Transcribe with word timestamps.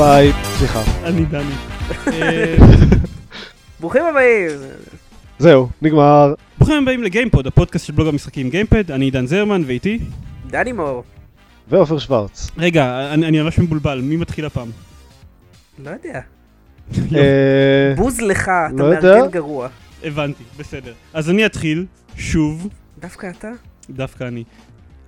ביי. 0.00 0.32
סליחה. 0.58 0.82
אני 1.04 1.24
דני. 1.24 1.52
אה, 2.06 2.56
ברוכים 3.80 4.02
הבאים. 4.04 4.50
זהו, 5.38 5.68
נגמר. 5.82 6.34
ברוכים 6.58 6.82
הבאים 6.82 7.02
לגיימפוד, 7.02 7.46
הפודקאסט 7.46 7.86
של 7.86 7.92
בלוג 7.92 8.08
המשחקים 8.08 8.50
גיימפד, 8.50 8.90
אני 8.90 9.04
עידן 9.04 9.26
זרמן 9.26 9.62
ואיתי. 9.66 9.98
דני 10.46 10.72
מור. 10.72 11.04
ועופר 11.68 11.98
שוורץ. 11.98 12.50
רגע, 12.58 13.14
אני 13.14 13.26
אני 13.26 13.42
ממש 13.42 13.58
מבולבל, 13.58 14.00
מי 14.00 14.16
מתחיל 14.16 14.44
הפעם? 14.44 14.70
לא 15.84 15.90
יודע. 15.90 16.20
אה, 17.16 17.94
בוז 17.96 18.20
לך, 18.20 18.42
אתה 18.42 18.82
לא 18.82 18.84
יודע. 18.84 19.14
מארגן 19.14 19.30
גרוע. 19.30 19.68
הבנתי, 20.04 20.44
בסדר. 20.58 20.92
אז 21.14 21.30
אני 21.30 21.46
אתחיל, 21.46 21.86
שוב, 22.16 22.68
דווקא 23.00 23.30
אתה? 23.38 23.50
דווקא 23.90 24.24
אני. 24.24 24.44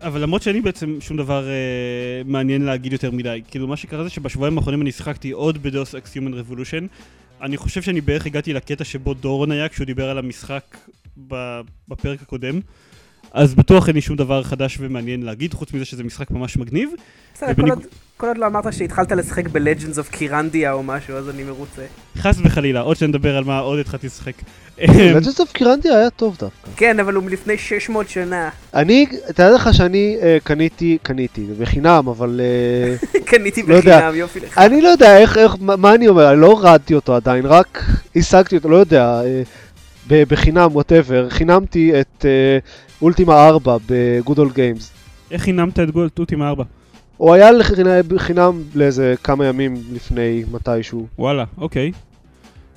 אבל 0.02 0.20
למרות 0.22 0.42
שאני 0.42 0.60
בעצם 0.60 0.96
שום 1.00 1.16
דבר 1.16 1.48
אה, 1.48 2.22
מעניין 2.24 2.62
להגיד 2.62 2.92
יותר 2.92 3.10
מדי. 3.10 3.42
כאילו, 3.48 3.68
מה 3.68 3.76
שקרה 3.76 4.04
זה 4.04 4.10
שבשבועיים 4.10 4.58
האחרונים 4.58 4.82
אני 4.82 4.92
שיחקתי 4.92 5.30
עוד 5.30 5.62
בדוס 5.62 5.94
אקס 5.94 6.16
Human 6.16 6.32
Revolution. 6.32 6.84
אני 7.40 7.56
חושב 7.56 7.82
שאני 7.82 8.00
בערך 8.00 8.26
הגעתי 8.26 8.52
לקטע 8.52 8.84
שבו 8.84 9.14
דורון 9.14 9.50
היה 9.50 9.68
כשהוא 9.68 9.84
דיבר 9.84 10.10
על 10.10 10.18
המשחק 10.18 10.76
בפרק 11.88 12.22
הקודם. 12.22 12.60
אז 13.34 13.54
בטוח 13.54 13.86
אין 13.88 13.94
לי 13.94 14.00
שום 14.00 14.16
דבר 14.16 14.42
חדש 14.42 14.78
ומעניין 14.80 15.22
להגיד, 15.22 15.54
חוץ 15.54 15.72
מזה 15.72 15.84
שזה 15.84 16.04
משחק 16.04 16.30
ממש 16.30 16.56
מגניב. 16.56 16.90
בסדר, 17.34 17.54
כל 17.54 17.60
ובניג- 17.60 17.72
עוד- 17.74 17.82
כל 18.16 18.26
עוד 18.26 18.38
לא 18.38 18.46
אמרת 18.46 18.72
שהתחלת 18.72 19.12
לשחק 19.12 19.46
ב-Legends 19.48 19.96
of 19.98 20.10
קירנדיה 20.10 20.72
או 20.72 20.82
משהו, 20.82 21.16
אז 21.16 21.28
אני 21.28 21.42
מרוצה. 21.42 21.82
חס 22.18 22.36
וחלילה, 22.44 22.80
עוד 22.80 22.96
שנדבר 22.96 23.36
על 23.36 23.44
מה 23.44 23.58
עוד 23.58 23.78
התחלתי 23.78 24.06
לשחק. 24.06 24.32
לג'נדס 24.78 25.40
אוף 25.40 25.52
Kyrandia 25.52 25.98
היה 25.98 26.10
טוב 26.10 26.36
דווקא. 26.40 26.70
כן, 26.76 27.00
אבל 27.00 27.14
הוא 27.14 27.24
מלפני 27.24 27.58
600 27.58 28.08
שנה. 28.08 28.48
אני, 28.74 29.06
תאר 29.34 29.54
לך 29.54 29.74
שאני 29.74 30.16
אה, 30.22 30.38
קניתי, 30.44 30.98
קניתי, 31.02 31.46
בחינם, 31.58 32.08
אבל 32.08 32.40
אה, 32.40 32.96
קניתי 33.30 33.62
לא 33.62 33.74
יודע. 33.74 33.98
בחינם, 33.98 34.14
יופי 34.14 34.40
לך. 34.40 34.58
אני 34.58 34.80
לא 34.80 34.88
יודע 34.88 35.18
איך, 35.18 35.38
איך, 35.38 35.54
מה 35.60 35.76
מה 35.76 35.94
אני 35.94 36.08
אומר, 36.08 36.32
אני 36.32 36.40
לא 36.40 36.46
הורדתי 36.46 36.94
אותו 36.94 37.14
עדיין, 37.16 37.46
רק 37.46 37.84
השגתי 38.16 38.56
אותו, 38.56 38.68
לא 38.68 38.76
יודע, 38.76 39.20
ב- 40.08 40.22
בחינם, 40.28 40.68
whatever, 40.72 41.30
חינמתי 41.30 41.92
את 42.00 42.24
Ultima 43.02 43.48
4 43.48 43.76
ב 43.86 43.97
Good 43.97 44.38
Old 44.38 44.50
Games. 44.54 44.92
איך 45.30 45.42
חינמת 45.42 45.80
את 45.80 45.90
Ultima 45.90 46.42
4? 46.42 46.64
הוא 47.16 47.34
היה 47.34 47.50
חינם 48.18 48.62
לאיזה 48.74 49.14
כמה 49.24 49.46
ימים 49.46 49.74
לפני 49.92 50.44
מתישהו. 50.52 51.06
וואלה, 51.18 51.44
אוקיי. 51.58 51.92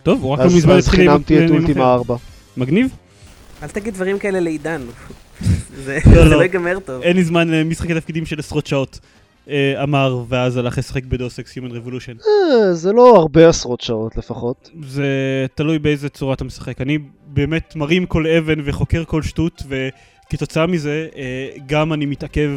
טוב, 0.03 0.21
הוא 0.23 0.31
רק 0.31 0.39
לא 0.39 0.43
אז 0.45 0.55
מזמן 0.55 0.73
אז 0.73 0.87
התחיל 0.87 1.01
עם- 1.09 1.23
חינמתי 1.23 1.45
את 1.45 1.49
אולטימה 1.51 1.81
אחר. 1.81 1.93
4. 1.93 2.15
מגניב? 2.57 2.87
אל 3.63 3.67
תגיד 3.67 3.93
דברים 3.93 4.19
כאלה 4.19 4.39
לעידן. 4.39 4.81
זה 5.85 5.99
לא, 6.05 6.11
זה 6.23 6.29
לא. 6.29 6.37
לא 6.37 6.41
ייגמר 6.41 6.79
טוב. 6.85 7.01
אין 7.01 7.15
לי 7.15 7.23
זמן 7.23 7.47
למשחקי 7.47 7.93
תפקידים 7.93 8.25
של 8.25 8.39
עשרות 8.39 8.67
שעות. 8.67 8.99
אה, 9.49 9.83
אמר, 9.83 10.23
ואז 10.29 10.57
הלך 10.57 10.77
לשחק 10.77 11.03
בדוס 11.05 11.39
אקס 11.39 11.57
Human 11.57 11.71
Revolution. 11.71 12.27
אה, 12.27 12.73
זה 12.73 12.91
לא 12.93 13.15
הרבה 13.15 13.49
עשרות 13.49 13.81
שעות 13.81 14.17
לפחות. 14.17 14.69
זה 14.87 15.05
תלוי 15.55 15.79
באיזה 15.79 16.09
צורה 16.09 16.33
אתה 16.33 16.43
משחק. 16.43 16.81
אני 16.81 16.97
באמת 17.27 17.73
מרים 17.75 18.05
כל 18.05 18.27
אבן 18.27 18.59
וחוקר 18.65 19.03
כל 19.07 19.21
שטות, 19.21 19.63
וכתוצאה 20.27 20.67
מזה 20.67 21.07
אה, 21.15 21.49
גם 21.65 21.93
אני 21.93 22.05
מתעכב 22.05 22.51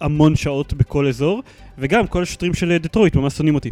המון 0.00 0.36
שעות 0.36 0.72
בכל 0.72 1.06
אזור, 1.06 1.42
וגם 1.78 2.06
כל 2.06 2.22
השוטרים 2.22 2.54
של 2.54 2.72
אה, 2.72 2.78
דטרויט 2.78 3.16
ממש 3.16 3.34
שונאים 3.34 3.54
אותי. 3.54 3.70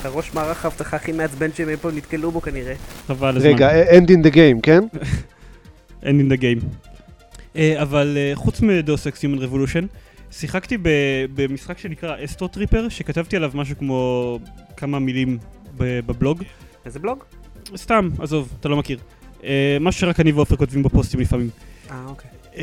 אתה 0.00 0.08
ראש 0.08 0.34
מערך 0.34 0.64
האבטחה 0.64 0.96
הכי 0.96 1.12
מעצבן 1.12 1.52
שהם 1.52 1.68
אי 1.68 1.76
פעם 1.76 1.96
נתקלו 1.96 2.30
בו 2.30 2.40
כנראה. 2.40 2.74
חבל 3.06 3.36
הזמן. 3.36 3.50
רגע, 3.50 3.84
end 3.90 4.06
in 4.06 4.26
the 4.26 4.34
game, 4.34 4.60
כן? 4.62 4.80
אין 6.02 6.20
in 6.20 6.34
the 6.34 6.40
game. 6.40 6.64
Uh, 7.54 7.58
אבל 7.82 8.16
uh, 8.16 8.36
חוץ 8.36 8.60
מ 8.60 8.69
Deus 8.69 9.06
Ex 9.06 9.24
Human 9.24 9.38
Revolution, 9.38 9.84
שיחקתי 10.30 10.78
במשחק 11.34 11.78
שנקרא 11.78 12.24
Astro 12.24 12.48
Tripper, 12.48 12.88
שכתבתי 12.88 13.36
עליו 13.36 13.50
משהו 13.54 13.76
כמו 13.78 14.38
כמה 14.76 14.98
מילים 14.98 15.38
בבלוג. 15.76 16.42
איזה 16.84 16.98
בלוג? 16.98 17.24
סתם, 17.76 18.08
עזוב, 18.18 18.52
אתה 18.60 18.68
לא 18.68 18.76
מכיר. 18.76 18.98
משהו 19.80 20.00
שרק 20.00 20.20
אני 20.20 20.32
ועופר 20.32 20.56
כותבים 20.56 20.82
בפוסטים 20.82 21.20
לפעמים. 21.20 21.50
אה, 21.90 22.04
אוקיי. 22.06 22.30
Um, 22.54 22.58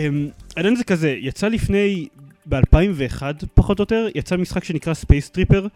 העניין 0.57 0.75
זה 0.75 0.83
כזה, 0.83 1.15
יצא 1.19 1.47
לפני, 1.47 2.07
ב-2001 2.45 3.21
פחות 3.53 3.79
או 3.79 3.83
יותר, 3.83 4.07
יצא 4.15 4.37
משחק 4.37 4.63
שנקרא 4.63 4.93
Space 4.93 5.29
Tripper. 5.29 5.67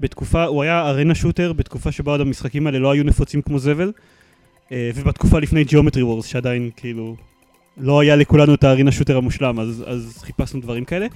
בתקופה, 0.00 0.44
הוא 0.44 0.62
היה 0.62 0.88
arena 0.88 1.14
shooter, 1.14 1.52
בתקופה 1.52 1.92
שבה 1.92 2.12
עוד 2.12 2.20
המשחקים 2.20 2.66
האלה 2.66 2.78
לא 2.78 2.90
היו 2.90 3.04
נפוצים 3.04 3.42
כמו 3.42 3.58
זבל. 3.58 3.92
Uh, 4.68 4.72
ובתקופה 4.94 5.38
לפני 5.38 5.64
Geometry 5.64 6.02
Wars, 6.02 6.26
שעדיין 6.26 6.70
כאילו 6.76 7.16
לא 7.76 8.00
היה 8.00 8.16
לכולנו 8.16 8.54
את 8.54 8.64
ה 8.64 8.69
arena 8.69 8.92
shooter 8.92 9.16
המושלם, 9.16 9.60
אז, 9.60 9.84
אז 9.86 10.18
חיפשנו 10.22 10.60
דברים 10.60 10.84
כאלה. 10.84 11.06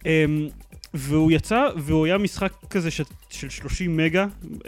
Um, 0.00 0.04
והוא 0.94 1.32
יצא, 1.32 1.68
והוא 1.76 2.06
היה 2.06 2.18
משחק 2.18 2.52
כזה 2.70 2.90
ש, 2.90 3.00
של 3.30 3.48
30 3.48 3.96
מגה, 3.96 4.26
uh, 4.44 4.64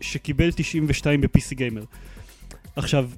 שקיבל 0.00 0.50
92 0.52 1.20
ב-PC 1.20 1.54
Gamer. 1.54 1.84
עכשיו, 2.76 3.10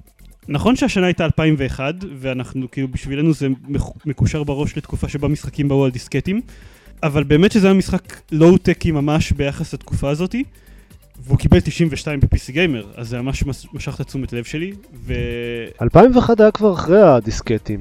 נכון 0.47 0.75
שהשנה 0.75 1.05
הייתה 1.05 1.25
2001, 1.25 1.95
ואנחנו, 2.17 2.71
כאילו, 2.71 2.87
בשבילנו 2.87 3.33
זה 3.33 3.47
מקושר 4.05 4.43
בראש 4.43 4.77
לתקופה 4.77 5.09
שבה 5.09 5.27
משחקים 5.27 5.67
באו 5.67 5.85
על 5.85 5.91
דיסקטים, 5.91 6.41
אבל 7.03 7.23
באמת 7.23 7.51
שזה 7.51 7.67
היה 7.67 7.73
משחק 7.73 8.21
לואו-טקי 8.31 8.91
ממש 8.91 9.31
ביחס 9.31 9.73
לתקופה 9.73 10.09
הזאתי, 10.09 10.43
והוא 11.23 11.37
קיבל 11.37 11.59
92 11.59 12.19
ב-PC 12.19 12.51
Gamer, 12.51 12.85
אז 12.95 13.09
זה 13.09 13.21
ממש 13.21 13.43
מש- 13.45 13.67
משך 13.73 13.95
את 13.95 13.99
התשומת 13.99 14.33
לב 14.33 14.43
שלי, 14.43 14.73
ו... 14.93 15.13
2001 15.81 16.39
היה 16.39 16.51
כבר 16.51 16.73
אחרי 16.73 17.01
הדיסקטים. 17.01 17.79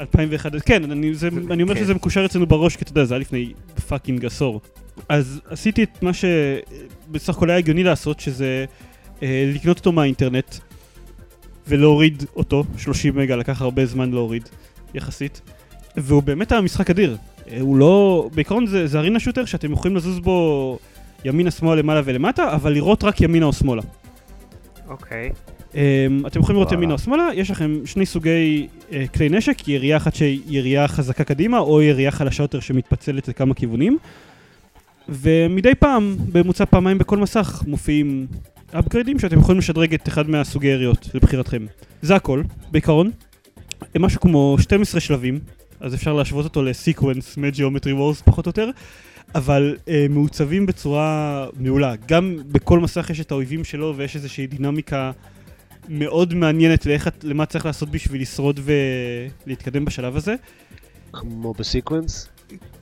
2001, 0.00 0.52
כן, 0.66 0.90
אני, 0.90 1.14
זה, 1.14 1.28
אני 1.50 1.62
אומר 1.62 1.74
כן. 1.74 1.80
שזה 1.80 1.94
מקושר 1.94 2.24
אצלנו 2.24 2.46
בראש, 2.46 2.76
כי 2.76 2.84
אתה 2.84 2.92
יודע, 2.92 3.04
זה 3.04 3.14
היה 3.14 3.20
לפני 3.20 3.52
fucking 3.88 4.24
עשור. 4.24 4.60
אז 5.08 5.40
עשיתי 5.48 5.82
את 5.82 6.02
מה 6.02 6.10
שבסך 6.12 7.36
הכל 7.36 7.50
היה 7.50 7.58
הגיוני 7.58 7.82
לעשות, 7.82 8.20
שזה 8.20 8.64
אה, 9.22 9.52
לקנות 9.54 9.78
אותו 9.78 9.92
מהאינטרנט 9.92 10.54
ולהוריד 11.68 12.24
אותו, 12.36 12.64
30 12.76 13.16
מגה, 13.16 13.36
לקח 13.36 13.62
הרבה 13.62 13.86
זמן 13.86 14.10
להוריד, 14.10 14.48
יחסית. 14.94 15.40
והוא 15.96 16.22
באמת 16.22 16.52
היה 16.52 16.60
משחק 16.60 16.90
אדיר. 16.90 17.16
אה, 17.50 17.60
הוא 17.60 17.76
לא... 17.76 18.28
בעיקרון 18.34 18.66
זה, 18.66 18.86
זה 18.86 18.98
ארינה 18.98 19.20
שוטר 19.20 19.44
שאתם 19.44 19.72
יכולים 19.72 19.96
לזוז 19.96 20.18
בו 20.18 20.78
ימינה, 21.24 21.50
שמאלה, 21.50 21.74
למעלה 21.74 22.00
ולמטה, 22.04 22.54
אבל 22.54 22.72
לראות 22.72 23.04
רק 23.04 23.20
ימינה 23.20 23.46
או 23.46 23.52
שמאלה. 23.52 23.82
אוקיי. 24.88 25.30
Um, 25.72 25.76
אתם 26.26 26.40
יכולים 26.40 26.56
לראות. 26.60 26.72
ימינה 26.72 26.92
או 26.92 26.98
שמאלה, 26.98 27.28
יש 27.34 27.50
לכם 27.50 27.80
שני 27.84 28.06
סוגי 28.06 28.68
uh, 28.90 28.94
כלי 29.14 29.28
נשק, 29.28 29.68
ירייה 29.68 29.96
אחת 29.96 30.14
שהיא 30.14 30.40
ירייה 30.46 30.88
חזקה 30.88 31.24
קדימה, 31.24 31.58
או 31.58 31.82
ירייה 31.82 32.10
חלשה 32.10 32.42
יותר 32.42 32.60
שמתפצלת 32.60 33.28
לכמה 33.28 33.54
כיוונים. 33.54 33.98
ומדי 35.08 35.74
פעם, 35.74 36.16
בממוצע 36.32 36.64
פעמיים 36.64 36.98
בכל 36.98 37.18
מסך, 37.18 37.62
מופיעים 37.66 38.26
אפגריידים 38.72 39.18
שאתם 39.18 39.38
יכולים 39.38 39.58
לשדרג 39.58 39.94
את 39.94 40.08
אחד 40.08 40.30
מהסוגי 40.30 40.66
יריות 40.66 41.08
לבחירתכם. 41.14 41.66
זה 42.02 42.16
הכל, 42.16 42.42
בעיקרון. 42.70 43.10
אה, 43.82 44.00
משהו 44.00 44.20
כמו 44.20 44.56
12 44.60 45.00
שלבים, 45.00 45.40
אז 45.80 45.94
אפשר 45.94 46.12
להשוות 46.12 46.44
אותו 46.44 46.62
לסיקוונס 46.62 47.36
מג'יאומטרי 47.36 47.92
וורס 47.92 48.22
פחות 48.22 48.46
או 48.46 48.48
יותר, 48.48 48.70
אבל 49.34 49.76
uh, 49.84 49.90
מעוצבים 50.10 50.66
בצורה 50.66 51.46
מעולה. 51.56 51.94
גם 52.08 52.36
בכל 52.52 52.80
מסך 52.80 53.10
יש 53.10 53.20
את 53.20 53.30
האויבים 53.30 53.64
שלו 53.64 53.94
ויש 53.96 54.16
איזושהי 54.16 54.46
דינמיקה 54.46 55.10
מאוד 55.88 56.34
מעניינת 56.34 56.86
לאיך, 56.86 57.08
למה 57.22 57.46
צריך 57.46 57.66
לעשות 57.66 57.90
בשביל 57.90 58.22
לשרוד 58.22 58.60
ולהתקדם 59.46 59.84
בשלב 59.84 60.16
הזה. 60.16 60.34
כמו 61.12 61.54
ב 61.54 61.61
sequence. 61.61 62.28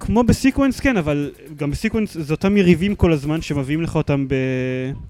כמו 0.01 0.23
ב 0.23 0.29
sequence 0.29 0.81
כן, 0.81 0.97
אבל 0.97 1.33
גם 1.57 1.71
ב 1.71 1.76
sequence 1.76 2.17
זה 2.17 2.35
אותם 2.35 2.57
יריבים 2.57 2.95
כל 2.95 3.13
הזמן 3.13 3.43
שמביאים 3.43 3.83
לך 3.83 3.97
אותם 3.97 4.29
ב... 4.29 4.35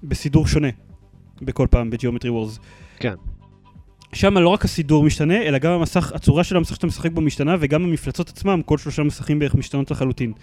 בסידור 0.03 0.47
שונה 0.47 0.67
בכל 1.41 1.67
פעם 1.69 1.89
ב 1.89 1.93
Geometry 1.93 2.29
Wars. 2.29 2.59
כן. 2.99 3.13
שם 4.13 4.37
לא 4.37 4.49
רק 4.49 4.65
הסידור 4.65 5.03
משתנה, 5.03 5.41
אלא 5.41 5.57
גם 5.57 5.71
המסך, 5.71 6.11
הצורה 6.15 6.43
של 6.43 6.57
המסך 6.57 6.75
שאתה 6.75 6.87
משחק 6.87 7.11
בו 7.11 7.21
משתנה, 7.21 7.55
וגם 7.59 7.83
המפלצות 7.83 8.29
עצמם, 8.29 8.61
כל 8.65 8.77
שלושה 8.77 9.03
מסכים 9.03 9.39
בערך 9.39 9.55
משתנות 9.55 9.91
לחלוטין. 9.91 10.33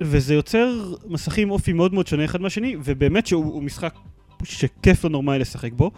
וזה 0.00 0.34
יוצר 0.34 0.94
מסכים 1.08 1.50
אופי 1.50 1.72
מאוד 1.72 1.94
מאוד 1.94 2.06
שונה 2.06 2.24
אחד 2.24 2.40
מהשני, 2.40 2.76
ובאמת 2.84 3.26
שהוא 3.26 3.44
הוא 3.44 3.62
משחק 3.62 3.94
שכיף 4.44 5.04
לא 5.04 5.10
נורמלי 5.10 5.38
לשחק 5.38 5.72
בו. 5.72 5.90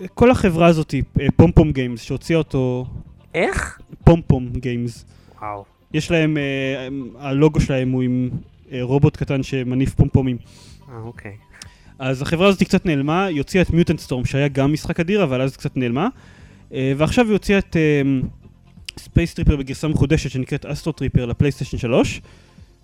וכל 0.00 0.30
החברה 0.30 0.66
הזאת, 0.66 0.94
PomPom 1.36 1.72
Games, 1.72 2.02
שהוציאה 2.02 2.38
אותו, 2.38 2.86
איך? 3.34 3.78
PomPom 4.04 4.48
Games, 4.56 5.04
וואו. 5.40 5.64
יש 5.92 6.10
להם, 6.10 6.36
אה, 6.36 6.88
הלוגו 7.18 7.60
שלהם 7.60 7.90
הוא 7.90 8.02
עם 8.02 8.30
אה, 8.72 8.78
רובוט 8.82 9.16
קטן 9.16 9.42
שמניף 9.42 9.94
פומפומים. 9.94 10.36
אה, 10.88 10.98
אוקיי. 10.98 11.36
אז 11.98 12.22
החברה 12.22 12.48
הזאת 12.48 12.62
קצת 12.62 12.86
נעלמה, 12.86 13.24
היא 13.24 13.38
הוציאה 13.38 13.62
את 13.62 13.70
Mutant 13.70 14.00
Storm 14.00 14.24
שהיה 14.24 14.48
גם 14.48 14.72
משחק 14.72 15.00
אדיר, 15.00 15.24
אבל 15.24 15.40
אז 15.40 15.56
קצת 15.56 15.76
נעלמה. 15.76 16.08
אה, 16.74 16.92
ועכשיו 16.96 17.24
היא 17.24 17.32
הוציאה 17.32 17.58
את 17.58 17.76
Space 18.98 19.34
Tripper 19.34 19.56
בגרסה 19.56 19.88
מחודשת 19.88 20.30
שנקראת 20.30 20.66
Astro 20.66 20.92
Tripper 20.92 21.26
לפלייסטיישן 21.26 21.78
3, 21.78 22.20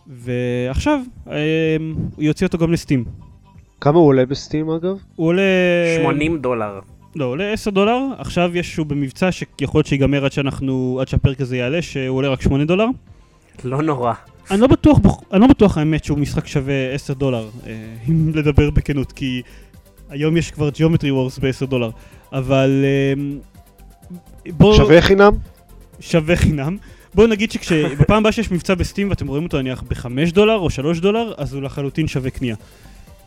ועכשיו 0.06 1.00
אה, 1.30 1.76
היא 2.18 2.28
הוציאה 2.28 2.46
אותו 2.46 2.58
גם 2.58 2.72
לסטים. 2.72 3.04
כמה 3.80 3.98
הוא 3.98 4.06
עולה 4.06 4.26
בסטים 4.26 4.70
אגב? 4.70 4.96
הוא 5.16 5.26
עולה... 5.26 5.42
80 6.02 6.38
דולר. 6.38 6.80
לא, 7.16 7.24
עולה 7.24 7.52
10 7.52 7.70
דולר, 7.70 8.00
עכשיו 8.18 8.56
יש 8.56 8.72
שהוא 8.72 8.86
במבצע 8.86 9.32
שיכול 9.32 9.78
להיות 9.78 9.86
שיגמר 9.86 10.24
עד 10.24 10.32
שאנחנו, 10.32 10.98
עד 11.00 11.08
שהפרק 11.08 11.40
הזה 11.40 11.56
יעלה, 11.56 11.82
שהוא 11.82 12.16
עולה 12.16 12.28
רק 12.28 12.42
8 12.42 12.64
דולר. 12.64 12.86
לא 13.64 13.82
נורא. 13.82 14.12
אני 14.50 14.60
לא 14.60 14.66
בטוח, 14.66 14.98
אני 15.32 15.40
לא 15.40 15.46
בטוח 15.46 15.78
האמת 15.78 16.04
שהוא 16.04 16.18
משחק 16.18 16.46
שווה 16.46 16.92
10 16.94 17.14
דולר, 17.14 17.48
אה, 17.66 17.72
אם 18.08 18.32
לדבר 18.34 18.70
בכנות, 18.70 19.12
כי 19.12 19.42
היום 20.10 20.36
יש 20.36 20.50
כבר 20.50 20.68
Geometry 20.68 21.02
Wars 21.02 21.40
ב-10 21.40 21.66
דולר, 21.66 21.90
אבל 22.32 22.84
אה, 22.84 23.22
בואו... 24.52 24.76
שווה 24.76 25.00
חינם? 25.00 25.32
שווה 26.00 26.36
חינם. 26.36 26.76
בואו 27.14 27.26
נגיד 27.26 27.50
שבפעם 27.52 28.18
הבאה 28.18 28.32
שיש 28.32 28.52
מבצע 28.52 28.74
בסטים 28.74 29.10
ואתם 29.10 29.26
רואים 29.26 29.44
אותו 29.44 29.58
נניח 29.58 29.82
ב-5 29.82 30.32
דולר 30.32 30.56
או 30.56 30.70
3 30.70 31.00
דולר, 31.00 31.32
אז 31.36 31.54
הוא 31.54 31.62
לחלוטין 31.62 32.08
שווה 32.08 32.30
קנייה. 32.30 32.56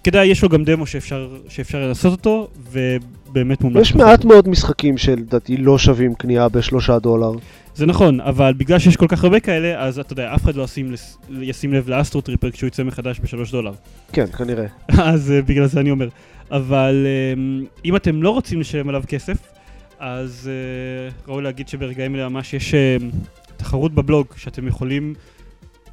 כדאי, 0.06 0.28
יש 0.28 0.44
לו 0.44 0.50
גם 0.50 0.64
דמו 0.64 0.86
שאפשר, 0.86 1.30
שאפשר 1.50 1.80
לנסות 1.88 2.12
אותו, 2.12 2.48
ובאמת 2.72 3.62
מומלץ. 3.62 3.82
יש 3.82 3.92
לעשות 3.92 4.08
מעט 4.08 4.20
אותו. 4.20 4.28
מאוד 4.28 4.50
משחקים 4.50 4.98
שלדעתי 4.98 5.58
לא 5.58 5.78
שווים 5.78 6.16
קנייה 6.16 6.50
בשלושה 6.50 7.00
דולר. 7.00 7.32
זה 7.76 7.86
נכון, 7.86 8.20
אבל 8.22 8.54
בגלל 8.58 8.80
שיש 8.80 8.96
כל 8.96 9.08
כך 9.08 9.24
הרבה 9.24 9.40
כאלה, 9.40 9.80
אז 9.84 10.00
אתה 10.00 10.14
יודע, 10.14 10.36
אף 10.36 10.44
אחד 10.44 10.56
לא 10.56 10.64
ישים, 10.64 10.94
ישים 11.42 11.74
לב 11.74 11.90
לאסטרו 11.90 12.22
טריפר 12.22 12.52
כשהוא 12.52 12.68
יצא 12.68 12.84
מחדש 12.84 13.20
ב-3 13.20 13.52
דולר. 13.52 13.72
כן, 14.14 14.26
כנראה. 14.26 14.66
אז 15.12 15.32
אה, 15.32 15.42
בגלל 15.42 15.66
זה 15.66 15.80
אני 15.80 15.92
אומר. 15.92 16.08
אבל 16.52 17.06
אה, 17.06 17.64
אם 17.86 17.96
אתם 17.96 18.24
לא 18.24 18.30
רוצים 18.30 18.60
לשלם 18.60 18.90
עליו 18.90 19.04
כסף, 19.08 19.38
אז 20.00 20.50
אה, 20.52 21.10
ראוי 21.28 21.44
להגיד 21.44 21.68
שברגעים 21.68 22.16
אלה 22.16 22.30
ממש 22.30 22.54
יש 22.54 22.74
אה, 22.74 22.98
תחרות 23.58 23.94
בבלוג 23.94 24.28
שאתם 24.36 24.68
יכולים 24.68 25.14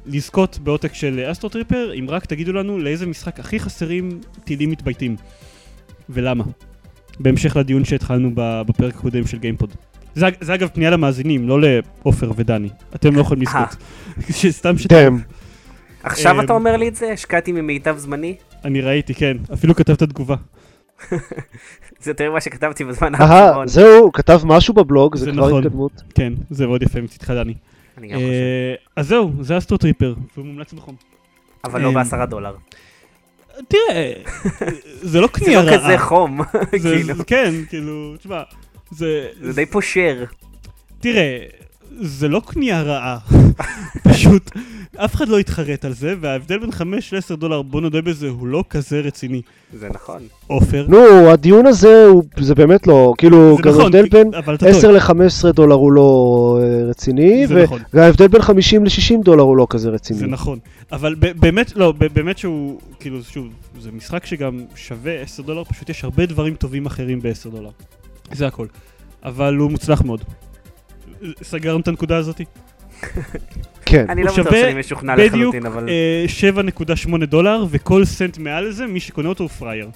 לזכות 0.05 0.59
בעותק 0.63 0.93
של 0.93 1.27
Astro 1.31 1.49
Tripper, 1.49 1.91
אם 1.99 2.05
רק 2.09 2.25
תגידו 2.25 2.53
לנו 2.53 2.79
לאיזה 2.79 3.05
משחק 3.05 3.39
הכי 3.39 3.59
חסרים 3.59 4.19
טילים 4.43 4.71
מתבייתים. 4.71 5.15
ולמה. 6.09 6.43
בהמשך 7.19 7.55
לדיון 7.55 7.85
שהתחלנו 7.85 8.31
בפרק 8.35 8.95
הקודם 8.95 9.27
של 9.27 9.37
גיימפוד. 9.37 9.73
זה, 10.15 10.25
זה 10.41 10.53
אגב 10.53 10.69
פנייה 10.73 10.91
למאזינים, 10.91 11.49
לא 11.49 11.59
לעופר 11.61 12.31
ודני. 12.35 12.69
אתם 12.95 13.15
לא 13.15 13.21
יכולים 13.21 13.47
אה. 13.47 13.63
לזכות. 13.63 13.83
שסתם 14.39 14.77
ש... 14.77 14.87
עכשיו 16.03 16.41
אתה 16.41 16.53
אומר 16.53 16.77
לי 16.77 16.87
את 16.87 16.95
זה? 16.95 17.11
השקעתי 17.11 17.51
ממיטב 17.51 17.97
זמני? 17.97 18.35
אני 18.65 18.81
ראיתי, 18.81 19.13
כן. 19.13 19.37
אפילו 19.53 19.75
כתבת 19.75 20.03
תגובה. 20.03 20.35
זה 22.01 22.11
יותר 22.11 22.31
ממה 22.31 22.41
שכתבתי 22.41 22.83
בזמן 22.83 23.15
אהה, 23.15 23.45
האחרון. 23.45 23.67
זהו, 23.67 24.03
הוא 24.03 24.13
כתב 24.13 24.41
משהו 24.45 24.73
בבלוג, 24.73 25.15
זה 25.15 25.25
זה 25.25 25.31
כבר 25.31 25.47
נכון. 25.47 25.63
התקדמות. 25.63 26.01
כן, 26.15 26.33
זה 26.49 26.67
מאוד 26.67 26.83
יפה 26.83 27.01
מצדך 27.01 27.29
דני. 27.29 27.53
אני 27.97 28.07
גם 28.07 28.15
חושב. 28.15 28.27
אה, 28.29 28.75
אז 28.95 29.07
זהו, 29.07 29.33
זה 29.41 29.57
אסטרו 29.57 29.77
טריפר, 29.77 30.13
והוא 30.35 30.45
מומלץ 30.45 30.73
בחום. 30.73 30.95
אבל 31.65 31.81
לא 31.81 31.87
אה, 31.87 31.93
בעשרה 31.93 32.25
דולר. 32.25 32.55
תראה, 33.67 34.13
זה 35.01 35.21
לא 35.21 35.27
זה 35.33 35.39
קנייה 35.39 35.63
לא 35.63 35.69
רעה. 35.71 35.79
כזה 35.79 35.97
חום. 35.97 36.41
זה- 36.77 36.79
כאילו. 36.93 37.15
זה- 37.15 37.23
כן, 37.23 37.53
כאילו, 37.69 38.15
תשמע, 38.17 38.41
זה... 38.91 39.27
זה 39.41 39.53
די 39.53 39.65
פושר. 39.65 40.23
תראה, 40.99 41.37
זה 42.01 42.27
לא 42.27 42.41
קנייה 42.45 42.81
רעה. 42.81 43.17
פשוט, 44.09 44.51
אף 44.97 45.15
אחד 45.15 45.27
לא 45.27 45.39
יתחרט 45.39 45.85
על 45.85 45.93
זה, 45.93 46.13
וההבדל 46.21 46.59
בין 46.59 46.71
5 46.71 47.13
ל-10 47.13 47.35
דולר, 47.35 47.61
בוא 47.61 47.81
נודה 47.81 48.01
בזה, 48.01 48.29
הוא 48.29 48.47
לא 48.47 48.63
כזה 48.69 48.99
רציני. 48.99 49.41
זה 49.79 49.89
נכון. 49.89 50.21
עופר. 50.47 50.85
נו, 50.89 50.97
הדיון 51.31 51.65
הזה, 51.65 52.05
הוא- 52.05 52.23
זה 52.39 52.55
באמת 52.55 52.87
לא, 52.87 53.13
כאילו, 53.17 53.55
זה 53.57 53.61
גם 53.63 53.69
נכון, 53.69 53.81
ההבדל 53.81 54.09
בין 54.09 54.33
אבל 54.33 54.55
אתה 54.55 54.67
10 54.67 54.81
טועה. 54.81 54.93
ל-15 54.93 55.51
דולר 55.51 55.75
הוא 55.75 55.91
לא 55.91 56.59
אה, 56.63 56.83
רציני, 56.89 57.47
זה 57.47 57.63
נכון. 57.63 57.81
וההבדל 57.93 58.27
בין 58.27 58.41
50 58.41 58.83
ל-60 58.85 59.23
דולר 59.23 59.43
הוא 59.43 59.57
לא 59.57 59.67
כזה 59.69 59.83
זה 59.83 59.89
רציני. 59.89 60.27
נכון, 60.27 60.59
אבל 60.91 61.15
ב- 61.19 61.31
באמת, 61.39 61.75
לא, 61.75 61.91
ב- 61.97 62.05
באמת 62.13 62.37
שהוא, 62.37 62.79
כאילו, 62.99 63.23
שוב, 63.23 63.47
זה 63.79 63.91
משחק 63.91 64.25
שגם 64.25 64.59
שווה 64.75 65.21
10 65.21 65.43
דולר, 65.43 65.63
פשוט 65.63 65.89
יש 65.89 66.03
הרבה 66.03 66.25
דברים 66.25 66.55
טובים 66.55 66.85
אחרים 66.85 67.19
ב-10 67.21 67.49
דולר. 67.51 67.69
זה 68.31 68.47
הכל. 68.47 68.67
אבל 69.23 69.55
הוא 69.55 69.71
מוצלח 69.71 70.01
מאוד. 70.01 70.23
סגרנו 71.43 71.79
את 71.79 71.87
הנקודה 71.87 72.17
הזאתי? 72.17 72.43
כן. 73.85 74.05
אני 74.09 74.21
הוא 74.21 74.27
לא 74.29 74.33
בטוח 74.33 74.45
שווה 74.45 74.61
שאני 74.61 74.79
משוכנע 74.79 75.15
בדיוק 75.15 75.33
לחלוטין, 75.33 75.65
אבל... 75.65 75.89
אה, 75.89 76.25
7.8 77.19 77.25
דולר, 77.25 77.65
וכל 77.69 78.05
סנט 78.05 78.37
מעל 78.37 78.71
זה, 78.71 78.87
מי 78.87 78.99
שקונה 78.99 79.29
אותו 79.29 79.43
הוא 79.43 79.49
פראייר. 79.49 79.89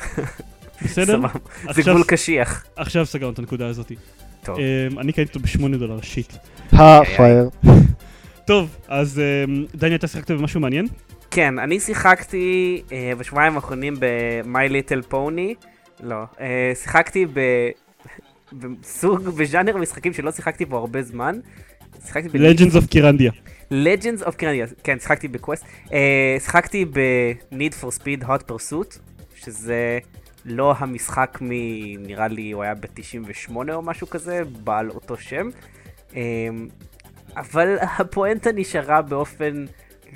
בסדר? 0.84 1.16
סבבה. 1.16 1.28
זה 1.62 1.70
עכשיו- 1.70 1.84
גבול 1.94 2.04
קשיח. 2.06 2.64
עכשיו 2.76 3.06
סגרנו 3.06 3.32
את 3.32 3.38
הנקודה 3.38 3.66
הזאתי. 3.66 3.96
טוב. 4.44 4.58
אה, 4.58 4.64
אני 5.00 5.12
קניתי 5.12 5.38
אותו 5.38 5.40
ב-8 5.40 5.78
דולר, 5.78 6.00
שיט. 6.02 6.32
הפרייר. 6.72 7.48
טוב, 8.46 8.76
אז 8.88 9.18
אה, 9.18 9.44
דני, 9.74 9.94
אתה 9.94 10.06
שיחקת 10.06 10.30
במשהו 10.30 10.60
מעניין? 10.60 10.86
כן, 11.30 11.58
אני 11.58 11.80
שיחקתי 11.80 12.82
אה, 12.92 13.12
בשבועיים 13.18 13.54
האחרונים 13.54 13.94
ב-My 13.98 14.70
Little 14.70 15.12
Pony. 15.12 15.66
לא. 16.02 16.16
שיחקתי 16.74 17.26
ב... 17.26 17.40
בסוג, 18.60 19.28
בז'אנר 19.28 19.76
משחקים 19.76 20.12
שלא 20.12 20.32
שיחקתי 20.32 20.64
בו 20.64 20.76
הרבה 20.76 21.02
זמן. 21.02 21.38
שיחקתי 22.06 22.28
ב... 22.28 22.42
Legends 22.42 22.74
of 22.74 22.94
Kirandia. 22.94 23.32
Legends 23.70 24.26
of 24.26 24.32
Kirandia, 24.40 24.74
כן, 24.84 24.98
שיחקתי 24.98 25.28
בקווסט. 25.28 25.64
אה, 25.92 26.36
שיחקתי 26.40 26.84
ב-Need 26.84 27.82
for 27.82 28.00
Speed 28.00 28.24
Hot 28.24 28.50
Pursuit, 28.50 28.98
שזה 29.34 29.98
לא 30.44 30.74
המשחק 30.78 31.38
מ... 31.42 31.48
נראה 32.06 32.28
לי 32.28 32.50
הוא 32.50 32.62
היה 32.62 32.74
ב-98 32.74 33.54
או 33.74 33.82
משהו 33.82 34.10
כזה, 34.10 34.42
בעל 34.64 34.90
אותו 34.90 35.16
שם. 35.16 35.48
אה, 36.16 36.20
אבל 37.36 37.76
הפואנטה 37.98 38.50
נשארה 38.54 39.02
באופן 39.02 39.64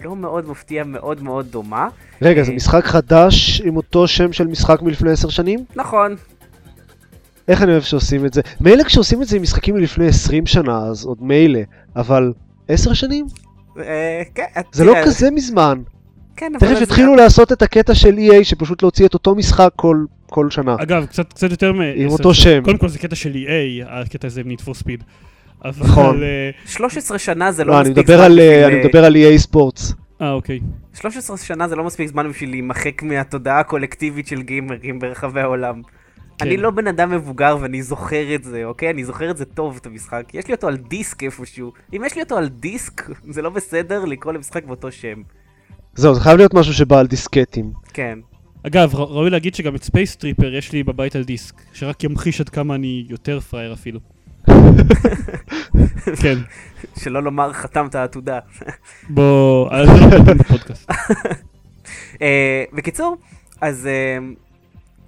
לא 0.05 0.17
מאוד 0.17 0.49
מפתיע, 0.49 0.85
מאוד 0.85 1.23
מאוד 1.23 1.47
דומה. 1.47 1.89
רגע, 2.23 2.43
זה 2.43 2.51
אה, 2.51 2.57
משחק 2.57 2.85
חדש 2.85 3.61
עם 3.61 3.77
אותו 3.77 4.09
שם 4.09 4.33
של 4.33 4.47
משחק 4.47 4.83
מלפני 4.83 5.11
10 5.11 5.29
שנים? 5.29 5.65
נכון, 5.77 6.17
איך 7.49 7.63
אני 7.63 7.73
אוהב 7.73 7.83
שעושים 7.83 8.27
את 8.27 8.33
זה? 8.33 8.41
מילא 8.61 8.85
כשעושים 8.85 9.23
את 9.23 9.29
זה 9.29 9.37
עם 9.37 9.43
משחקים 9.43 9.75
מלפני 9.75 10.07
20 10.07 10.47
שנה, 10.47 10.79
אז 10.79 11.05
עוד 11.05 11.19
מילא, 11.21 11.61
אבל 11.97 12.33
10 12.69 12.95
שנים? 12.95 13.27
אה, 13.79 14.23
כן, 14.35 14.45
זה 14.73 14.85
לא 14.85 14.95
כזה 15.05 15.31
מזמן. 15.31 15.83
כן, 16.37 16.53
אבל 16.61 16.75
תכף 16.75 16.83
יתחילו 16.83 17.15
לעשות 17.15 17.53
את 17.53 17.63
הקטע 17.63 17.95
של 17.95 18.17
EA 18.19 18.45
שפשוט 18.45 18.83
להוציא 18.83 19.07
את 19.07 19.15
אותו 19.15 19.35
משחק 19.35 19.71
כל, 19.77 20.05
כל 20.27 20.51
שנה. 20.51 20.77
אגב, 20.81 21.07
קצת, 21.07 21.33
קצת 21.33 21.51
יותר 21.51 21.73
מ... 21.73 21.81
עם 21.95 22.09
אותו. 22.09 22.35
שם. 22.35 22.63
קודם 22.65 22.79
כל 22.79 22.89
זה 22.89 22.99
קטע 22.99 23.17
של 23.17 23.33
EA, 23.33 23.85
הקטע 23.89 24.27
הזה 24.27 24.41
עם 24.41 24.51
Need 24.51 24.63
for 24.63 24.83
Speed. 24.83 25.03
נכון. 25.79 26.23
אה, 26.23 26.51
13 26.67 27.19
שנה 27.19 27.53
זה 27.53 27.65
לא 27.65 27.73
לא, 27.73 27.81
אני 27.81 27.91
מספיק 27.91 28.05
מדבר 28.05 28.29
זמן. 28.29 28.39
אה, 28.39 28.67
אני 28.67 28.85
מדבר 28.85 29.05
על 29.05 29.17
EA 29.17 29.39
ספורטס. 29.39 29.95
אה, 30.23 30.33
אוקיי. 30.33 30.61
13 30.95 31.37
שנה 31.37 31.69
זה 31.69 31.77
לא 31.77 31.85
מספיק 31.85 32.09
זמן 32.09 32.31
בשביל 32.31 32.51
להימחק 32.51 33.03
מהתודעה 33.03 33.61
הקולקטיבית 33.61 34.27
של 34.27 34.43
גיימרים 34.43 34.99
ברחבי 34.99 35.41
העולם. 35.41 35.83
כן. 36.39 36.47
אני 36.47 36.57
לא 36.57 36.71
בן 36.71 36.87
אדם 36.87 37.11
מבוגר 37.11 37.57
ואני 37.61 37.83
זוכר 37.83 38.35
את 38.35 38.45
זה, 38.45 38.65
אוקיי? 38.65 38.91
אני 38.91 39.05
זוכר 39.05 39.31
את 39.31 39.37
זה 39.37 39.45
טוב, 39.45 39.77
את 39.81 39.87
המשחק. 39.87 40.25
יש 40.35 40.49
לי 40.49 40.55
אותו 40.55 40.69
על 40.69 40.77
דיסק 40.77 41.23
איפשהו. 41.23 41.73
אם 41.97 42.03
יש 42.07 42.15
לי 42.15 42.23
אותו 42.23 42.37
על 42.37 42.49
דיסק, 42.49 43.11
זה 43.35 43.43
לא 43.43 43.51
בסדר 43.51 44.05
לקרוא 44.05 44.33
למשחק 44.33 44.65
באותו 44.65 44.93
שם. 44.93 45.23
זהו, 45.95 46.15
זה 46.15 46.21
חייב 46.21 46.37
להיות 46.37 46.55
משהו 46.55 46.75
שבא 46.75 46.99
על 46.99 47.07
דיסקטים. 47.07 47.73
כן. 47.93 48.19
אגב, 48.63 48.95
ראוי 48.95 49.31
להגיד 49.31 49.55
שגם 49.55 49.75
את 49.75 49.83
Space 49.83 50.17
Tripper 50.17 50.55
יש 50.55 50.73
לי 50.73 50.83
בבית 50.83 51.17
על 51.17 51.25
דיסק, 51.25 51.55
שרק 51.73 52.05
ימחיש 52.05 52.41
עד 52.41 52.49
כמה 52.49 52.75
אני 52.75 53.07
יותר 53.09 53.41
פראייר 53.41 53.73
אפילו. 53.73 54.01
כן, 56.23 56.39
שלא 56.99 57.23
לומר 57.23 57.53
חתמת 57.53 57.95
עתודה. 57.95 58.39
בוא... 59.09 59.71
אה, 59.71 59.87
זה 59.87 60.19
לא. 60.19 60.25
אה, 62.23 62.65
בקיצור, 62.73 63.17
אז 63.61 63.87
אה, 63.87 64.19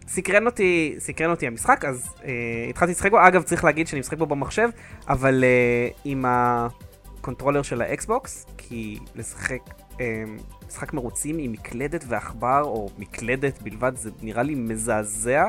סקרן 0.08 0.46
אותי, 0.46 0.94
סקרן 0.98 1.30
אותי 1.30 1.46
המשחק, 1.46 1.84
אז 1.84 2.08
אה, 2.24 2.30
התחלתי 2.70 2.92
לשחק 2.92 3.10
בו. 3.10 3.26
אגב, 3.26 3.42
צריך 3.42 3.64
להגיד 3.64 3.86
שאני 3.86 4.00
משחק 4.00 4.18
בו 4.18 4.26
במחשב, 4.26 4.68
אבל 5.08 5.44
אה, 5.44 5.88
עם 6.04 6.24
הקונטרולר 6.28 7.62
של 7.62 7.82
האקסבוקס, 7.82 8.46
כי 8.58 8.98
לשחק 9.16 9.60
אה, 10.00 10.24
משחק 10.68 10.94
מרוצים 10.94 11.38
עם 11.38 11.52
מקלדת 11.52 12.04
ועכבר, 12.08 12.62
או 12.64 12.88
מקלדת 12.98 13.62
בלבד, 13.62 13.92
זה 13.94 14.10
נראה 14.22 14.42
לי 14.42 14.54
מזעזע. 14.54 15.44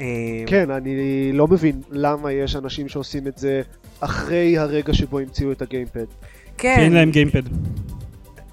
אה, 0.00 0.04
כן, 0.46 0.70
אני 0.70 1.30
לא 1.32 1.46
מבין 1.46 1.82
למה 1.90 2.32
יש 2.32 2.56
אנשים 2.56 2.88
שעושים 2.88 3.26
את 3.26 3.38
זה 3.38 3.62
אחרי 4.00 4.58
הרגע 4.58 4.94
שבו 4.94 5.18
המציאו 5.18 5.52
את 5.52 5.62
הגיימפד. 5.62 6.06
כי 6.58 6.68
אין 6.68 6.76
כן, 6.76 6.92
להם 6.92 7.10
גיימפד. 7.10 7.42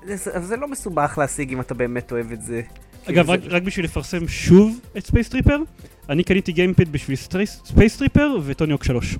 זה, 0.06 0.40
זה 0.40 0.58
לא 0.58 0.68
מסובך 0.68 1.18
להשיג 1.18 1.52
אם 1.52 1.62
אתה 1.62 1.74
באמת 1.74 2.12
אוהב 2.12 2.32
את 2.32 2.42
זה. 2.42 2.62
אגב, 3.10 3.26
כאילו 3.26 3.32
רק, 3.32 3.40
זה- 3.44 3.56
רק 3.56 3.64
בשביל 3.64 3.86
לפרסם 3.86 4.28
שוב 4.28 4.80
את 4.98 5.06
Space 5.06 5.30
Tripper, 5.30 5.58
אני 6.10 6.24
קניתי 6.24 6.52
גיימפד 6.52 6.92
בשביל 6.92 7.18
Space 7.66 7.98
Tripper 7.98 8.38
ו 8.46 8.50
Tony 8.50 8.67
Hawk 8.67 8.84
3. 8.84 9.16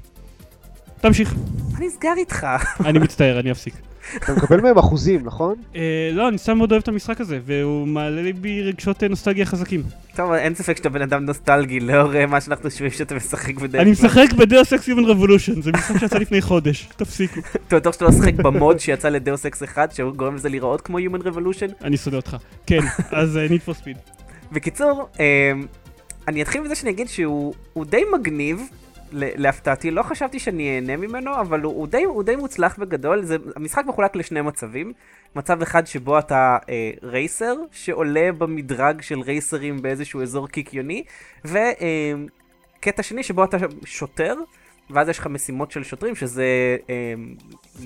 תמשיך, 1.02 1.36
מה 1.74 1.86
נסגר 1.86 2.14
איתך? 2.18 2.48
אני 2.88 3.00
מצטער, 3.00 3.40
אני 3.40 3.52
אפסיק. 3.52 3.74
אתה 4.16 4.34
מקבל 4.34 4.62
מהם 4.62 4.78
אחוזים, 4.78 5.22
נכון? 5.24 5.56
אה, 5.76 6.10
לא, 6.14 6.28
אני 6.28 6.38
סתם 6.38 6.58
מאוד 6.58 6.72
אוהב 6.72 6.82
את 6.82 6.88
המשחק 6.88 7.22
הזה, 7.22 7.40
והוא 7.46 7.88
מעלה 7.88 8.22
לי 8.22 8.34
בי 8.34 8.62
רגשות 8.62 9.04
אה, 9.04 9.08
נוסטלגיה 9.08 9.46
חזקים. 9.46 9.84
טוב, 10.16 10.32
אין 10.32 10.56
ספק 10.56 10.78
שאתה 10.78 10.90
בן 10.90 11.02
אדם 11.02 11.26
נוסטלגי 11.26 11.80
לאור 11.80 12.16
אה, 12.16 12.26
מה 12.26 12.42
שאנחנו 12.42 12.72
שומעים 12.72 12.92
שאתה 12.92 13.16
משחק 13.16 13.56
בדרך 13.56 13.72
כלל. 13.72 13.82
אני 13.82 13.92
משחק 13.92 14.34
ב 14.38 14.45
Deus 14.45 14.74
Ex 14.74 14.88
Human 14.88 15.06
Revolution, 15.06 15.62
זה 15.62 15.72
משחק 15.72 15.98
שיצא 16.00 16.18
לפני 16.18 16.42
חודש, 16.42 16.90
תפסיקו. 16.98 17.40
אתה 17.68 17.76
בטוח 17.76 17.94
שאתה 17.94 18.06
לא 18.06 18.12
משחק 18.12 18.34
במוד 18.34 18.80
שיצא 18.80 19.10
ל 19.10 19.17
Deus 19.17 19.46
Ex 19.46 19.64
1 19.64 19.92
שגורם 19.92 20.36
לזה 20.36 20.50
להיראות 20.50 20.82
כמו 20.82 21.00
Human 21.00 21.22
Revolution? 21.22 21.84
אני 21.84 21.98
שונא 21.98 22.16
אותך. 22.16 22.38
כן, 22.66 22.82
אז 23.12 23.40
Need 23.50 23.70
for 23.70 23.74
Speed. 23.84 24.12
בקיצור, 24.52 25.10
אני 26.28 26.42
אתחיל 26.42 26.62
מזה 26.62 26.76
שאני 26.76 26.92
אגיד 26.92 27.08
שהוא 27.08 27.54
הוא 27.74 27.86
די 27.86 28.02
מגניב, 28.20 28.62
להפתעתי, 29.12 29.92
לא 29.92 30.04
חשבתי 30.04 30.40
שאני 30.40 30.76
אהנה 30.76 30.98
ממנו, 30.98 31.40
אבל 31.40 31.62
הוא, 31.62 31.74
הוא, 31.74 31.88
די, 31.88 32.04
הוא 32.04 32.24
די 32.24 32.36
מוצלח 32.36 32.80
בגדול. 32.80 33.24
זה, 33.24 33.38
המשחק 33.56 33.86
מחולק 33.86 34.16
לשני 34.16 34.42
מצבים. 34.42 34.94
מצב 35.36 35.62
אחד 35.62 35.88
שבו 35.88 36.20
אתה 36.20 36.58
אה, 36.70 36.92
רייסר, 37.04 37.56
שעולה 37.72 38.32
במדרג 38.38 39.02
של 39.02 39.20
רייסרים 39.22 39.82
באיזשהו 39.82 40.22
אזור 40.22 40.48
קיקיוני, 40.48 41.04
וקטע 41.46 42.98
אה, 42.98 43.04
שני 43.04 43.24
שבו 43.24 43.44
אתה 43.44 43.58
שוטר, 43.86 44.36
ואז 44.90 45.10
יש 45.10 45.20
לך 45.20 45.28
משימות 45.28 45.72
של 45.72 45.84
שוטרים, 45.84 46.16
שזה 46.16 46.46
אה, 46.90 47.14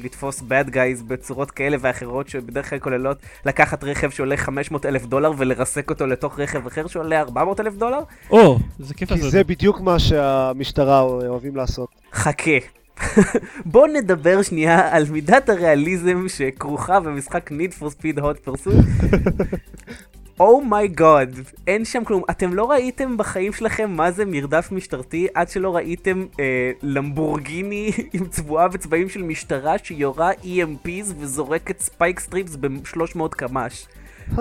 לתפוס 0.04 0.40
bad 0.40 0.70
guys 0.70 1.04
בצורות 1.08 1.52
כאלה 1.52 1.78
ואחרות, 1.80 2.30
שבדרך 2.30 2.70
כלל 2.70 2.80
כוללות 2.80 3.18
לקחת 3.46 3.84
רכב 3.84 4.10
שעולה 4.10 4.38
500 4.38 4.86
אלף 4.86 5.06
דולר 5.06 5.32
ולרסק 5.38 5.90
אותו 5.90 6.08
לתוך 6.08 6.40
רכב 6.40 6.68
אחר 6.68 6.88
שעולה 6.88 7.22
400 7.22 7.60
אלף 7.60 7.74
דולר. 7.74 8.00
או, 8.30 8.60
זה 8.80 8.94
כיף 8.94 9.12
לעשות. 9.12 9.26
כי 9.26 9.32
זה 9.32 9.44
בדיוק 9.44 9.82
מה 9.82 10.00
שהמשטרה 10.00 11.02
אוהבים 11.02 11.56
לעשות. 11.56 11.90
חכה. 12.14 12.52
בואו 13.66 13.88
נדבר 13.88 14.42
שנייה 14.42 14.96
על 14.96 15.06
מידת 15.10 15.50
הריאליזם 15.50 16.26
שכרוכה 16.28 17.00
במשחק 17.00 17.52
Need 17.52 17.82
for 17.82 17.86
Speed 17.86 18.20
Hot 18.20 18.48
Pursuit. 18.48 19.06
Oh 20.40 20.85
my 20.85 21.30
God, 21.36 21.60
אין 21.68 21.86
שם 21.86 22.04
כלום. 22.04 22.24
אתם 22.30 22.54
לא 22.54 22.72
ראיתם 22.72 23.18
בחיים 23.18 23.54
שלכם 23.54 23.92
מה 23.92 24.12
זה 24.12 24.26
מרדף 24.26 24.70
משטרתי 24.72 25.28
עד 25.34 25.50
שלא 25.50 25.76
ראיתם 25.76 26.26
אה, 26.40 26.72
למבורגיני 26.84 27.92
עם 28.14 28.28
צבועה 28.28 28.68
בצבעים 28.68 29.10
של 29.10 29.24
משטרה 29.24 29.78
שיורה 29.78 30.32
EMPs 30.32 31.14
וזורקת 31.20 31.80
ספייק 31.80 32.20
סטריפס 32.20 32.56
ב-300 32.56 33.30
קמ"ש. 33.30 33.86
Huh. 34.36 34.40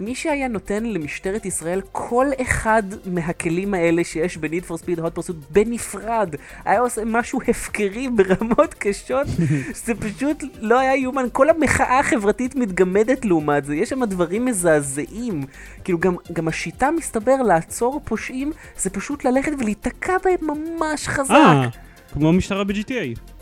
מי 0.00 0.14
שהיה 0.14 0.48
נותן 0.48 0.84
למשטרת 0.84 1.46
ישראל 1.46 1.80
כל 1.92 2.26
אחד 2.42 2.82
מהכלים 3.06 3.74
האלה 3.74 4.04
שיש 4.04 4.36
ב-Need 4.36 4.68
for 4.68 4.74
Speed 4.74 4.98
Hot 4.98 5.18
Pursuit 5.18 5.34
בנפרד, 5.50 6.34
היה 6.64 6.80
עושה 6.80 7.04
משהו 7.04 7.40
הפקרי 7.48 8.08
ברמות 8.08 8.74
קשות, 8.78 9.26
זה 9.84 9.94
פשוט 9.94 10.44
לא 10.60 10.78
היה 10.78 10.96
יאומן. 10.96 11.26
כל 11.32 11.50
המחאה 11.50 11.98
החברתית 11.98 12.56
מתגמדת 12.56 13.24
לעומת 13.24 13.64
זה, 13.64 13.76
יש 13.76 13.88
שם 13.88 14.04
דברים 14.04 14.44
מזעזעים. 14.44 15.40
כאילו 15.84 15.98
גם, 15.98 16.16
גם 16.32 16.48
השיטה 16.48 16.90
מסתבר 16.90 17.36
לעצור 17.42 18.00
פושעים, 18.04 18.52
זה 18.78 18.90
פשוט 18.90 19.24
ללכת 19.24 19.52
ולהיתקע 19.58 20.16
בהם 20.24 20.58
ממש 20.58 21.08
חזק. 21.08 21.30
אה, 21.30 21.68
כמו 22.12 22.28
המשטרה 22.28 22.64
ב-GTA. 22.64 23.33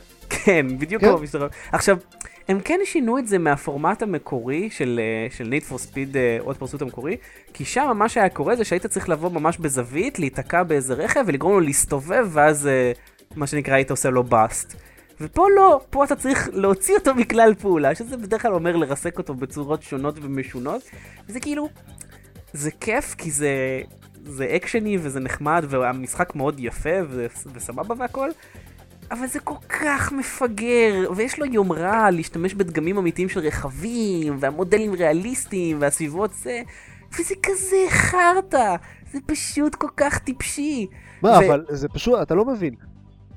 כן, 0.44 0.66
בדיוק 0.78 1.02
כן. 1.02 1.08
כמו 1.08 1.18
המשטרה. 1.18 1.48
עכשיו... 1.72 1.96
הם 2.48 2.60
כן 2.60 2.80
שינו 2.84 3.18
את 3.18 3.26
זה 3.26 3.38
מהפורמט 3.38 4.02
המקורי 4.02 4.70
של, 4.70 5.00
אה, 5.02 5.30
של 5.36 5.54
Need 5.54 5.70
for 5.70 5.74
Speed 5.74 6.16
עוד 6.40 6.54
אה, 6.54 6.58
פרסות 6.58 6.82
המקורי, 6.82 7.16
כי 7.52 7.64
שם 7.64 7.92
מה 7.96 8.08
שהיה 8.08 8.28
קורה 8.28 8.56
זה 8.56 8.64
שהיית 8.64 8.86
צריך 8.86 9.08
לבוא 9.08 9.30
ממש 9.30 9.58
בזווית, 9.58 10.18
להיתקע 10.18 10.62
באיזה 10.62 10.94
רכב 10.94 11.24
ולגרום 11.26 11.52
לו 11.52 11.60
להסתובב, 11.60 12.28
ואז 12.32 12.66
אה, 12.66 12.92
מה 13.36 13.46
שנקרא 13.46 13.74
היית 13.74 13.90
עושה 13.90 14.10
לו 14.10 14.24
באסט. 14.24 14.74
ופה 15.20 15.46
לא, 15.56 15.80
פה 15.90 16.04
אתה 16.04 16.16
צריך 16.16 16.48
להוציא 16.52 16.94
אותו 16.94 17.14
מכלל 17.14 17.54
פעולה, 17.54 17.94
שזה 17.94 18.16
בדרך 18.16 18.42
כלל 18.42 18.54
אומר 18.54 18.76
לרסק 18.76 19.18
אותו 19.18 19.34
בצורות 19.34 19.82
שונות 19.82 20.18
ומשונות, 20.22 20.82
וזה 21.28 21.40
כאילו, 21.40 21.68
זה 22.52 22.70
כיף 22.70 23.14
כי 23.18 23.30
זה, 23.30 23.80
זה 24.24 24.52
אקשני 24.56 24.98
וזה 25.00 25.20
נחמד 25.20 25.64
והמשחק 25.68 26.34
מאוד 26.34 26.54
יפה 26.58 26.96
וסבבה 27.54 27.94
והכל, 27.98 28.30
אבל 29.12 29.26
זה 29.26 29.40
כל 29.40 29.54
כך 29.68 30.12
מפגר, 30.12 31.10
ויש 31.16 31.38
לו 31.38 31.46
יומרה 31.46 32.10
להשתמש 32.10 32.54
בדגמים 32.54 32.98
אמיתיים 32.98 33.28
של 33.28 33.40
רכבים, 33.40 34.36
והמודלים 34.40 34.92
ריאליסטיים, 34.92 35.76
והסביבות 35.80 36.34
זה, 36.34 36.62
וזה 37.18 37.34
כזה 37.42 37.76
חרטא, 37.88 38.76
זה 39.12 39.18
פשוט 39.26 39.74
כל 39.74 39.88
כך 39.96 40.18
טיפשי. 40.18 40.86
מה, 41.22 41.30
ו... 41.30 41.46
אבל 41.46 41.64
זה 41.68 41.88
פשוט, 41.88 42.22
אתה 42.22 42.34
לא 42.34 42.44
מבין. 42.44 42.74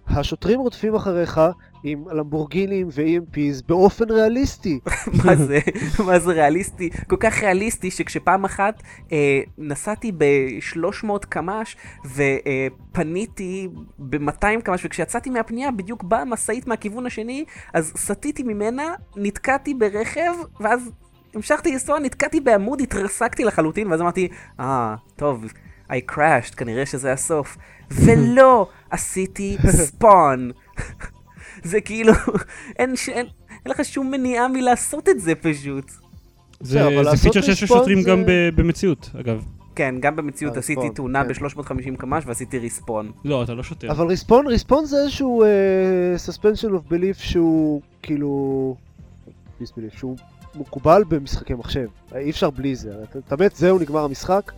השוטרים 0.07 0.59
רודפים 0.59 0.95
אחריך 0.95 1.41
עם 1.83 2.05
למבורגינים 2.11 2.87
ו-EMPs 2.91 3.63
באופן 3.67 4.11
ריאליסטי. 4.11 4.79
מה 5.25 5.35
זה? 5.35 5.59
מה 6.05 6.19
זה 6.19 6.31
ריאליסטי? 6.31 6.89
כל 7.07 7.15
כך 7.19 7.43
ריאליסטי 7.43 7.91
שכשפעם 7.91 8.45
אחת 8.45 8.83
אה, 9.11 9.41
נסעתי 9.57 10.11
ב-300 10.11 11.25
קמ"ש 11.29 11.75
ופניתי 12.05 13.67
ב-200 13.99 14.61
קמ"ש 14.63 14.85
וכשיצאתי 14.85 15.29
מהפנייה 15.29 15.71
בדיוק 15.71 16.03
באה 16.03 16.25
משאית 16.25 16.67
מהכיוון 16.67 17.05
השני 17.05 17.45
אז 17.73 17.93
סטיתי 17.97 18.43
ממנה, 18.43 18.93
נתקעתי 19.15 19.73
ברכב 19.73 20.33
ואז 20.59 20.91
המשכתי 21.33 21.71
לנסוע, 21.71 21.99
נתקעתי 21.99 22.39
בעמוד, 22.39 22.81
התרסקתי 22.81 23.43
לחלוטין 23.43 23.87
ואז 23.87 24.01
אמרתי, 24.01 24.27
אה, 24.59 24.95
ah, 24.95 25.15
טוב. 25.15 25.45
I 25.89 26.11
crashed, 26.11 26.55
כנראה 26.57 26.85
שזה 26.85 27.13
הסוף. 27.13 27.57
ולא 27.91 28.67
עשיתי 28.89 29.57
ספון. 29.67 30.51
זה 31.63 31.81
כאילו, 31.81 32.13
אין, 32.79 32.95
ש... 32.95 33.09
אין, 33.09 33.25
אין 33.65 33.71
לך 33.71 33.85
שום 33.85 34.11
מניעה 34.11 34.47
מלעשות 34.47 35.09
את 35.09 35.19
זה 35.19 35.35
פשוט. 35.35 35.91
זה, 36.59 36.83
זה 37.11 37.17
פיצ'ר 37.17 37.41
שיש 37.41 37.63
לשוטרים 37.63 38.01
זה... 38.01 38.09
גם 38.09 38.23
במציאות, 38.55 39.09
אגב. 39.19 39.45
כן, 39.75 39.95
גם 39.99 40.15
במציאות 40.15 40.57
עשיתי 40.57 40.89
תאונה 40.89 41.23
כן. 41.23 41.33
ב-350 41.33 41.97
קמ"ש 41.97 42.23
ועשיתי 42.25 42.59
ריספון. 42.59 43.11
לא, 43.25 43.43
אתה 43.43 43.53
לא 43.53 43.63
שוטר. 43.63 43.91
אבל 43.91 44.07
ריספון, 44.07 44.47
ריספון 44.47 44.85
זה 44.85 44.97
איזשהו 44.97 45.43
suspension 46.27 46.69
of 46.69 46.91
belief 46.91 47.19
שהוא 47.19 47.81
כאילו... 48.01 48.75
שהוא 49.97 50.17
מקובל 50.55 51.03
במשחקי 51.07 51.53
מחשב. 51.53 51.87
אי 52.15 52.29
אפשר 52.29 52.49
בלי 52.49 52.75
זה. 52.75 52.93
אתה 53.27 53.35
מת, 53.35 53.55
זהו, 53.55 53.79
נגמר 53.79 54.03
המשחק. 54.03 54.51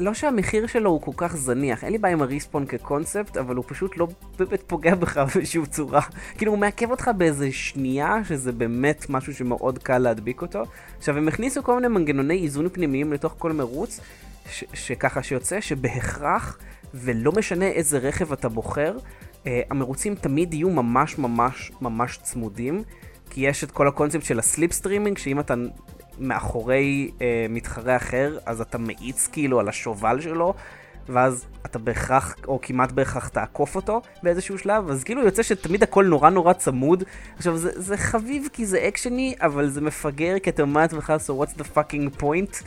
לא 0.00 0.14
שהמחיר 0.14 0.66
שלו 0.66 0.90
הוא 0.90 1.00
כל 1.00 1.12
כך 1.16 1.36
זניח, 1.36 1.84
אין 1.84 1.92
לי 1.92 1.98
בעיה 1.98 2.14
עם 2.14 2.22
הריספון 2.22 2.66
כקונספט, 2.66 3.36
אבל 3.36 3.56
הוא 3.56 3.64
פשוט 3.68 3.96
לא 3.96 4.08
באמת 4.38 4.62
פוגע 4.66 4.94
בך 4.94 5.18
באיזושהי 5.34 5.66
צורה. 5.66 6.00
כאילו 6.38 6.52
הוא 6.52 6.58
מעכב 6.58 6.90
אותך 6.90 7.10
באיזה 7.16 7.52
שנייה, 7.52 8.16
שזה 8.28 8.52
באמת 8.52 9.06
משהו 9.08 9.34
שמאוד 9.34 9.78
קל 9.78 9.98
להדביק 9.98 10.42
אותו. 10.42 10.62
עכשיו 10.98 11.16
הם 11.16 11.28
הכניסו 11.28 11.62
כל 11.62 11.74
מיני 11.74 11.88
מנגנוני 11.88 12.42
איזון 12.42 12.68
פנימיים 12.68 13.12
לתוך 13.12 13.34
כל 13.38 13.52
מרוץ, 13.52 14.00
שככה 14.74 15.22
שיוצא 15.22 15.60
שבהכרח, 15.60 16.58
ולא 16.94 17.32
משנה 17.32 17.66
איזה 17.66 17.98
רכב 17.98 18.32
אתה 18.32 18.48
בוחר, 18.48 18.96
uh, 18.96 19.46
המרוצים 19.70 20.14
תמיד 20.14 20.54
יהיו 20.54 20.70
ממש 20.70 21.18
ממש 21.18 21.72
ממש 21.80 22.18
צמודים. 22.22 22.82
כי 23.30 23.40
יש 23.40 23.64
את 23.64 23.70
כל 23.70 23.88
הקונספט 23.88 24.22
של 24.22 24.38
ה 24.38 24.72
slipstreaming, 24.72 25.18
שאם 25.18 25.40
אתה 25.40 25.54
מאחורי 26.18 27.10
אה, 27.20 27.46
מתחרה 27.50 27.96
אחר, 27.96 28.38
אז 28.46 28.60
אתה 28.60 28.78
מאיץ 28.78 29.28
כאילו 29.32 29.60
על 29.60 29.68
השובל 29.68 30.20
שלו, 30.20 30.54
ואז 31.08 31.46
אתה 31.66 31.78
בהכרח, 31.78 32.34
או 32.48 32.58
כמעט 32.62 32.92
בהכרח 32.92 33.28
תעקוף 33.28 33.76
אותו 33.76 34.02
באיזשהו 34.22 34.58
שלב, 34.58 34.90
אז 34.90 35.04
כאילו 35.04 35.22
יוצא 35.24 35.42
שתמיד 35.42 35.82
הכל 35.82 36.04
נורא 36.04 36.30
נורא 36.30 36.52
צמוד. 36.52 37.04
עכשיו, 37.36 37.56
זה, 37.56 37.70
זה 37.74 37.96
חביב 37.96 38.48
כי 38.52 38.66
זה 38.66 38.88
אקשני, 38.88 39.34
אבל 39.40 39.68
זה 39.68 39.80
מפגר 39.80 40.38
כי 40.38 40.50
אתה 40.50 40.62
אומר 40.62 40.80
לעצמך, 40.80 41.12
so 41.26 41.30
what's 41.30 41.58
the 41.58 41.64
fucking 41.76 42.22
point? 42.22 42.64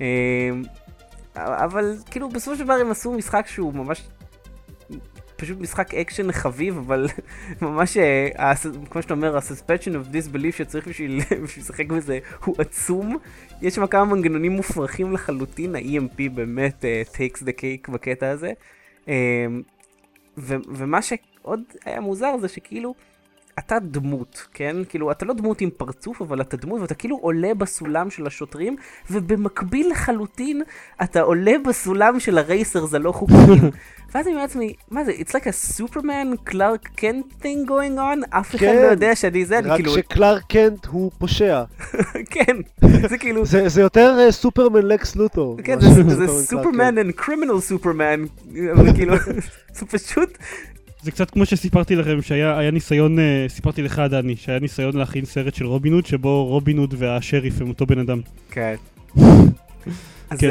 אה, 0.00 0.50
אבל 1.36 1.96
כאילו 2.10 2.28
בסופו 2.28 2.56
של 2.56 2.64
דבר 2.64 2.72
הם 2.72 2.90
עשו 2.90 3.12
משחק 3.12 3.46
שהוא 3.46 3.74
ממש 3.74 4.08
פשוט 5.38 5.60
משחק 5.60 5.94
אקשן 5.94 6.32
חביב, 6.32 6.78
אבל 6.78 7.06
ממש, 7.62 7.96
אה, 7.96 8.52
כמו 8.90 9.02
שאתה 9.02 9.14
אומר, 9.14 9.36
ה-suspension 9.36 9.92
of 9.92 10.14
disbelief 10.14 10.56
שצריך 10.56 10.88
בשביל 10.90 11.20
לשחק 11.42 11.86
בזה 11.86 12.18
הוא 12.44 12.54
עצום. 12.58 13.16
יש 13.62 13.74
שם 13.74 13.86
כמה 13.86 14.04
מנגנונים 14.04 14.52
מופרכים 14.52 15.12
לחלוטין, 15.12 15.76
ה-EMP 15.76 16.30
באמת 16.34 16.84
uh, 16.84 17.14
takes 17.16 17.42
the 17.42 17.50
cake 17.60 17.92
בקטע 17.92 18.30
הזה. 18.30 18.52
Um, 19.06 19.10
ומה 20.46 21.02
שעוד 21.02 21.60
היה 21.84 22.00
מוזר 22.00 22.38
זה 22.40 22.48
שכאילו, 22.48 22.94
אתה 23.58 23.78
דמות, 23.78 24.46
כן? 24.54 24.76
כאילו, 24.88 25.10
אתה 25.10 25.26
לא 25.26 25.34
דמות 25.34 25.60
עם 25.60 25.70
פרצוף, 25.76 26.22
אבל 26.22 26.40
אתה 26.40 26.56
דמות, 26.56 26.80
ואתה 26.80 26.94
כאילו 26.94 27.16
עולה 27.16 27.54
בסולם 27.54 28.10
של 28.10 28.26
השוטרים, 28.26 28.76
ובמקביל 29.10 29.90
לחלוטין, 29.90 30.62
אתה 31.02 31.20
עולה 31.20 31.52
בסולם 31.68 32.20
של 32.20 32.38
הרייסרס 32.38 32.94
הלא 32.94 33.12
חוקיים. 33.12 33.70
ואז 34.14 34.26
אני 34.26 34.34
אומר 34.34 34.42
לעצמי, 34.42 34.72
מה 34.90 35.04
זה, 35.04 35.12
it's 35.12 35.30
like 35.30 35.46
a 35.46 35.78
superman 35.78 36.50
clark 36.50 37.00
kent 37.00 37.42
thing 37.42 37.68
going 37.68 37.98
on? 37.98 38.26
אף 38.30 38.54
אחד 38.54 38.66
לא 38.66 38.72
כן, 38.72 38.88
יודע 38.90 39.16
שאני 39.16 39.44
זה, 39.44 39.58
אני 39.58 39.70
כאילו... 39.74 39.92
רק 39.92 39.98
שקלארק 39.98 40.42
קנט 40.48 40.86
הוא 40.86 41.10
פושע. 41.18 41.62
כן, 42.32 42.56
זה 43.08 43.18
כאילו... 43.18 43.46
זה 43.46 43.80
יותר 43.80 44.30
סופרמן 44.30 44.82
לקס 44.82 45.16
לוטו. 45.16 45.56
כן, 45.64 45.80
זה 45.80 46.26
סופרמן 46.28 46.98
and 46.98 47.20
criminal 47.20 47.60
סופרמן, 47.60 48.24
כאילו, 48.94 49.14
זה 49.76 49.86
פשוט... 49.86 50.38
זה 51.02 51.10
קצת 51.10 51.30
כמו 51.30 51.46
שסיפרתי 51.46 51.96
לכם 51.96 52.22
שהיה 52.22 52.70
ניסיון, 52.70 53.18
אה, 53.18 53.44
סיפרתי 53.48 53.82
לך 53.82 54.02
דני, 54.10 54.36
שהיה 54.36 54.58
ניסיון 54.58 54.96
להכין 54.96 55.24
סרט 55.24 55.54
של 55.54 55.66
רובין 55.66 55.92
הוד 55.92 56.06
שבו 56.06 56.44
רובין 56.44 56.78
הוד 56.78 56.94
והשריף 56.98 57.60
הם 57.60 57.68
אותו 57.68 57.86
בן 57.86 57.98
אדם. 57.98 58.20
כן. 58.50 58.74
אז, 60.30 60.38
כן. 60.38 60.48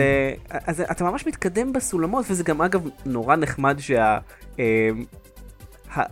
uh, 0.49 0.57
אז 0.67 0.81
אתה 0.81 1.03
ממש 1.03 1.27
מתקדם 1.27 1.73
בסולמות, 1.73 2.25
וזה 2.29 2.43
גם 2.43 2.61
אגב 2.61 2.81
נורא 3.05 3.35
נחמד 3.35 3.79
שה... 3.79 4.17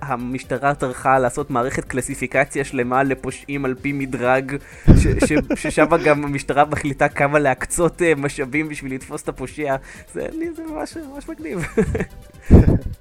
המשטרה 0.01 0.73
טרחה 0.75 1.19
לעשות 1.19 1.49
מערכת 1.49 1.85
קלסיפיקציה 1.85 2.63
שלמה 2.63 3.03
לפושעים 3.03 3.65
על 3.65 3.75
פי 3.81 3.91
מדרג, 3.91 4.55
ששם 5.55 5.85
גם 6.05 6.23
המשטרה 6.23 6.65
מחליטה 6.65 7.09
כמה 7.09 7.39
להקצות 7.39 8.01
אה, 8.01 8.15
משאבים 8.15 8.69
בשביל 8.69 8.93
לתפוס 8.93 9.23
את 9.23 9.29
הפושע, 9.29 9.75
זה, 10.13 10.27
לי 10.31 10.53
זה 10.55 10.63
ממש, 10.71 10.97
ממש 11.13 11.29
מגניב. 11.29 11.67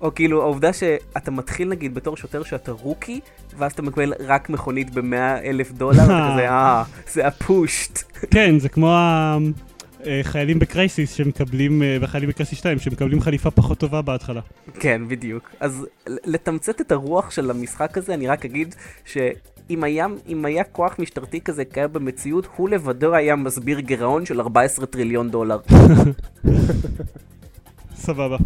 או 0.01 0.15
כאילו 0.15 0.43
העובדה 0.43 0.73
שאתה 0.73 1.31
מתחיל 1.31 1.69
נגיד 1.69 1.95
בתור 1.95 2.17
שוטר 2.17 2.43
שאתה 2.43 2.73
rookie, 2.73 3.21
ואז 3.59 3.73
אתה 3.73 3.83
מקבל 3.83 4.13
רק 4.21 4.51
מכונית 4.51 4.91
ב-100 4.91 5.45
אלף 5.45 5.73
דולר, 5.73 6.01
ואתה 6.01 6.31
כזה, 6.33 6.49
אה, 6.51 6.83
זה 7.13 7.27
הפושט. 7.27 8.03
כן, 8.31 8.59
זה 8.59 8.69
כמו 8.69 8.97
החיילים 10.07 10.59
ב-Crysis 10.59 11.13
שמקבלים, 11.13 11.83
אה, 11.83 11.97
בחיילים 12.01 12.31
ב-Crysis 12.31 12.59
2, 12.59 12.79
שמקבלים 12.79 13.21
חליפה 13.21 13.51
פחות 13.51 13.79
טובה 13.79 14.03
בהתחלה. 14.03 14.41
כן, 14.81 15.03
בדיוק. 15.09 15.51
אז 15.61 15.87
לתמצת 16.07 16.81
את 16.81 16.93
הרוח 16.93 17.31
של 17.31 17.51
המשחק 17.51 17.99
הזה, 17.99 18.15
אני 18.15 18.27
רק 18.27 18.45
אגיד 18.45 18.75
שאם 19.05 19.85
היה, 19.85 20.07
אם 20.29 20.45
היה 20.45 20.65
כוח 20.65 20.97
משטרתי 20.99 21.41
כזה 21.41 21.65
קיים 21.65 21.93
במציאות, 21.93 22.49
הוא 22.57 22.69
לבדו 22.69 23.15
היה 23.15 23.37
מסביר 23.37 23.81
גירעון 23.81 24.27
של 24.27 24.41
14 24.41 24.87
טריליון 24.87 25.31
דולר. 25.31 25.59
סבבה. 27.97 28.37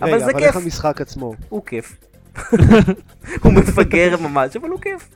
אבל 0.00 0.08
רגע, 0.08 0.18
זה 0.18 0.24
אבל 0.24 0.40
כיף. 0.40 0.42
איך 0.42 0.56
המשחק 0.56 1.00
עצמו? 1.00 1.34
הוא 1.48 1.62
כיף. 1.66 1.96
הוא 3.42 3.52
מפגר 3.52 4.16
ממש, 4.20 4.56
אבל 4.56 4.68
הוא 4.68 4.80
כיף. 4.80 5.08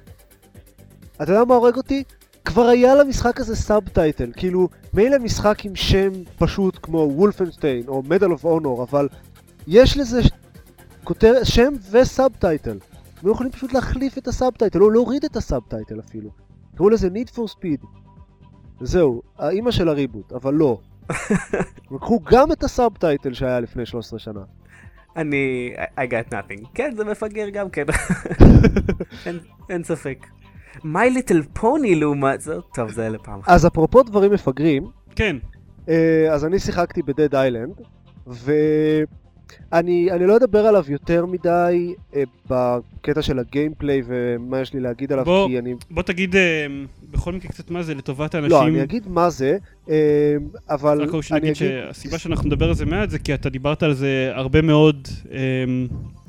אתה 1.23 1.32
יודע 1.32 1.44
מה 1.44 1.54
הורג 1.54 1.76
אותי? 1.76 2.02
כבר 2.45 2.63
היה 2.67 2.95
למשחק 2.95 3.41
הזה 3.41 3.57
subtitle, 3.57 4.31
כאילו, 4.37 4.69
מילא 4.95 5.19
משחק 5.19 5.65
עם 5.65 5.75
שם 5.75 6.11
פשוט 6.39 6.79
כמו 6.83 6.99
Wolfenstein 7.14 7.88
או 7.89 8.03
Medal 8.02 8.31
of 8.31 8.45
Honor, 8.45 8.83
אבל 8.83 9.09
יש 9.67 9.97
לזה 9.97 10.23
ש- 10.23 10.31
כותר... 11.05 11.45
שם 11.45 11.73
ו-subtitle. 11.91 12.71
הם 12.71 13.29
לא 13.29 13.33
יכולים 13.33 13.53
פשוט 13.53 13.73
להחליף 13.73 14.19
את 14.19 14.29
ה-subtitle, 14.29 14.83
או 14.83 14.91
להוריד 14.91 15.25
את 15.25 15.37
ה-subtitle 15.37 16.00
אפילו. 16.01 16.31
קראו 16.77 16.89
לזה 16.91 17.09
Need 17.09 17.37
for 17.37 17.53
Speed. 17.53 17.87
זהו, 18.81 19.23
האימא 19.39 19.71
של 19.71 19.89
ה-reboot, 19.88 20.33
אבל 20.33 20.55
לא. 20.55 20.79
לקחו 21.95 22.21
גם 22.21 22.53
את 22.53 22.65
הסאב 22.65 22.97
טייטל 22.97 23.33
שהיה 23.33 23.61
לפני 23.61 23.87
13 23.87 24.19
שנה. 24.19 24.41
אני... 25.17 25.75
I 25.97 26.01
got 26.01 26.33
nothing. 26.33 26.67
כן, 26.75 26.93
זה 26.97 27.05
מפגר 27.05 27.49
גם 27.49 27.71
כן. 27.71 27.85
אין, 29.27 29.39
אין 29.71 29.85
ספק. 29.85 30.27
My 30.79 30.85
Little 31.17 31.59
Pony 31.61 31.95
לעומת 31.97 32.41
זאת, 32.41 32.64
טוב, 32.75 32.91
זה 32.91 33.09
לפעם 33.09 33.41
אחת. 33.41 33.49
אז 33.50 33.67
אפרופו 33.67 34.02
דברים 34.02 34.33
מפגרים, 34.33 34.87
כן, 35.17 35.37
אה, 35.88 36.29
אז 36.33 36.45
אני 36.45 36.59
שיחקתי 36.59 37.02
בדד 37.02 37.35
איילנד, 37.35 37.73
ואני 38.26 40.09
אני 40.11 40.26
לא 40.26 40.37
אדבר 40.37 40.59
עליו 40.67 40.85
יותר 40.88 41.26
מדי 41.26 41.95
אה, 42.17 42.23
בקטע 42.50 43.23
של 43.23 43.38
הגיימפליי 43.38 44.02
ומה 44.07 44.61
יש 44.61 44.75
לי 44.75 44.81
להגיד 44.81 45.12
עליו, 45.12 45.25
בוא- 45.25 45.49
כי 45.49 45.59
אני... 45.59 45.75
בוא 45.91 46.02
תגיד 46.02 46.37
אה, 46.37 46.67
בכל 47.11 47.33
מקרה 47.33 47.50
קצת 47.52 47.71
מה 47.71 47.83
זה 47.83 47.95
לטובת 47.95 48.35
האנשים. 48.35 48.50
לא, 48.59 48.67
אני 48.67 48.83
אגיד 48.83 49.09
מה 49.09 49.31
זה, 49.31 49.57
אבל 50.71 51.02
רק 51.02 51.09
ראוי 51.09 51.14
אני 51.19 51.23
שנגיד 51.23 51.45
אגיד... 51.45 51.55
שהסיבה 51.55 52.19
שאנחנו 52.19 52.47
נדבר 52.47 52.69
על 52.69 52.75
זה 52.75 52.87
מעט 52.87 53.11
זה 53.11 53.19
כי 53.19 53.35
אתה 53.35 53.49
דיברת 53.49 53.83
על 53.83 53.93
זה 53.95 54.31
הרבה 54.35 54.62
מאוד 54.62 55.09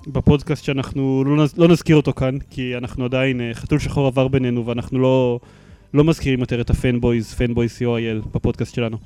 בפודקאסט 0.08 0.64
שאנחנו 0.64 1.24
לא, 1.26 1.44
נז, 1.44 1.58
לא 1.58 1.68
נזכיר 1.68 1.96
אותו 1.96 2.14
כאן, 2.14 2.38
כי 2.50 2.78
אנחנו 2.78 3.06
עדיין, 3.06 3.42
אה, 3.42 3.54
חתול 3.54 3.80
שחור 3.80 4.08
עבר 4.08 4.28
בינינו 4.28 4.66
ואנחנו 4.66 5.00
לא, 5.00 5.40
לא 5.94 6.04
מזכירים 6.04 6.40
יותר 6.40 6.62
את 6.62 6.70
הפנבויז, 6.70 7.34
פנבויז 7.34 7.78
co.il 7.80 8.28
בפודקאסט 8.34 8.76
שלנו. 8.76 8.98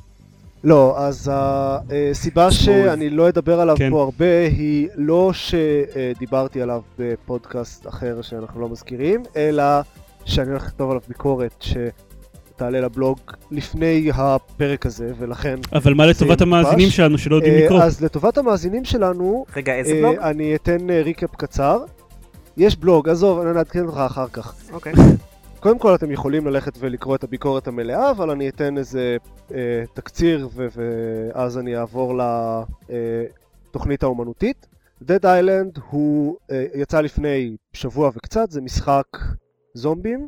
לא, 0.64 0.98
אז 0.98 1.32
הסיבה 1.34 2.52
שאני 2.52 3.10
לא 3.10 3.30
אדבר 3.30 3.60
עליו 3.60 3.76
כן. 3.78 3.90
פה 3.90 4.04
הרבה 4.04 4.48
היא 4.58 4.88
לא 4.96 5.32
שדיברתי 5.34 6.62
עליו 6.62 6.82
בפודקאסט 7.00 7.88
אחר 7.88 8.22
שאנחנו 8.22 8.62
לא 8.62 8.70
מזכירים, 8.70 9.24
אלא 9.36 9.64
שאני 10.26 10.50
הולך 10.50 10.64
לכתוב 10.64 10.90
עליו 10.90 11.02
ביקורת 11.08 11.62
שתעלה 12.58 12.82
לבלוג 12.82 13.20
לפני 13.52 14.12
הפרק 14.14 14.86
הזה, 14.86 15.12
ולכן... 15.18 15.56
אבל 15.74 15.94
מה 15.94 16.06
לטובת 16.06 16.42
המאזינים 16.42 16.78
מטופש. 16.78 16.96
שלנו 16.96 17.18
שלא 17.18 17.36
יודעים 17.36 17.54
אה, 17.54 17.66
לקרוא? 17.66 17.82
אז 17.82 18.02
לטובת 18.04 18.38
המאזינים 18.38 18.86
שלנו, 18.86 19.46
רגע, 19.56 19.76
איזה 19.76 19.94
אה, 19.94 20.02
בלוג? 20.02 20.16
אני 20.16 20.56
אתן 20.56 20.90
אה, 20.90 21.02
ריקאפ 21.02 21.36
קצר. 21.36 21.84
יש 22.58 22.76
בלוג, 22.76 23.10
עזוב, 23.10 23.40
אני 23.40 23.58
אעדכן 23.58 23.86
אותך 23.86 23.98
אחר 23.98 24.28
כך. 24.28 24.54
אוקיי. 24.72 24.94
קודם 25.60 25.80
כל 25.80 25.96
אתם 25.96 26.12
יכולים 26.12 26.48
ללכת 26.48 26.74
ולקרוא 26.80 27.16
את 27.16 27.24
הביקורת 27.24 27.68
המלאה, 27.68 28.12
אבל 28.12 28.30
אני 28.30 28.50
אתן 28.50 28.78
איזה 28.78 29.18
אה, 29.54 29.84
תקציר 29.94 30.50
ו- 30.54 30.68
ואז 30.76 31.58
אני 31.58 31.78
אעבור 31.78 32.20
לתוכנית 33.70 34.04
האומנותית. 34.04 34.68
Dead 35.04 35.24
Island 35.24 35.80
הוא 35.90 36.38
אה, 36.52 36.66
יצא 36.76 37.02
לפני 37.02 37.56
שבוע 37.74 38.12
וקצת, 38.16 38.52
זה 38.52 38.62
משחק 38.62 39.08
זומבים, 39.74 40.28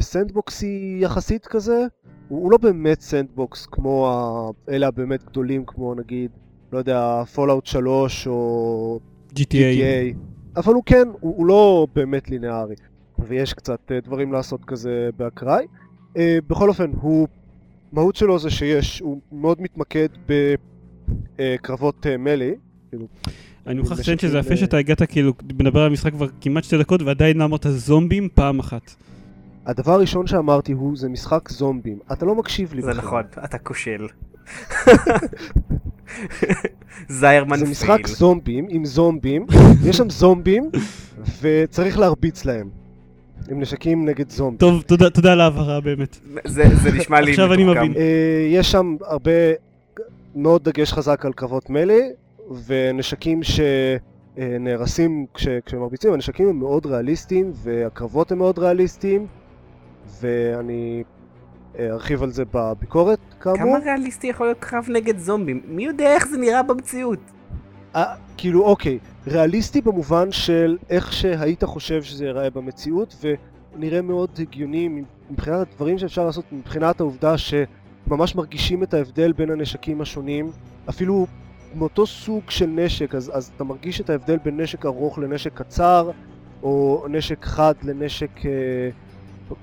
sandbox 0.00 0.86
י 0.86 0.98
יחסית 1.00 1.46
כזה. 1.46 1.86
הוא, 2.28 2.42
הוא 2.42 2.52
לא 2.52 2.58
באמת 2.58 3.00
sandbox 3.00 3.66
כמו 3.66 4.08
ה- 4.08 4.72
אלה 4.72 4.86
הבאמת 4.86 5.24
גדולים 5.24 5.64
כמו 5.66 5.94
נגיד, 5.94 6.30
לא 6.72 6.78
יודע, 6.78 7.24
Fallout 7.34 7.66
3 7.66 8.26
או 8.26 9.00
GTA. 9.34 9.36
GTA, 9.36 10.16
אבל 10.56 10.74
הוא 10.74 10.82
כן, 10.86 11.08
הוא, 11.20 11.36
הוא 11.36 11.46
לא 11.46 11.86
באמת 11.94 12.30
לינארי, 12.30 12.74
ויש 13.18 13.54
קצת 13.54 13.80
uh, 13.90 14.04
דברים 14.04 14.32
לעשות 14.32 14.64
כזה 14.64 15.10
באקראי. 15.16 15.66
Uh, 16.14 16.18
בכל 16.46 16.68
אופן, 16.68 16.90
הוא, 17.00 17.28
מהות 17.92 18.16
שלו 18.16 18.38
זה 18.38 18.50
שיש, 18.50 19.00
הוא 19.00 19.20
מאוד 19.32 19.60
מתמקד 19.60 20.08
בקרבות 21.38 22.06
uh, 22.06 22.16
melee, 22.16 22.54
כאילו, 22.88 23.06
אני 23.66 23.80
מוכרח 23.80 23.98
לציין 23.98 24.18
שזה 24.18 24.38
יפה 24.38 24.50
אה, 24.50 24.56
שאתה 24.56 24.76
הגעת 24.76 25.02
כאילו, 25.02 25.32
מדבר 25.58 25.80
על 25.80 25.86
המשחק 25.86 26.12
כבר 26.12 26.26
כמעט 26.40 26.64
שתי 26.64 26.78
דקות 26.78 27.02
ועדיין 27.02 27.36
לא 27.38 27.44
אמרת 27.44 27.66
זומבים 27.68 28.28
פעם 28.34 28.58
אחת. 28.58 28.94
הדבר 29.68 29.92
הראשון 29.92 30.26
שאמרתי 30.26 30.72
הוא, 30.72 30.96
זה 30.96 31.08
משחק 31.08 31.48
זומבים. 31.48 31.98
אתה 32.12 32.26
לא 32.26 32.34
מקשיב 32.34 32.74
לי 32.74 32.82
זה 32.82 32.90
בכלל. 32.90 33.04
נכון, 33.04 33.22
אתה 33.44 33.58
כושל. 33.58 34.06
זיירמן 37.08 37.56
זה 37.56 37.64
פייל. 37.64 37.70
משחק 37.70 38.06
זומבים 38.06 38.66
עם 38.68 38.84
זומבים, 38.84 39.46
יש 39.84 39.96
שם 39.96 40.10
זומבים, 40.10 40.70
וצריך 41.42 41.98
להרביץ 41.98 42.44
להם. 42.44 42.68
עם 43.50 43.60
נשקים 43.60 44.08
נגד 44.08 44.30
זומבים. 44.30 44.58
טוב, 44.58 44.82
תודה- 44.82 45.10
תודה 45.10 45.32
על 45.32 45.40
ההבהרה 45.40 45.80
באמת. 45.80 46.18
זה 46.44 46.64
זה 46.82 46.92
נשמע 46.92 47.20
לי 47.20 47.30
עכשיו 47.30 47.52
אני. 47.52 47.64
מבין. 47.64 47.94
אה, 47.96 48.02
יש 48.50 48.70
שם 48.72 48.96
הרבה, 49.06 49.30
מאוד 50.34 50.64
דגש 50.64 50.92
חזק 50.92 51.26
על 51.26 51.32
קרבות 51.32 51.70
מלי, 51.70 52.00
ונשקים 52.66 53.40
שנהרסים 53.42 55.26
כש, 55.34 55.48
כשמרביצים, 55.66 56.12
הנשקים 56.12 56.48
הם 56.48 56.58
מאוד 56.58 56.86
ריאליסטיים, 56.86 57.52
והקרבות 57.54 58.32
הם 58.32 58.38
מאוד 58.38 58.58
ריאליסטיים, 58.58 59.26
ואני 60.20 61.04
אה, 61.78 61.90
ארחיב 61.90 62.22
על 62.22 62.30
זה 62.30 62.44
בביקורת, 62.52 63.18
כאמור. 63.40 63.58
כמה 63.58 63.78
ריאליסטי 63.78 64.26
יכול 64.26 64.46
להיות 64.46 64.58
קרב 64.60 64.86
נגד 64.88 65.18
זומבים? 65.18 65.60
מי 65.66 65.84
יודע 65.84 66.14
איך 66.14 66.28
זה 66.28 66.38
נראה 66.38 66.62
במציאות? 66.62 67.18
אה, 67.96 68.14
כאילו, 68.36 68.64
אוקיי, 68.64 68.98
ריאליסטי 69.26 69.80
במובן 69.80 70.32
של 70.32 70.78
איך 70.90 71.12
שהיית 71.12 71.64
חושב 71.64 72.02
שזה 72.02 72.24
ייראה 72.24 72.50
במציאות, 72.50 73.24
ונראה 73.74 74.02
מאוד 74.02 74.30
הגיוני 74.38 75.02
מבחינת 75.30 75.68
הדברים 75.72 75.98
שאפשר 75.98 76.24
לעשות, 76.24 76.44
מבחינת 76.52 77.00
העובדה 77.00 77.34
שממש 77.38 78.34
מרגישים 78.34 78.82
את 78.82 78.94
ההבדל 78.94 79.32
בין 79.32 79.50
הנשקים 79.50 80.00
השונים, 80.00 80.50
אפילו 80.88 81.26
מאותו 81.74 82.06
סוג 82.06 82.50
של 82.50 82.66
נשק, 82.66 83.14
אז, 83.14 83.30
אז 83.34 83.50
אתה 83.56 83.64
מרגיש 83.64 84.00
את 84.00 84.10
ההבדל 84.10 84.36
בין 84.44 84.60
נשק 84.60 84.86
ארוך 84.86 85.18
לנשק 85.18 85.54
קצר, 85.54 86.10
או 86.62 87.06
נשק 87.10 87.44
חד 87.44 87.74
לנשק 87.82 88.46
אה, 88.46 88.50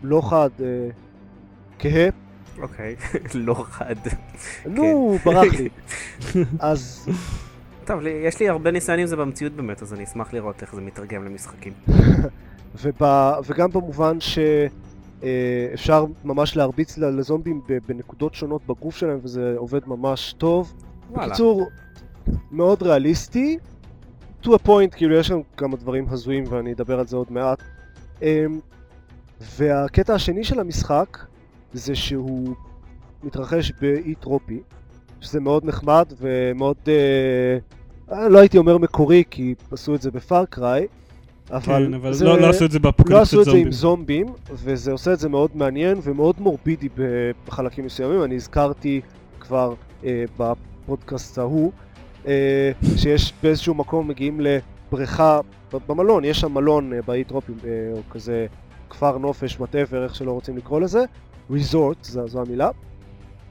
לא 0.04 0.22
חד, 0.22 0.50
אה, 0.60 0.90
כהה. 1.80 2.10
אוקיי, 2.62 2.96
לא 3.48 3.66
חד. 3.68 3.96
נו, 4.66 5.18
ברח 5.26 5.54
לי. 5.54 5.70
אז 6.60 7.10
טוב, 7.86 8.00
יש 8.06 8.40
לי 8.40 8.50
הרבה 8.50 8.72
ניסיון 8.72 9.00
עם 9.00 9.08
זה 9.08 9.16
במציאות 9.16 9.54
באמת, 9.54 9.82
אז 9.82 9.94
אני 9.94 10.04
אשמח 10.04 10.34
לראות 10.34 10.62
איך 10.62 10.76
זה 10.76 10.82
מתרגם 10.82 11.26
למשחקים. 11.26 11.74
וגם 13.46 13.72
במובן 13.72 14.18
שאפשר 15.22 16.06
ממש 16.24 16.58
להרביץ 16.58 16.98
לזומבים 16.98 17.62
בנקודות 17.88 18.34
שונות 18.34 18.62
בגוף 18.68 18.96
שלהם 18.96 19.20
וזה 19.24 19.54
עובד 19.58 19.88
ממש 19.88 20.36
טוב. 20.38 20.74
וואלה. 21.12 21.28
בקיצור, 21.28 21.70
מאוד 22.52 22.84
ריאליסטי, 22.84 23.58
to 24.44 24.48
a 24.48 24.68
point, 24.68 24.96
כאילו 24.96 25.16
יש 25.16 25.28
שם 25.28 25.40
כמה 25.58 25.78
דברים 25.78 26.06
הזויים 26.10 26.44
ואני 26.50 26.74
אדבר 26.74 27.00
על 27.00 27.08
זה 27.08 27.18
עוד 27.18 27.32
מעט. 27.32 27.64
והקטע 29.42 30.14
השני 30.14 30.44
של 30.44 30.60
המשחק 30.60 31.18
זה 31.74 31.96
שהוא 31.96 32.56
מתרחש 33.24 33.72
באי 33.82 34.16
טרופי, 34.16 34.60
שזה 35.22 35.40
מאוד 35.40 35.66
נחמד 35.66 36.06
ומאוד, 36.20 36.78
אה, 36.88 38.30
לא 38.30 38.40
הייתי 38.40 38.58
אומר 38.58 38.78
מקורי 38.78 39.24
כי 39.32 39.56
עשו 39.72 39.96
את 39.96 40.02
זה 40.02 40.12
בפארקריי, 40.12 40.88
אבל, 41.52 41.86
כן, 41.88 41.94
אבל 41.94 42.14
זה, 42.14 42.26
לא 42.26 42.42
לא 42.42 42.50
עשו 42.50 42.66
את 42.66 42.72
זה 42.72 42.80
לא 42.80 42.84
באפוקליפסת 42.84 43.22
עשו 43.22 43.42
את 43.42 43.46
זה 43.46 43.58
עם 43.58 43.72
זומבים. 43.72 44.26
וזה 44.54 44.92
עושה 44.92 45.14
את 45.14 45.20
זה 45.20 45.30
מאוד 45.30 45.50
מעניין 45.54 45.98
ומאוד 46.04 46.36
מורבידי 46.40 46.90
בחלקים 47.48 47.86
מסוימים. 47.86 48.24
אני 48.24 48.36
הזכרתי 48.36 49.02
כבר 49.40 49.74
אה, 50.06 50.24
בפודקאסט 50.38 51.38
ההוא, 51.38 51.72
אה, 52.28 52.72
שיש 52.98 53.34
באיזשהו 53.44 53.74
מקום 53.74 54.08
מגיעים 54.08 54.42
בריכה, 54.92 55.40
ב- 55.74 55.78
במלון, 55.88 56.26
יש 56.26 56.40
שם 56.40 56.54
מלון 56.54 56.94
אה, 56.94 57.00
באי 57.08 57.24
טרופים, 57.24 57.56
אה, 57.66 57.70
או 57.94 58.02
כזה 58.10 58.46
כפר 58.90 59.18
נופש, 59.18 59.56
whatever, 59.58 59.96
איך 60.04 60.16
שלא 60.16 60.32
רוצים 60.32 60.58
לקרוא 60.58 60.82
לזה, 60.82 61.04
ריזורט, 61.52 62.04
זו, 62.04 62.28
זו 62.28 62.42
המילה, 62.42 62.70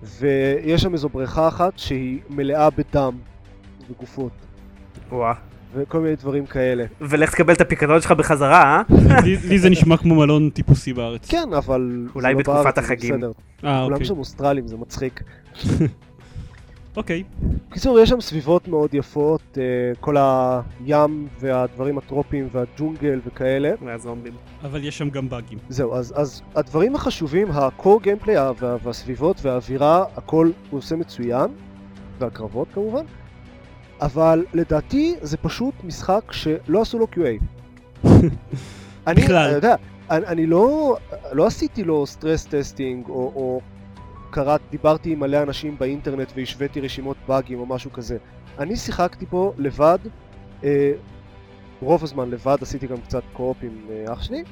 ויש 0.02 0.82
שם 0.82 0.92
איזו 0.92 1.08
בריכה 1.08 1.48
אחת 1.48 1.78
שהיא 1.78 2.20
מלאה 2.30 2.68
בדם 2.70 3.16
וגופות, 3.90 4.32
וואה. 5.12 5.32
וכל 5.76 6.00
מיני 6.00 6.16
דברים 6.16 6.46
כאלה. 6.46 6.84
ולך 7.00 7.30
תקבל 7.30 7.52
את 7.54 7.60
הפיקדון 7.60 8.00
שלך 8.00 8.12
בחזרה, 8.12 8.62
אה? 8.62 8.82
לי- 9.24 9.58
זה 9.58 9.70
נשמע 9.70 9.96
כמו 9.96 10.14
מלון 10.14 10.50
טיפוסי 10.50 10.92
בארץ. 10.92 11.30
כן, 11.30 11.52
אבל... 11.56 12.06
אולי 12.14 12.32
לא 12.32 12.38
בתקופת 12.38 12.78
החגים. 12.78 13.14
אה, 13.14 13.28
כולם 13.60 13.92
אוקיי. 13.92 14.04
שם 14.06 14.18
אוסטרלים, 14.18 14.66
זה 14.68 14.76
מצחיק. 14.76 15.22
אוקיי. 16.96 17.22
בקיצור, 17.70 18.00
יש 18.00 18.08
שם 18.08 18.20
סביבות 18.20 18.68
מאוד 18.68 18.94
יפות, 18.94 19.58
אה, 19.58 19.62
כל 20.00 20.16
הים 20.18 21.28
והדברים 21.40 21.98
הטרופיים 21.98 22.48
והג'ונגל 22.52 23.20
וכאלה. 23.26 23.72
מהזומבים. 23.80 24.32
אבל 24.62 24.84
יש 24.84 24.98
שם 24.98 25.10
גם 25.10 25.28
באגים. 25.28 25.58
זהו, 25.68 25.94
אז, 25.94 26.12
אז 26.16 26.42
הדברים 26.54 26.94
החשובים, 26.94 27.50
ה-core 27.50 28.04
gameplay 28.04 28.38
וה, 28.58 28.76
והסביבות 28.82 29.36
והאווירה, 29.42 30.04
הכל 30.16 30.50
הוא 30.70 30.78
עושה 30.78 30.96
מצוין, 30.96 31.46
והקרבות 32.18 32.68
כמובן, 32.74 33.04
אבל 34.00 34.44
לדעתי 34.52 35.14
זה 35.20 35.36
פשוט 35.36 35.74
משחק 35.84 36.32
שלא 36.32 36.82
עשו 36.82 36.98
לו 36.98 37.06
QA. 37.12 37.44
אני, 39.06 39.22
בכלל. 39.22 39.48
אתה 39.48 39.56
יודע, 39.56 39.74
אני, 40.10 40.26
אני 40.26 40.46
לא, 40.46 40.96
לא 41.32 41.46
עשיתי 41.46 41.84
לו 41.84 42.06
stress 42.06 42.46
testing, 42.46 43.08
או, 43.08 43.14
או 43.14 43.60
קראת, 44.34 44.60
דיברתי 44.70 45.12
עם 45.12 45.20
מלא 45.20 45.42
אנשים 45.42 45.78
באינטרנט 45.78 46.32
והשוויתי 46.36 46.80
רשימות 46.80 47.16
באגים 47.28 47.60
או 47.60 47.66
משהו 47.66 47.92
כזה. 47.92 48.16
אני 48.58 48.76
שיחקתי 48.76 49.26
פה 49.26 49.52
לבד, 49.58 49.98
אה, 50.64 50.92
רוב 51.80 52.04
הזמן 52.04 52.30
לבד, 52.30 52.56
עשיתי 52.60 52.86
גם 52.86 53.00
קצת 53.00 53.22
co-op 53.32 53.56
עם 53.62 53.78
אה, 53.90 54.12
אח 54.12 54.22
שלי, 54.22 54.44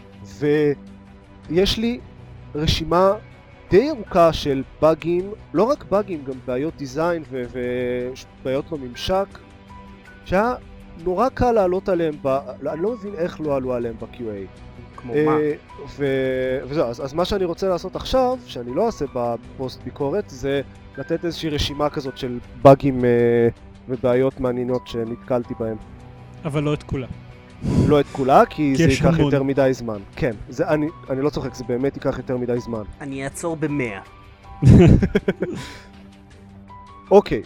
ויש 1.48 1.78
לי 1.78 2.00
רשימה 2.54 3.12
די 3.70 3.90
ארוכה 3.90 4.32
של 4.32 4.62
באגים, 4.82 5.32
לא 5.54 5.62
רק 5.62 5.84
באגים, 5.84 6.24
גם 6.24 6.34
בעיות 6.46 6.76
דיזיין 6.76 7.22
ובעיות 7.30 8.70
בממשק, 8.70 9.38
שהיה 10.24 10.54
נורא 11.04 11.28
קל 11.28 11.52
לעלות 11.52 11.88
עליהם, 11.88 12.14
ב... 12.22 12.28
אני 12.66 12.82
לא 12.82 12.92
מבין 12.92 13.14
איך 13.14 13.40
לא 13.40 13.56
עלו 13.56 13.74
עליהם 13.74 13.94
ב-QA. 14.00 14.46
כמו 15.02 15.14
אה, 15.14 15.24
מה? 15.26 15.36
ו- 15.96 16.58
וזהו, 16.68 16.86
אז, 16.86 17.04
אז 17.04 17.14
מה 17.14 17.24
שאני 17.24 17.44
רוצה 17.44 17.68
לעשות 17.68 17.96
עכשיו, 17.96 18.38
שאני 18.46 18.74
לא 18.74 18.86
אעשה 18.86 19.04
בפוסט 19.14 19.82
ביקורת, 19.84 20.24
זה 20.30 20.60
לתת 20.98 21.24
איזושהי 21.24 21.50
רשימה 21.50 21.90
כזאת 21.90 22.18
של 22.18 22.38
באגים 22.62 23.04
אה, 23.04 23.10
ובעיות 23.88 24.40
מעניינות 24.40 24.86
שנתקלתי 24.86 25.54
בהם. 25.60 25.76
אבל 26.44 26.62
לא 26.62 26.74
את 26.74 26.82
כולה. 26.82 27.06
לא 27.88 28.00
את 28.00 28.06
כולה, 28.12 28.46
כי 28.46 28.76
זה 28.76 28.82
ייקח 28.82 29.04
המון. 29.04 29.20
יותר 29.20 29.42
מדי 29.42 29.70
זמן. 29.72 29.98
כן, 30.16 30.32
זה, 30.48 30.68
אני, 30.68 30.86
אני 31.10 31.22
לא 31.22 31.30
צוחק, 31.30 31.54
זה 31.54 31.64
באמת 31.64 31.96
ייקח 31.96 32.18
יותר 32.18 32.36
מדי 32.36 32.60
זמן. 32.60 32.82
אני 33.00 33.24
אעצור 33.24 33.56
במאה. 33.56 34.00
אוקיי, 37.10 37.42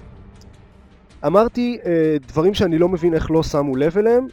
אמרתי 1.27 1.79
אה, 1.87 2.16
דברים 2.29 2.55
שאני 2.55 2.79
לא 2.79 2.88
מבין 2.88 3.14
איך 3.14 3.31
לא 3.31 3.42
שמו 3.42 3.77
לב 3.77 3.99
אליהם. 3.99 4.27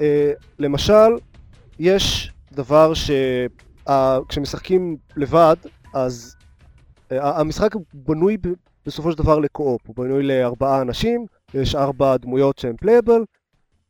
אה, 0.00 0.32
למשל, 0.58 1.10
יש 1.78 2.32
דבר 2.56 2.92
שכשמשחקים 3.84 4.96
לבד, 5.16 5.56
אז 5.94 6.36
אה, 7.12 7.40
המשחק 7.40 7.74
בנוי 7.94 8.36
בסופו 8.86 9.12
של 9.12 9.18
דבר 9.18 9.38
ל-co-op, 9.38 9.80
הוא 9.86 9.96
בנוי 9.96 10.22
לארבעה 10.22 10.82
אנשים, 10.82 11.26
יש 11.54 11.74
ארבע 11.74 12.16
דמויות 12.16 12.58
שהן 12.58 12.76
playable, 12.76 13.24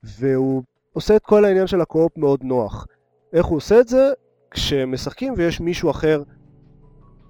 והוא 0.02 0.62
עושה 0.92 1.16
את 1.16 1.22
כל 1.22 1.44
העניין 1.44 1.66
של 1.66 1.80
ה-co-op 1.80 2.16
מאוד 2.16 2.40
נוח. 2.42 2.86
איך 3.32 3.46
הוא 3.46 3.56
עושה 3.56 3.80
את 3.80 3.88
זה? 3.88 4.12
כשמשחקים 4.50 5.34
ויש 5.36 5.60
מישהו 5.60 5.90
אחר 5.90 6.22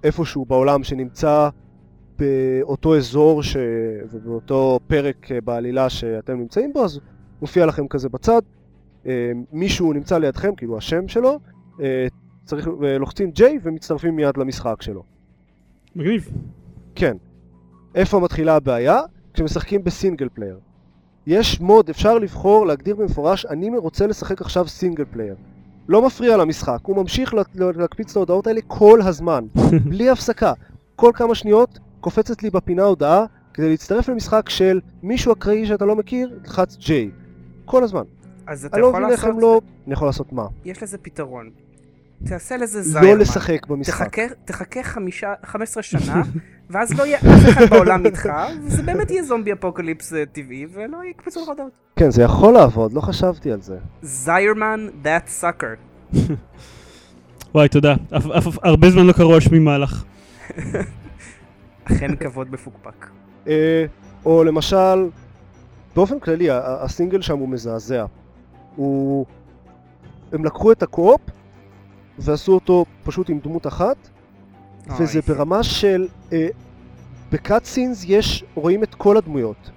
איפשהו 0.03 0.45
בעולם 0.45 0.83
שנמצא 0.83 1.49
באותו 2.19 2.97
אזור 2.97 3.43
ש... 3.43 3.57
ובאותו 4.11 4.79
פרק 4.87 5.31
אה, 5.31 5.41
בעלילה 5.41 5.89
שאתם 5.89 6.39
נמצאים 6.39 6.73
בו, 6.73 6.85
אז 6.85 6.99
מופיע 7.41 7.65
לכם 7.65 7.87
כזה 7.87 8.09
בצד. 8.09 8.41
אה, 9.05 9.11
מישהו 9.51 9.93
נמצא 9.93 10.17
לידכם, 10.17 10.55
כאילו 10.55 10.77
השם 10.77 11.07
שלו, 11.07 11.39
אה, 11.81 12.07
צריך, 12.45 12.67
אה, 12.83 12.97
לוחצים 12.97 13.31
J 13.39 13.41
ומצטרפים 13.63 14.15
מיד 14.15 14.37
למשחק 14.37 14.81
שלו. 14.81 15.03
מגניב. 15.95 16.29
כן. 16.95 17.17
איפה 17.95 18.19
מתחילה 18.19 18.55
הבעיה? 18.55 19.01
כשמשחקים 19.33 19.83
ב-single 19.83 20.27
player. 20.33 20.59
יש 21.27 21.61
mode, 21.61 21.89
אפשר 21.89 22.17
לבחור, 22.17 22.65
להגדיר 22.67 22.95
במפורש, 22.95 23.45
אני 23.45 23.77
רוצה 23.77 24.07
לשחק 24.07 24.41
עכשיו 24.41 24.67
single 24.67 25.05
player. 25.11 25.35
לא 25.89 26.05
מפריע 26.05 26.37
למשחק, 26.37 26.79
הוא 26.83 26.95
ממשיך 26.95 27.33
לה- 27.33 27.41
לה- 27.55 27.71
להקפיץ 27.75 28.11
את 28.11 28.15
ההודעות 28.15 28.47
האלה 28.47 28.59
כל 28.67 28.99
הזמן, 29.01 29.45
בלי 29.89 30.09
הפסקה. 30.09 30.53
כל 30.95 31.11
כמה 31.15 31.35
שניות 31.35 31.79
קופצת 31.99 32.43
לי 32.43 32.49
בפינה 32.49 32.83
הודעה 32.83 33.25
כדי 33.53 33.69
להצטרף 33.69 34.09
למשחק 34.09 34.49
של 34.49 34.79
מישהו 35.03 35.33
אקראי 35.33 35.65
שאתה 35.65 35.85
לא 35.85 35.95
מכיר, 35.95 36.39
תלחץ 36.43 36.77
J. 36.77 36.89
כל 37.65 37.83
הזמן. 37.83 38.03
אז 38.47 38.65
אתה 38.65 38.75
אני 38.77 38.81
לא 38.81 38.87
יכול 38.87 38.99
מבין 39.01 39.11
איך 39.13 39.23
לעשות... 39.23 39.35
הם 39.35 39.41
לא... 39.41 39.61
אני 39.87 39.93
יכול 39.93 40.07
לעשות 40.07 40.33
מה? 40.33 40.43
יש 40.65 40.83
לזה 40.83 40.97
פתרון. 40.97 41.49
תעשה 42.25 42.57
לזה 42.57 42.81
זיירמן. 42.81 43.09
לא 43.11 43.17
לשחק 43.17 43.67
במשחק. 43.67 44.07
תחכה, 44.19 44.21
תחכה 44.45 44.83
חמישה, 44.83 45.33
15 45.45 45.83
שנה, 45.83 46.21
ואז 46.69 46.99
לא 46.99 47.05
יהיה 47.05 47.17
אף 47.19 47.49
אחד 47.49 47.69
בעולם 47.69 48.05
איתך, 48.05 48.29
וזה 48.63 48.83
באמת 48.83 49.11
יהיה 49.11 49.23
זומבי 49.23 49.53
אפוקליפס 49.53 50.13
אה, 50.13 50.23
טבעי, 50.25 50.65
ולא 50.73 50.97
יקפצו 51.11 51.41
לך 51.41 51.47
הודעות. 51.47 51.71
כן, 51.95 52.11
זה 52.11 52.23
יכול 52.23 52.53
לעבוד, 52.53 52.93
לא 52.93 53.01
חשבתי 53.01 53.51
על 53.51 53.61
זה. 53.61 53.77
זיירמן, 54.01 54.87
that 55.03 55.43
sucker. 55.43 56.15
וואי, 57.55 57.69
תודה. 57.69 57.93
אף- 58.17 58.25
אף- 58.37 58.47
אף- 58.47 58.57
הרבה 58.63 58.89
זמן 58.89 59.05
לא 59.05 59.13
קראו 59.13 59.33
על 59.33 59.39
שמי 59.39 59.59
מהלך. 59.59 60.03
אכן 61.83 62.15
כבוד 62.15 62.51
מפוקפק. 62.51 63.05
אה, 63.47 63.85
או 64.25 64.43
למשל, 64.43 65.09
באופן 65.95 66.19
כללי, 66.19 66.47
הסינגל 66.51 67.21
שם 67.21 67.37
הוא 67.37 67.49
מזעזע. 67.49 68.05
הוא... 68.77 69.25
הם 70.31 70.45
לקחו 70.45 70.71
את 70.71 70.83
הקו-אופ 70.83 71.21
ועשו 72.19 72.53
אותו 72.53 72.85
פשוט 73.03 73.29
עם 73.29 73.39
דמות 73.39 73.67
אחת, 73.67 73.97
וזה 74.99 75.19
אוי. 75.19 75.35
ברמה 75.35 75.63
של... 75.63 76.07
אה, 76.33 76.47
בקאט 77.31 77.65
סינס 77.65 78.05
יש, 78.07 78.43
רואים 78.55 78.83
את 78.83 78.95
כל 78.95 79.17
הדמויות. 79.17 79.69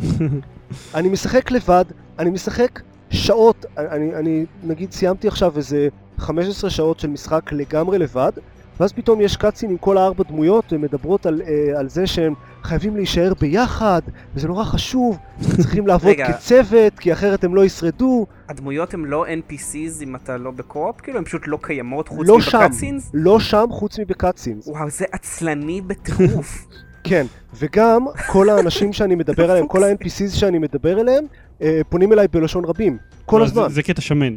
אני 0.94 1.08
משחק 1.08 1.50
לבד, 1.50 1.84
אני 2.18 2.30
משחק 2.30 2.80
שעות, 3.10 3.66
אני, 3.76 4.14
אני 4.14 4.46
נגיד 4.64 4.92
סיימתי 4.92 5.28
עכשיו 5.28 5.56
איזה 5.56 5.88
15 6.18 6.70
שעות 6.70 7.00
של 7.00 7.08
משחק 7.08 7.52
לגמרי 7.52 7.98
לבד, 7.98 8.32
ואז 8.80 8.92
פתאום 8.92 9.20
יש 9.20 9.36
קאצין 9.36 9.70
עם 9.70 9.76
כל 9.76 9.98
הארבע 9.98 10.24
דמויות, 10.28 10.72
הן 10.72 10.80
מדברות 10.80 11.26
על, 11.26 11.42
אה, 11.46 11.78
על 11.78 11.88
זה 11.88 12.06
שהם 12.06 12.34
חייבים 12.62 12.96
להישאר 12.96 13.32
ביחד, 13.40 14.00
וזה 14.34 14.48
נורא 14.48 14.64
חשוב, 14.64 15.18
צריכים 15.56 15.86
לעבוד 15.88 16.08
רגע. 16.12 16.32
כצוות, 16.32 16.98
כי 16.98 17.12
אחרת 17.12 17.44
הם 17.44 17.54
לא 17.54 17.64
ישרדו. 17.64 18.26
הדמויות 18.48 18.94
הן 18.94 19.04
לא 19.04 19.26
NPCs 19.26 20.02
אם 20.02 20.16
אתה 20.16 20.36
לא 20.36 20.50
בקו-אופ? 20.50 21.00
כאילו, 21.00 21.18
הן 21.18 21.24
פשוט 21.24 21.42
לא 21.46 21.58
קיימות 21.62 22.08
חוץ 22.08 22.28
לא 22.28 22.40
שם, 22.40 22.58
מבקאטסינס? 22.58 23.10
לא 23.14 23.40
שם 23.40 23.66
חוץ 23.70 23.98
מבקאצינס. 23.98 24.68
וואו, 24.68 24.90
זה 24.90 25.04
עצלני 25.12 25.80
בטירוף. 25.80 26.66
כן, 27.08 27.26
וגם 27.58 28.04
כל 28.26 28.48
האנשים 28.48 28.92
שאני 28.92 29.14
מדבר 29.14 29.44
עליהם, 29.50 29.66
כל 29.66 29.84
ה-NPCs 29.84 30.30
שאני 30.36 30.58
מדבר 30.58 30.98
עליהם, 30.98 31.24
אה, 31.62 31.80
פונים 31.88 32.12
אליי 32.12 32.28
בלשון 32.28 32.64
רבים, 32.64 32.98
כל 33.26 33.38
לא, 33.38 33.44
הזמן. 33.44 33.68
זה- 33.68 33.74
זה 33.74 33.82
קטע 33.82 34.00
שמן. 34.00 34.36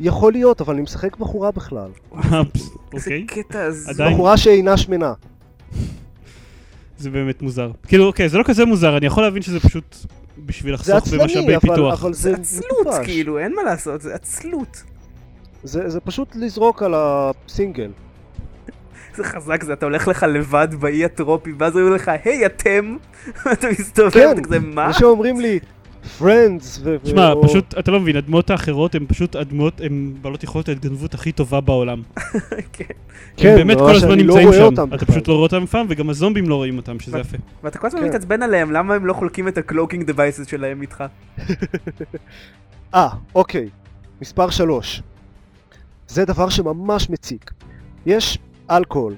יכול 0.00 0.32
להיות, 0.32 0.60
אבל 0.60 0.74
אני 0.74 0.82
משחק 0.82 1.16
בחורה 1.16 1.50
בכלל. 1.50 1.88
פס, 2.52 2.70
איזה 2.94 3.10
אוקיי. 3.10 3.26
קטע 3.26 3.62
הזוי. 3.62 4.14
בחורה 4.14 4.36
שאינה 4.36 4.76
שמנה. 4.76 5.12
זה 6.98 7.10
באמת 7.10 7.42
מוזר. 7.42 7.70
כאילו, 7.86 8.06
אוקיי, 8.06 8.28
זה 8.28 8.38
לא 8.38 8.42
כזה 8.42 8.64
מוזר, 8.64 8.96
אני 8.96 9.06
יכול 9.06 9.22
להבין 9.22 9.42
שזה 9.42 9.60
פשוט 9.60 9.96
בשביל 10.46 10.76
זה 10.76 10.94
לחסוך 10.94 11.14
במשאבי 11.14 11.40
עצלני, 11.40 11.56
אבל, 11.56 11.60
פיתוח. 11.60 12.02
אבל 12.04 12.12
זה 12.12 12.30
זה 12.30 12.36
עצלות. 12.36 13.04
כאילו, 13.04 13.38
אין 13.38 13.54
מה 13.54 13.62
לעשות, 13.62 14.00
זה 14.02 14.14
עצלות. 14.14 14.82
זה, 15.62 15.88
זה 15.88 16.00
פשוט 16.00 16.36
לזרוק 16.36 16.82
על 16.82 16.94
הסינגל. 16.96 17.90
זה 19.16 19.24
חזק, 19.24 19.64
זה 19.64 19.72
אתה 19.72 19.86
הולך 19.86 20.08
לך 20.08 20.22
לבד 20.22 20.68
באי 20.80 21.04
הטרופי, 21.04 21.52
ואז 21.58 21.76
אומרים 21.76 21.94
לך, 21.94 22.10
היי 22.24 22.46
אתם, 22.46 22.96
אתה 23.52 23.68
מסתובב, 23.80 24.10
כן, 24.10 24.30
אתה 24.32 24.40
כזה, 24.40 24.58
מה? 24.58 24.86
אנשים 24.86 25.06
אומרים 25.06 25.40
לי, 25.40 25.58
friends, 26.20 26.80
ו... 26.80 26.96
תשמע, 27.02 27.32
פשוט, 27.42 27.78
אתה 27.78 27.90
לא 27.90 28.00
מבין, 28.00 28.16
הדמויות 28.16 28.50
האחרות 28.50 28.94
הן 28.94 29.04
פשוט 29.08 29.36
הדמויות, 29.36 29.80
הן 29.80 30.14
בעלות 30.22 30.44
יכולת 30.44 30.68
ההתגנבות 30.68 31.14
הכי 31.14 31.32
טובה 31.32 31.60
בעולם. 31.60 32.02
כן. 32.72 32.84
כן, 33.36 33.48
הם 33.48 33.56
באמת 33.56 33.78
כל 33.78 33.94
הזמן 33.94 34.08
לא 34.10 34.16
נמצאים 34.16 34.48
רואה 34.48 34.58
שם. 34.58 34.64
אותם 34.64 34.94
אתה. 34.94 35.06
פשוט 35.06 35.28
לא 35.28 35.32
רואה 35.32 35.42
אותם 35.42 35.66
פעם, 35.66 35.86
וגם 35.88 36.10
הזומבים 36.10 36.48
לא 36.48 36.54
רואים 36.54 36.76
אותם, 36.76 37.00
שזה 37.00 37.18
יפה. 37.18 37.36
ואתה 37.62 37.78
כל 37.78 37.86
הזמן 37.86 38.00
כן. 38.00 38.06
מתעצבן 38.06 38.42
עליהם, 38.42 38.72
למה 38.72 38.94
הם 38.94 39.06
לא 39.06 39.12
חולקים 39.12 39.48
את 39.48 39.58
ה-cloaking 39.58 40.04
devices 40.06 40.46
שלהם 40.46 40.82
איתך? 40.82 41.04
אה, 42.94 43.08
אוקיי. 43.34 43.68
מספר 44.20 44.50
שלוש. 44.50 45.02
זה 46.08 46.24
דבר 46.24 46.48
שממש 46.48 47.10
מציק. 47.10 47.50
יש 48.06 48.38
אלכוהול. 48.70 49.14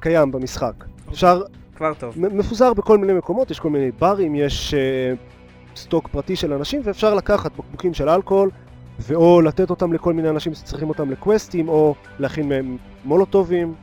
קיים 0.00 0.32
במשחק. 0.32 0.84
אפשר 1.10 1.42
כבר 1.76 1.94
טוב. 1.94 2.14
מפוזר 2.16 2.74
בכל 2.74 2.98
מיני 2.98 3.12
מקומות, 3.12 3.50
יש 3.50 3.60
כל 3.60 3.70
מיני 3.70 3.90
ברים, 3.98 4.34
יש 4.34 4.74
אה, 4.74 5.14
stock 5.76 6.08
פרטי 6.08 6.36
של 6.36 6.52
אנשים, 6.52 6.80
ואפשר 6.84 7.14
לקחת 7.14 7.50
בקבוקים 7.58 7.94
של 7.94 8.08
אלכוהול, 8.08 8.50
ואו 9.00 9.40
לתת 9.40 9.70
אותם 9.70 9.92
לכל 9.92 10.12
מיני 10.12 10.28
אנשים 10.30 10.54
שצריכים 10.54 10.88
אותם 10.88 11.10
ל-quest 11.10 11.51
ים, 11.51 11.68
או 11.68 11.94
להכין 12.18 12.48
מהם 12.48 12.76
מולוטובים. 13.04 13.74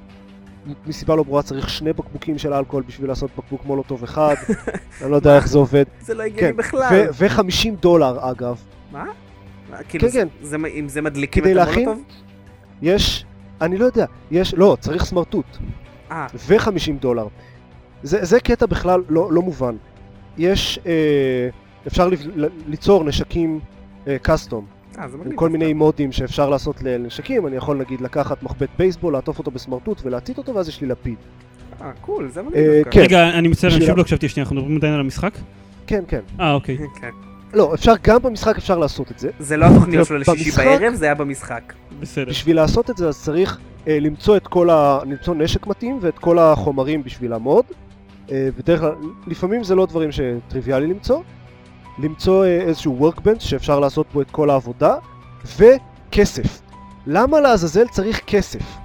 מסיבה 0.87 1.15
לא 1.15 1.23
ברורה 1.23 1.41
צריך 1.43 1.69
שני 1.69 1.93
בקבוקים 1.93 2.37
של 2.37 2.53
אלכוהול 2.53 2.83
בשביל 2.87 3.07
לעשות 3.09 3.31
בקבוק 3.37 3.65
מולוטוב 3.65 4.03
אחד, 4.03 4.35
אני 5.01 5.11
לא 5.11 5.15
יודע 5.15 5.35
איך 5.35 5.47
זה 5.47 5.57
עובד. 5.57 5.83
זה 6.01 6.13
לא 6.13 6.23
הגיוני 6.23 6.51
כן, 6.51 6.57
בכלל. 6.57 7.07
ו-50 7.13 7.69
דולר 7.81 8.31
אגב. 8.31 8.57
מה? 8.91 9.05
כאילו, 9.89 10.07
כן, 10.07 10.13
כן. 10.13 10.27
זה- 10.41 10.57
אם 10.75 10.89
זה 10.89 11.01
מדליקים 11.01 11.43
את 11.45 11.49
להכין? 11.49 11.87
המולוטוב? 11.89 12.03
יש, 12.81 13.25
אני 13.61 13.77
לא 13.77 13.85
יודע, 13.85 14.05
יש, 14.31 14.53
לא, 14.53 14.77
צריך 14.79 15.05
סמרטוט. 15.05 15.45
אה, 16.11 16.27
ו-50 16.47 16.69
דולר. 16.99 17.27
זה, 18.03 18.25
זה 18.25 18.39
קטע 18.39 18.65
בכלל 18.65 19.01
לא, 19.09 19.31
לא 19.31 19.41
מובן. 19.41 19.75
יש, 20.37 20.79
אה, 20.85 21.49
אפשר 21.87 22.09
ליצור 22.67 23.03
נשקים 23.03 23.59
קאסטום, 24.21 24.65
אה, 24.99 25.07
זה 25.07 25.17
עם. 25.25 25.35
כל 25.35 25.49
מיני 25.49 25.73
מודים 25.73 26.11
שאפשר 26.11 26.49
לעשות 26.49 26.83
לנשקים, 26.83 27.47
אני 27.47 27.55
יכול 27.55 27.77
נגיד 27.77 28.01
לקחת 28.01 28.43
מחבט 28.43 28.69
בייסבול, 28.77 29.13
לעטוף 29.13 29.39
אותו 29.39 29.51
בסמרטוט 29.51 30.01
ולהצית 30.05 30.37
אותו 30.37 30.55
ואז 30.55 30.69
יש 30.69 30.81
לי 30.81 30.87
לפיד. 30.87 31.15
אה, 31.81 31.91
קול, 32.01 32.29
זה 32.29 32.41
מגניב 32.41 32.57
אה, 32.57 32.81
דווקא. 32.83 32.91
כן. 32.91 33.01
רגע, 33.01 33.29
אני 33.29 33.47
מצטער, 33.47 33.75
אני 33.75 33.85
שוב 33.85 33.97
לא 33.97 34.01
הקשבתי 34.01 34.29
שנייה, 34.29 34.43
אנחנו 34.43 34.55
מדברים 34.55 34.77
עדיין 34.77 34.93
על 34.93 34.99
המשחק? 34.99 35.33
כן, 35.87 36.03
כן. 36.07 36.19
אה, 36.39 36.53
אוקיי. 36.53 36.77
כן. 37.01 37.09
לא, 37.53 37.73
אפשר, 37.73 37.93
גם 38.03 38.21
במשחק 38.21 38.57
אפשר 38.57 38.77
לעשות 38.77 39.11
את 39.11 39.19
זה. 39.19 39.29
זה 39.39 39.57
לא 39.57 39.65
התוכניות 39.65 40.07
שלו 40.07 40.17
לשישי 40.17 40.51
בערב, 40.51 40.93
זה 40.93 41.05
היה 41.05 41.15
במשחק. 41.15 41.73
בסדר. 41.99 42.29
בשביל 42.29 42.55
לעשות 42.55 42.89
את 42.89 42.97
זה 42.97 43.07
אז 43.07 43.23
צריך 43.23 43.59
אה, 43.87 43.99
למצוא 43.99 44.37
את 44.37 44.47
כל 44.47 44.69
ה... 44.69 44.99
למצוא 45.05 45.35
נשק 45.35 45.67
מתאים 45.67 45.99
ואת 46.01 46.19
כל 46.19 46.39
החומרים 46.39 47.03
בשביל 47.03 47.31
לעמוד. 47.31 47.65
אה, 48.31 48.49
בדרך 48.57 48.79
כלל, 48.79 48.91
לפעמים 49.27 49.63
זה 49.63 49.75
לא 49.75 49.85
דברים 49.85 50.09
שטריוויאלי 50.11 50.87
למצוא. 50.87 51.21
למצוא 51.99 52.45
אה, 52.45 52.61
איזשהו 52.61 53.09
workbench 53.09 53.39
שאפשר 53.39 53.79
לעשות 53.79 54.07
בו 54.13 54.21
את 54.21 54.31
כל 54.31 54.49
העבודה, 54.49 54.95
וכסף. 55.57 56.61
למה 57.07 57.41
לעזאזל 57.41 57.87
צריך 57.87 58.21
כסף? 58.27 58.77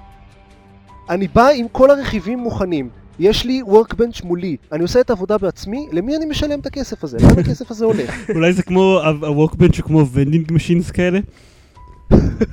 אני 1.09 1.27
בא 1.27 1.47
עם 1.47 1.67
כל 1.71 1.89
הרכיבים 1.89 2.39
מוכנים, 2.39 2.89
יש 3.19 3.45
לי 3.45 3.61
workbench 3.67 4.25
מולי, 4.25 4.57
אני 4.71 4.83
עושה 4.83 5.01
את 5.01 5.09
העבודה 5.09 5.37
בעצמי, 5.37 5.87
למי 5.91 6.15
אני 6.15 6.25
משלם 6.25 6.59
את 6.59 6.65
הכסף 6.65 7.03
הזה? 7.03 7.17
לאן 7.21 7.39
הכסף 7.39 7.71
הזה 7.71 7.85
הולך? 7.85 8.15
אולי 8.35 8.53
זה 8.53 8.63
כמו 8.63 8.99
ה-workbench 8.99 9.77
הוא 9.77 9.85
כמו 9.85 10.07
vending 10.07 10.53
machines 10.53 10.91
כאלה? 10.91 11.19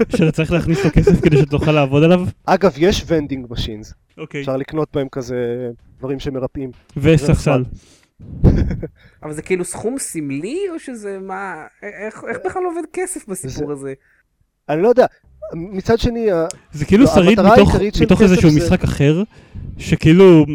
שאתה 0.09 0.33
צריך 0.33 0.53
להכניס 0.53 0.85
לו 0.85 0.91
כסף 0.91 1.21
כדי 1.21 1.37
שתוכל 1.37 1.73
לעבוד 1.73 2.03
עליו? 2.03 2.27
אגב, 2.47 2.75
יש 2.77 3.03
vending 3.03 3.53
machines, 3.53 3.95
אוקיי. 4.19 4.41
אפשר 4.41 4.57
לקנות 4.57 4.89
בהם 4.95 5.07
כזה 5.13 5.71
דברים 5.99 6.21
שמרפאים. 6.21 6.71
וספסל. 6.97 7.65
אבל 9.23 9.33
זה 9.33 9.43
כאילו 9.43 9.65
סכום 9.65 9.99
סמלי, 9.99 10.59
או 10.75 10.79
שזה 10.79 11.19
מה... 11.23 11.65
איך 11.83 12.25
איך 12.29 12.39
בכלל 12.45 12.63
עובד 12.65 12.83
כסף 12.93 13.29
בסיפור 13.29 13.73
הזה? 13.73 13.95
אני 14.69 14.83
לא 14.83 14.89
יודע, 14.89 15.07
מצד 15.55 15.99
שני, 15.99 16.29
זה 16.73 16.85
כאילו 16.85 17.05
לא, 17.05 17.11
שריד 17.15 17.41
מתוך, 17.41 17.75
מתוך 18.03 18.23
איזשהו 18.23 18.51
זה- 18.51 18.61
משחק 18.61 18.85
אחר, 18.85 19.23
שכאילו, 19.79 20.47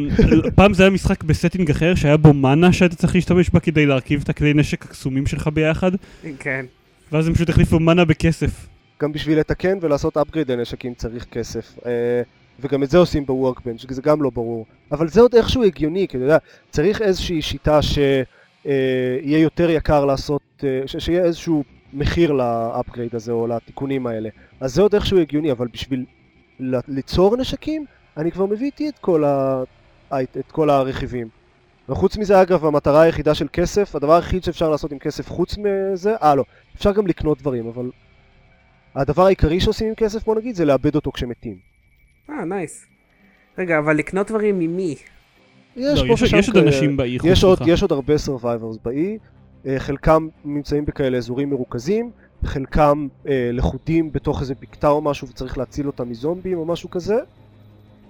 פעם 0.55 0.73
זה 0.73 0.83
היה 0.83 0.89
משחק 0.89 1.23
ב-setting 1.23 1.69
אחר, 1.71 1.95
שהיה 1.95 2.17
בו 2.17 2.33
mana 2.33 2.73
שהיית 2.73 2.93
צריך 2.93 3.15
להשתמש 3.15 3.49
בה 3.49 3.59
כדי 3.59 3.85
להרכיב 3.85 4.21
את 4.23 4.29
הכלי 4.29 4.53
נשק 4.53 4.85
הקסומים 4.85 5.27
שלך 5.27 5.47
ביחד, 5.53 5.91
כן. 6.39 6.65
ואז 7.11 7.27
הם 7.27 7.33
פשוט 7.33 7.49
החליפו 7.49 7.79
mana 7.79 8.05
בכסף. 8.05 8.67
גם 9.01 9.11
בשביל 9.11 9.39
לתקן 9.39 9.77
ולעשות 9.81 10.17
upgrade 10.17 10.47
לנשקים 10.47 10.93
צריך 10.93 11.25
כסף. 11.31 11.77
אה, 12.61 12.67
וגם 12.67 12.83
את 12.83 12.89
זה 12.89 12.97
עושים 12.97 13.25
ב-workbench, 13.25 13.93
זה 13.93 14.01
גם 14.01 14.21
לא 14.21 14.29
ברור. 14.29 14.65
אבל 14.91 15.07
זה 15.07 15.21
עוד 15.21 15.35
איכשהו 15.35 15.63
הגיוני, 15.63 16.07
כי 16.07 16.17
אתה 16.17 16.25
יודע, 16.25 16.37
צריך 16.69 17.01
איזושהי 17.01 17.41
שיטה 17.41 17.81
שיהיה 17.81 19.39
יותר 19.39 19.69
יקר 19.69 20.05
לעשות, 20.05 20.41
אה, 20.63 20.99
שיהיה 20.99 21.23
איזשהו 21.23 21.63
מחיר 21.93 22.31
ל-upgrade 22.31 23.15
הזה 23.15 23.31
או 23.31 23.47
לתיקונים 23.47 24.07
האלה. 24.07 24.29
אז 24.59 24.75
זה 24.75 24.81
עוד 24.81 24.95
איכשהו 24.95 25.19
הגיוני, 25.19 25.51
אבל 25.51 25.67
בשביל 25.73 26.05
ליצור 26.87 27.37
נשקים, 27.37 27.85
אני 28.17 28.31
כבר 28.31 28.45
מביא 28.45 28.65
איתי 28.65 28.89
את 28.89 28.99
כל, 28.99 29.23
ה... 29.23 29.63
את 30.13 30.51
כל 30.51 30.69
הרכיבים. 30.69 31.27
וחוץ 31.89 32.17
מזה, 32.17 32.41
אגב, 32.41 32.65
המטרה 32.65 33.01
היחידה 33.01 33.35
של 33.35 33.47
כסף, 33.53 33.95
הדבר 33.95 34.13
היחיד 34.13 34.43
שאפשר 34.43 34.69
לעשות 34.69 34.91
עם 34.91 34.99
כסף 34.99 35.29
חוץ 35.29 35.57
מזה, 35.57 36.15
אה 36.15 36.35
לא, 36.35 36.43
אפשר 36.75 36.91
גם 36.91 37.07
לקנות 37.07 37.37
דברים, 37.37 37.67
אבל 37.67 37.91
הדבר 38.95 39.25
העיקרי 39.25 39.59
שעושים 39.59 39.87
עם 39.87 39.95
כסף, 39.95 40.23
בוא 40.23 40.35
נגיד, 40.35 40.55
זה 40.55 40.65
לאבד 40.65 40.95
אותו 40.95 41.11
כשמתים. 41.11 41.70
אה, 42.31 42.45
nice. 42.45 42.85
רגע, 43.57 43.79
אבל 43.79 43.95
לקנות 43.97 44.27
דברים 44.27 44.59
ממי? 44.59 44.95
יש 45.75 45.99
לא, 45.99 46.13
יש- 46.37 46.49
עוד 46.49 46.57
אנשים 46.57 46.97
באי 46.97 47.19
חוץ 47.19 47.29
יש. 47.31 47.43
יש 47.67 47.81
עוד 47.81 47.91
הרבה 47.91 48.13
survivors 48.15 48.77
באי, 48.85 49.17
אה, 49.65 49.79
חלקם 49.79 50.27
נמצאים 50.45 50.85
בכאלה 50.85 51.17
אזורים 51.17 51.49
מרוכזים, 51.49 52.11
חלקם 52.45 53.07
אה, 53.27 53.49
לכודים 53.53 54.11
בתוך 54.11 54.41
איזה 54.41 54.53
בקתה 54.61 54.87
או 54.89 55.01
משהו 55.01 55.27
וצריך 55.27 55.57
להציל 55.57 55.87
אותם 55.87 56.09
מזומבים 56.09 56.57
או 56.57 56.65
משהו 56.65 56.89
כזה. 56.89 57.15
אז 57.15 57.21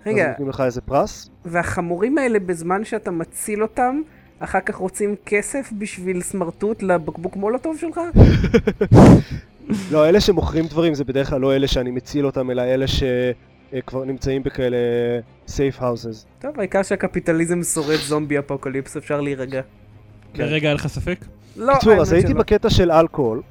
רגע, 0.05 0.29
נותנים 0.29 0.49
לך 0.49 0.61
איזה 0.61 0.81
פרס. 0.81 1.29
והחמורים 1.45 2.17
האלה 2.17 2.39
בזמן 2.39 2.85
שאתה 2.85 3.11
מציל 3.11 3.61
אותם, 3.61 4.01
אחר 4.39 4.59
כך 4.59 4.75
רוצים 4.75 5.15
כסף 5.25 5.69
בשביל 5.77 6.21
סמרטוט 6.21 6.83
לבקבוק 6.83 7.35
מולוטוב 7.35 7.77
שלך? 7.77 7.99
לא, 9.91 10.09
אלה 10.09 10.21
שמוכרים 10.21 10.65
דברים 10.65 10.93
זה 10.93 11.03
בדרך 11.03 11.29
כלל 11.29 11.41
לא 11.41 11.55
אלה 11.55 11.67
שאני 11.67 11.91
מציל 11.91 12.25
אותם, 12.25 12.51
אלא 12.51 12.61
אלה 12.61 12.85
שכבר 13.71 14.03
נמצאים 14.03 14.43
בכאלה 14.43 14.77
safe 15.47 15.79
houses. 15.79 16.25
טוב, 16.39 16.59
העיקר 16.59 16.83
שהקפיטליזם 16.83 17.63
שורד 17.63 17.95
זומבי 17.95 18.39
אפוקליפס, 18.39 18.97
אפשר 18.97 19.21
להירגע. 19.21 19.61
כן. 20.33 20.43
לרגע 20.43 20.67
היה 20.67 20.73
לך 20.73 20.87
ספק? 20.87 21.25
לא, 21.55 21.73
בקיצור, 21.73 21.93
אז 21.93 22.11
הייתי. 22.11 22.33
בקטע 22.33 22.69
של 22.69 22.91
אלכוהול, 22.91 23.41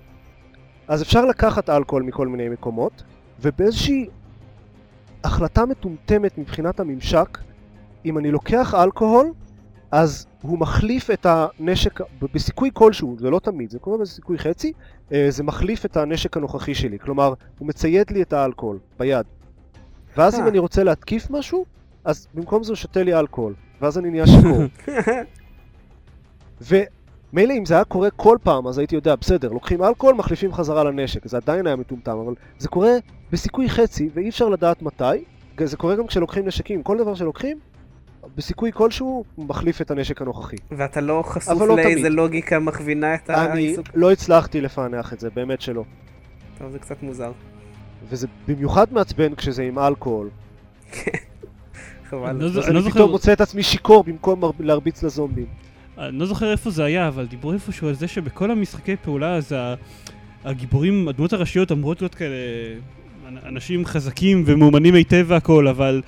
אז 0.88 1.02
אפשר 1.02 1.24
לקחת 1.24 1.70
אלכוהול 1.70 2.02
מכל 2.02 2.28
מיני 2.28 2.48
מקומות, 2.48 3.02
ובאיזושהי 3.40 4.06
החלטה 5.24 5.66
מטומטמת 5.66 6.38
מבחינת 6.38 6.80
הממשק, 6.80 7.38
אם 8.04 8.18
אני 8.18 8.30
לוקח 8.30 8.74
אלכוהול, 8.74 9.32
אז 9.90 10.26
הוא 10.42 10.58
מחליף 10.58 11.10
את 11.10 11.26
הנשק, 11.28 12.00
בסיכוי 12.34 12.70
כלשהו, 12.72 13.16
זה 13.18 13.30
לא 13.30 13.38
תמיד, 13.38 13.70
זה 13.70 13.78
קורה 13.78 13.98
בסיכוי 13.98 14.38
חצי, 14.38 14.72
אה, 15.12 15.26
זה 15.28 15.42
מחליף 15.42 15.84
את 15.84 15.96
הנשק 15.96 16.36
הנוכחי 16.36 16.74
שלי, 16.74 16.98
כלומר, 16.98 17.34
הוא 17.58 17.68
מצייד 17.68 18.10
לי 18.10 18.22
את 18.22 18.32
האלכוהול 18.32 18.78
ביד. 18.98 19.26
ואז 20.16 20.34
אם 20.34 20.42
אה. 20.42 20.48
אני 20.48 20.58
רוצה 20.58 20.84
להתקיף 20.84 21.30
משהו, 21.30 21.64
אז 22.04 22.28
במקום 22.34 22.62
זה 22.62 22.70
הוא 22.72 22.76
שותה 22.76 23.02
לי 23.02 23.14
אלכוהול, 23.14 23.54
ואז 23.80 23.98
אני 23.98 24.10
נהיה 24.10 24.26
שיכור. 24.26 24.62
ומילא 27.32 27.52
אם 27.52 27.64
זה 27.66 27.74
היה 27.74 27.84
קורה 27.84 28.10
כל 28.10 28.38
פעם, 28.42 28.66
אז 28.66 28.78
הייתי 28.78 28.94
יודע, 28.94 29.14
בסדר, 29.14 29.48
לוקחים 29.48 29.82
אלכוהול, 29.82 30.14
מחליפים 30.14 30.52
חזרה 30.52 30.84
לנשק, 30.84 31.26
זה 31.26 31.36
עדיין 31.36 31.66
היה 31.66 31.76
מטומטם, 31.76 32.18
אבל 32.26 32.34
זה 32.58 32.68
קורה 32.68 32.92
בסיכוי 33.32 33.68
חצי, 33.68 34.08
ואי 34.14 34.28
אפשר 34.28 34.48
לדעת 34.48 34.82
מתי. 34.82 35.24
זה 35.64 35.76
קורה 35.76 35.96
גם 35.96 36.06
כשלוקחים 36.06 36.46
נשקים, 36.46 36.82
כל 36.82 36.98
דבר 36.98 37.14
שלוקחים, 37.14 37.58
בסיכוי 38.36 38.72
כלשהו, 38.72 39.24
מחליף 39.38 39.80
את 39.80 39.90
הנשק 39.90 40.22
הנוכחי. 40.22 40.56
ואתה 40.70 41.00
לא 41.00 41.22
חשוף 41.26 41.60
לא 41.60 41.76
לאיזה 41.76 42.00
תמיד. 42.00 42.12
לוגיקה 42.12 42.58
מכווינה 42.58 43.14
את 43.14 43.30
אני 43.30 43.50
העיסוק? 43.50 43.86
לא 43.94 44.12
הצלחתי 44.12 44.60
לפענח 44.60 45.12
את 45.12 45.20
זה, 45.20 45.30
באמת 45.30 45.60
שלא. 45.60 45.84
טוב, 46.58 46.70
זה 46.70 46.78
קצת 46.78 47.02
מוזר. 47.02 47.32
וזה 48.08 48.26
במיוחד 48.48 48.86
מעצבן 48.92 49.34
כשזה 49.34 49.62
עם 49.62 49.78
אלכוהול. 49.78 50.28
חבל. 52.10 52.26
אני 52.28 52.40
לא 52.40 52.48
לא 52.72 52.90
פתאום 52.90 53.10
מוצא 53.10 53.32
את 53.32 53.40
עצמי 53.40 53.62
שיכור 53.62 54.04
במקום 54.04 54.40
להרביץ 54.60 55.02
לזומבים. 55.02 55.46
אני 55.98 56.18
לא 56.18 56.26
זוכר 56.26 56.52
איפה 56.52 56.70
זה 56.70 56.84
היה, 56.84 57.08
אבל 57.08 57.26
דיברו 57.26 57.52
איפשהו 57.52 57.88
על 57.88 57.94
זה 57.94 58.08
שבכל 58.08 58.50
המשחקי 58.50 58.96
פעולה 58.96 59.34
אז 59.36 59.54
הגיבורים, 60.44 61.08
הדמות 61.08 61.32
הראשיות 61.32 61.72
אמורות 61.72 62.00
להיות 62.02 62.14
כאלה 62.14 62.34
אנ- 63.28 63.46
אנשים 63.46 63.84
חזקים 63.86 64.42
ומאומנים 64.46 64.94
היטב 64.94 65.24
והכל, 65.28 65.68
אבל 65.68 66.02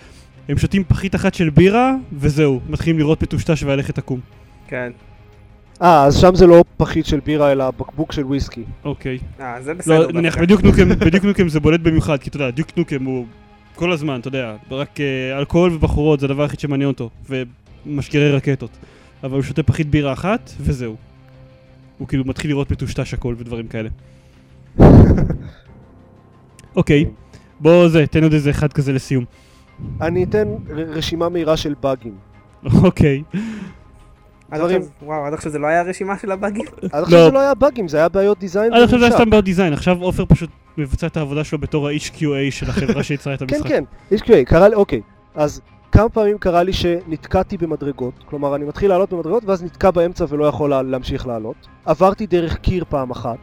הם 0.49 0.59
שותים 0.59 0.85
פחית 0.85 1.15
אחת 1.15 1.35
של 1.35 1.51
בירה, 1.51 1.95
וזהו, 2.13 2.61
מתחילים 2.69 2.99
לראות 2.99 3.23
מטושטש 3.23 3.63
והלכת 3.63 3.99
עקום. 3.99 4.21
כן. 4.69 4.93
אה, 5.83 6.05
אז 6.05 6.17
שם 6.21 6.35
זה 6.35 6.47
לא 6.47 6.65
פחית 6.77 7.07
של 7.07 7.21
בירה, 7.21 7.53
אלא 7.53 7.71
בקבוק 7.71 8.13
של 8.13 8.25
וויסקי. 8.25 8.65
אוקיי. 8.85 9.19
אה, 9.41 9.63
זה 9.63 9.75
בסדר. 9.75 10.07
לא, 10.07 10.13
נניח. 10.13 10.39
בדיוק 10.39 10.63
נוקם, 10.63 10.89
בדיוק 11.07 11.25
נוקם 11.25 11.49
זה 11.49 11.61
בולט 11.61 11.81
במיוחד, 11.81 12.17
כי 12.17 12.31
אתה 12.31 12.37
יודע, 12.37 12.51
דיוק 12.51 12.69
נוקם 12.77 13.05
הוא 13.05 13.27
כל 13.75 13.93
הזמן, 13.93 14.21
אתה 14.21 14.29
יודע, 14.29 14.57
רק 14.71 15.01
אה, 15.01 15.39
אלכוהול 15.39 15.73
ובחורות 15.73 16.21
זה 16.21 16.27
הדבר 16.27 16.43
היחיד 16.43 16.61
שמעניין 16.61 16.89
אותו, 16.89 17.11
ומשגרי 17.87 18.33
רקטות. 18.33 18.71
אבל 19.25 19.35
הוא 19.35 19.43
שותה 19.43 19.63
פחית 19.63 19.91
בירה 19.91 20.13
אחת, 20.13 20.51
וזהו. 20.61 20.97
הוא 21.99 22.09
כאילו 22.09 22.25
מתחיל 22.25 22.51
לראות 22.51 22.71
מטושטש 22.71 23.15
הכל 23.15 23.35
ודברים 23.39 23.69
כאלה. 23.69 23.89
אוקיי, 26.77 27.05
בוא 27.61 27.89
זה, 27.89 28.07
תן 28.07 28.23
עוד 28.23 28.33
איזה 28.33 28.51
אחד 28.51 28.73
כזה 28.73 28.93
לסיום. 28.93 29.25
אני 30.01 30.25
אתן 30.25 30.49
רשימה 30.69 31.29
מהירה 31.29 31.57
של 31.57 31.75
באגים. 31.83 32.15
אוקיי. 32.85 33.23
דברים- 34.59 34.83
וואו, 35.03 35.27
עד 35.27 35.33
עכשיו 35.35 35.53
זה 35.53 35.59
לא 35.59 35.67
היה 35.67 35.83
רשימה 35.83 36.19
של 36.19 36.31
הבאגים? 36.33 36.65
עד 36.93 37.03
עכשיו 37.03 37.19
לא. 37.19 37.25
זה 37.27 37.31
לא 37.31 37.41
היה 37.41 37.55
באגים, 37.55 37.89
זה 37.89 37.97
היה 37.99 38.09
בעיות 38.09 38.39
דיזיין 38.39 38.73
עד 38.73 38.83
עכשיו 38.83 38.99
זה 38.99 39.05
היה. 39.07 39.15
סתם 39.15 39.31
בעיות 39.31 39.45
דיזיין, 39.45 39.73
עכשיו 39.73 39.97
עופר 40.01 40.25
פשוט 40.29 40.51
מבצע 40.79 41.07
את 41.07 41.17
העבודה 41.17 41.45
שלו 41.45 41.59
בתור 41.59 41.89
ה-HQA 41.89 42.51
של 42.51 42.71
החברה 42.71 43.03
שיצרה 43.09 43.35
את 43.35 43.43
כן, 43.43 43.47
המשחק. 43.57 43.69
כן, 43.69 43.85
HQA, 44.17 44.45
קרה 44.47 44.69
לי, 44.69 44.75
אוקיי. 44.75 45.01
אז 45.35 45.61
כמה 45.93 46.09
פעמים 46.09 46.39
קרה 46.39 46.63
לי 46.63 46.73
שנתקעתי 46.73 47.57
במדרגות, 47.59 48.15
כלומר 48.27 48.55
אני 48.57 48.65
מתחיל 48.65 48.91
לעלות 48.91 49.13
במדרגות 49.13 49.45
ואז 49.45 49.63
נתקע 49.63 49.91
באמצע 49.91 50.25
ולא 50.29 50.45
יכול 50.45 50.71
לה- 50.71 50.83
להמשיך 50.83 51.27
לעלות. 51.27 51.57
עברתי 51.85 52.27
דרך 52.27 52.57
קיר 52.57 52.85
פעם 52.89 53.11
אחת, 53.11 53.39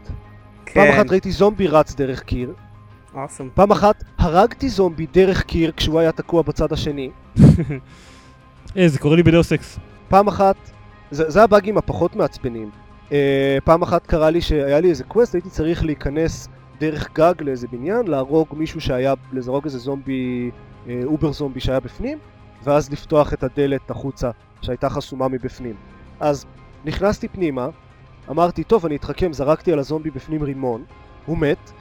כן. 0.66 0.74
פעם 0.74 0.94
אחת 0.94 1.12
ראיתי 1.12 1.32
זומבי 1.32 1.68
רץ 1.68 1.96
דרך 1.96 2.24
קיר. 2.24 2.54
פעם 3.54 3.72
אחת 3.72 4.04
הרגתי 4.18 4.70
זומבי 4.70 5.08
דרך 5.14 5.44
קיר 5.44 5.72
כשהוא 5.78 6.00
היה 6.00 6.12
תקוע 6.12 6.42
בצד 6.42 6.74
השני, 6.74 7.10
אה, 8.78 8.88
זה 8.88 9.00
קורה 9.00 9.16
לי 9.16 9.24
בדאוס 9.24 9.54
אקס. 9.54 9.80
פעם 10.10 10.28
אחת, 10.28 10.56
זה, 11.12 11.30
זה 11.30 11.44
הבאגים 11.44 11.78
הפחות 11.78 12.16
מעצבנים. 12.16 12.70
אה, 13.12 13.58
פעם 13.64 13.82
אחת 13.82 14.08
קרה 14.08 14.30
לי 14.30 14.42
שהיה 14.42 14.80
לי 14.80 14.90
איזה 14.90 15.04
quest, 15.04 15.36
הייתי 15.36 15.50
צריך 15.50 15.86
להיכנס 15.86 16.48
דרך 16.80 17.10
גג 17.14 17.34
לאיזה 17.40 17.68
בניין, 17.72 18.08
להרוג 18.08 18.48
מישהו 18.52 18.82
שהיה, 18.82 19.14
להרוג 19.34 19.66
איזה 19.66 19.78
זומבי, 19.78 20.52
אה, 20.88 21.02
uber 21.06 21.32
זומבי 21.32 21.60
שהיה 21.60 21.80
בפנים, 21.80 22.18
ואז 22.64 22.92
לפתוח 22.92 23.34
את 23.34 23.44
הדלת 23.44 23.92
החוצה 23.92 24.32
שהייתה 24.62 24.90
חסומה 24.90 25.28
מבפנים. 25.28 25.76
אז 26.20 26.46
נכנסתי 26.86 27.28
פנימה, 27.28 27.70
אמרתי, 28.30 28.64
טוב, 28.64 28.86
אני 28.86 28.96
אתחכם, 28.96 29.34
זרקתי 29.34 29.74
על 29.74 29.80
הזומבי 29.80 30.10
בפנים 30.10 30.44
רימון, 30.44 30.84
הוא 31.26 31.38
מת, 31.38 31.72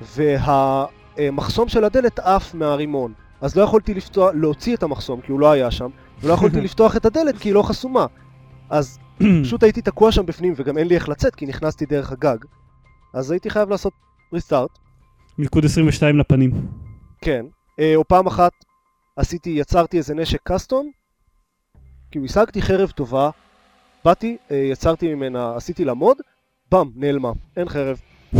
והמחסום 0.00 1.68
של 1.68 1.84
הדלת 1.84 2.18
עף 2.18 2.54
מהרימון. 2.54 3.12
אז 3.40 3.56
לא 3.56 3.62
יכולתי 3.62 3.94
לפתוח, 3.94 4.30
להוציא 4.34 4.76
את 4.76 4.82
המחסום, 4.82 5.20
כי 5.20 5.32
הוא 5.32 5.40
לא 5.40 5.50
היה 5.50 5.70
שם, 5.70 5.90
ולא 6.20 6.32
יכולתי 6.32 6.60
לפתוח 6.66 6.96
את 6.96 7.06
הדלת 7.06 7.38
כי 7.38 7.48
היא 7.48 7.54
לא 7.54 7.62
חסומה. 7.62 8.06
אז 8.70 8.98
פשוט 9.44 9.62
הייתי 9.62 9.82
תקוע 9.82 10.12
שם 10.12 10.26
בפנים, 10.26 10.52
וגם 10.56 10.78
אין 10.78 10.86
לי 10.86 10.94
איך 10.94 11.08
לצאת 11.08 11.34
כי 11.34 11.46
נכנסתי 11.46 11.86
דרך 11.86 12.12
הגג. 12.12 12.38
אז 13.14 13.30
הייתי 13.30 13.50
חייב 13.50 13.70
לעשות 13.70 13.92
ריסטארט, 14.32 14.70
מלכוד 15.38 15.64
22 15.64 16.18
לפנים. 16.18 16.50
כן. 17.20 17.46
אה, 17.80 17.96
או 17.96 18.04
פעם 18.08 18.26
אחת 18.26 18.52
עשיתי, 19.16 19.50
יצרתי 19.50 19.98
איזה 19.98 20.14
נשק 20.14 20.40
custom, 20.42 20.90
כאילו 22.10 22.24
השגתי 22.24 22.62
חרב 22.62 22.90
טובה, 22.90 23.30
באתי, 24.04 24.36
אה, 24.50 24.56
יצרתי 24.56 25.14
ממנה, 25.14 25.56
עשיתי 25.56 25.84
לה 25.84 25.94
mod, 25.94 26.16
באם, 26.70 26.90
נעלמה, 26.94 27.32
אין 27.56 27.68
חרב. 27.68 28.00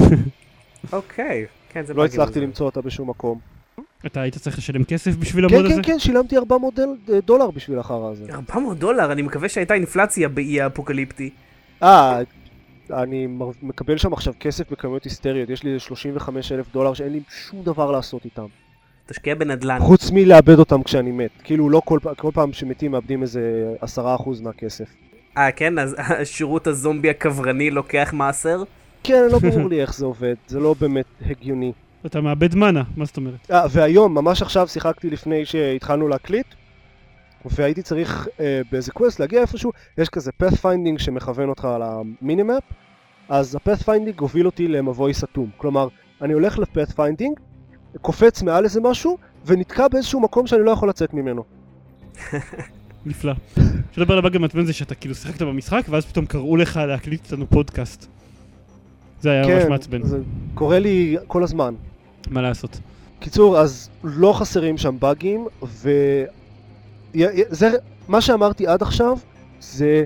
אוקיי. 0.93 1.47
כן, 1.69 1.85
זה 1.85 1.95
לא 1.95 2.05
הצלחתי. 2.05 2.41
למצוא 2.41 2.67
אותה 2.67 2.81
בשום 2.81 3.11
מקום. 3.11 3.39
אתה 4.07 4.21
היית 4.21 4.37
צריך 4.39 4.59
לשלם 4.59 4.85
כסף 4.85 5.17
בשביל 5.17 5.49
כן, 5.49 5.55
ה 5.55 5.59
mod 5.59 5.71
הזה? 5.71 5.83
כן, 5.83 5.93
כן, 5.93 5.99
שילמתי 5.99 6.37
400 6.37 6.75
דל- 6.75 7.21
דולר 7.27 7.51
בשביל 7.51 7.79
החרא 7.79 8.11
הזה. 8.11 8.25
400 8.33 8.79
דולר, 8.79 9.13
אני 9.13 9.23
מקווה 9.23 9.49
שהייתה 9.49 9.75
אינפלציה 9.75 10.29
באי 10.29 10.61
האפוקליפטי. 10.61 11.31
אה, 11.83 12.21
אני 12.93 13.27
מקבל 13.63 13.97
שם 13.99 14.13
עכשיו 14.13 14.35
כסף 14.41 14.73
בכמויות 14.73 15.05
היסטריות, 15.05 15.51
יש 15.51 15.63
לי 15.63 15.71
איזה 15.71 15.81
35 15.81 16.53
אלף 16.53 16.67
דולר 16.73 16.95
שאין 16.95 17.13
לי 17.13 17.21
שום 17.51 17.63
דבר 17.63 17.91
לעשות 17.91 18.25
איתם. 18.25 18.47
תשקיע 19.07 19.35
בנדל"ן. 19.35 19.79
חוץ 19.81 20.11
מלאבד 20.11 20.59
אותם 20.59 20.83
כשאני 20.83 21.11
מת. 21.13 21.31
כאילו 21.45 21.71
לא 21.71 21.83
כל, 21.85 21.99
כל 22.17 22.31
פעם 22.35 22.53
שמתים 22.53 22.91
מאבדים 22.91 23.23
איזה 23.23 23.75
10% 23.83 23.99
מהכסף. 24.43 24.89
אה, 25.39 25.53
כן? 25.53 25.79
אז 25.79 25.97
השירות 26.21 26.67
הזומבי 26.67 27.11
הקברני 27.11 27.71
לוקח 27.71 28.11
מעשר? 28.13 28.63
כן, 29.05 29.23
לא 29.33 29.39
ברור 29.39 29.69
לי 29.69 29.81
איך 29.81 29.95
זה 29.95 30.05
עובד, 30.05 30.35
זה 30.49 30.61
לא 30.61 30.75
באמת 30.81 31.05
הגיוני. 31.27 31.73
אתה 32.07 32.21
מאבד 32.21 32.55
מנה, 32.55 32.83
מה 32.97 33.05
זאת 33.05 33.17
אומרת? 33.17 33.51
אה, 33.51 33.67
והיום, 33.71 34.15
ממש 34.15 34.43
עכשיו 34.43 34.69
שיחקתי 34.69 35.11
לפני 35.11 35.45
שהתחלנו 35.45 36.09
להקליט, 36.09 36.47
והייתי 37.45 37.83
צריך 37.83 38.29
אה, 38.41 38.61
באיזה 38.73 38.93
quest 38.93 39.21
להגיע 39.21 39.41
איפשהו, 39.41 39.73
יש 39.99 40.09
כזה 40.09 40.31
pathfinding 40.43 40.99
שמכוון 40.99 41.49
אותך 41.49 41.65
על 41.65 41.83
המינימאפ, 41.83 42.63
אז 43.29 43.55
ה-pathfinding 43.55 44.21
הוביל 44.21 44.47
אותי 44.47 44.69
למבוי 44.69 45.15
סתום. 45.15 45.51
כלומר, 45.57 45.89
אני 46.23 46.33
הולך 46.33 46.59
ל-pathfinding, 46.59 47.41
קופץ 48.01 48.43
מעל 48.43 48.65
איזה 48.65 48.81
משהו, 48.81 49.19
ונתקע 49.47 49.89
באיזשהו 49.89 50.21
מקום 50.21 50.47
שאני 50.47 50.65
לא 50.65 50.71
יכול 50.71 50.89
לצאת 50.89 51.15
ממנו. 51.15 51.45
נפלא. 53.07 53.33
אפשר 53.91 54.03
לדבר 54.03 54.13
על 54.13 54.19
הבאג 54.19 54.37
המעצבן 54.37 54.65
זה 54.65 54.73
שאתה 54.73 54.95
כאילו 54.95 55.15
שיחקת 55.15 55.43
במשחק, 55.43 55.83
ואז 55.89 56.07
פתאום 56.07 56.27
קראו 56.27 56.57
לך 56.57 56.77
להקליט 56.77 57.25
איתנו 57.25 57.47
פודקאסט. 57.47 58.07
זה 59.21 59.31
היה 59.31 59.47
ממש 59.47 59.65
מעצבן. 59.69 60.03
כן, 60.03 60.07
זה 60.07 60.19
קורה 60.55 60.79
לי 60.79 61.17
כל 61.27 61.43
הזמן. 61.43 61.75
מה 62.31 62.43
לעשות? 62.43 62.81
קיצור, 63.21 63.59
אז 63.59 63.91
לא 64.05 64.33
חסרים 64.33 64.79
שם 64.79 64.97
באגים, 64.99 65.47
ו... 65.63 65.91
זה, 67.49 67.71
מה 68.09 68.21
שאמרתי 68.21 68.67
עד 68.67 68.83
עכשיו, 68.83 69.19
זה 69.61 70.05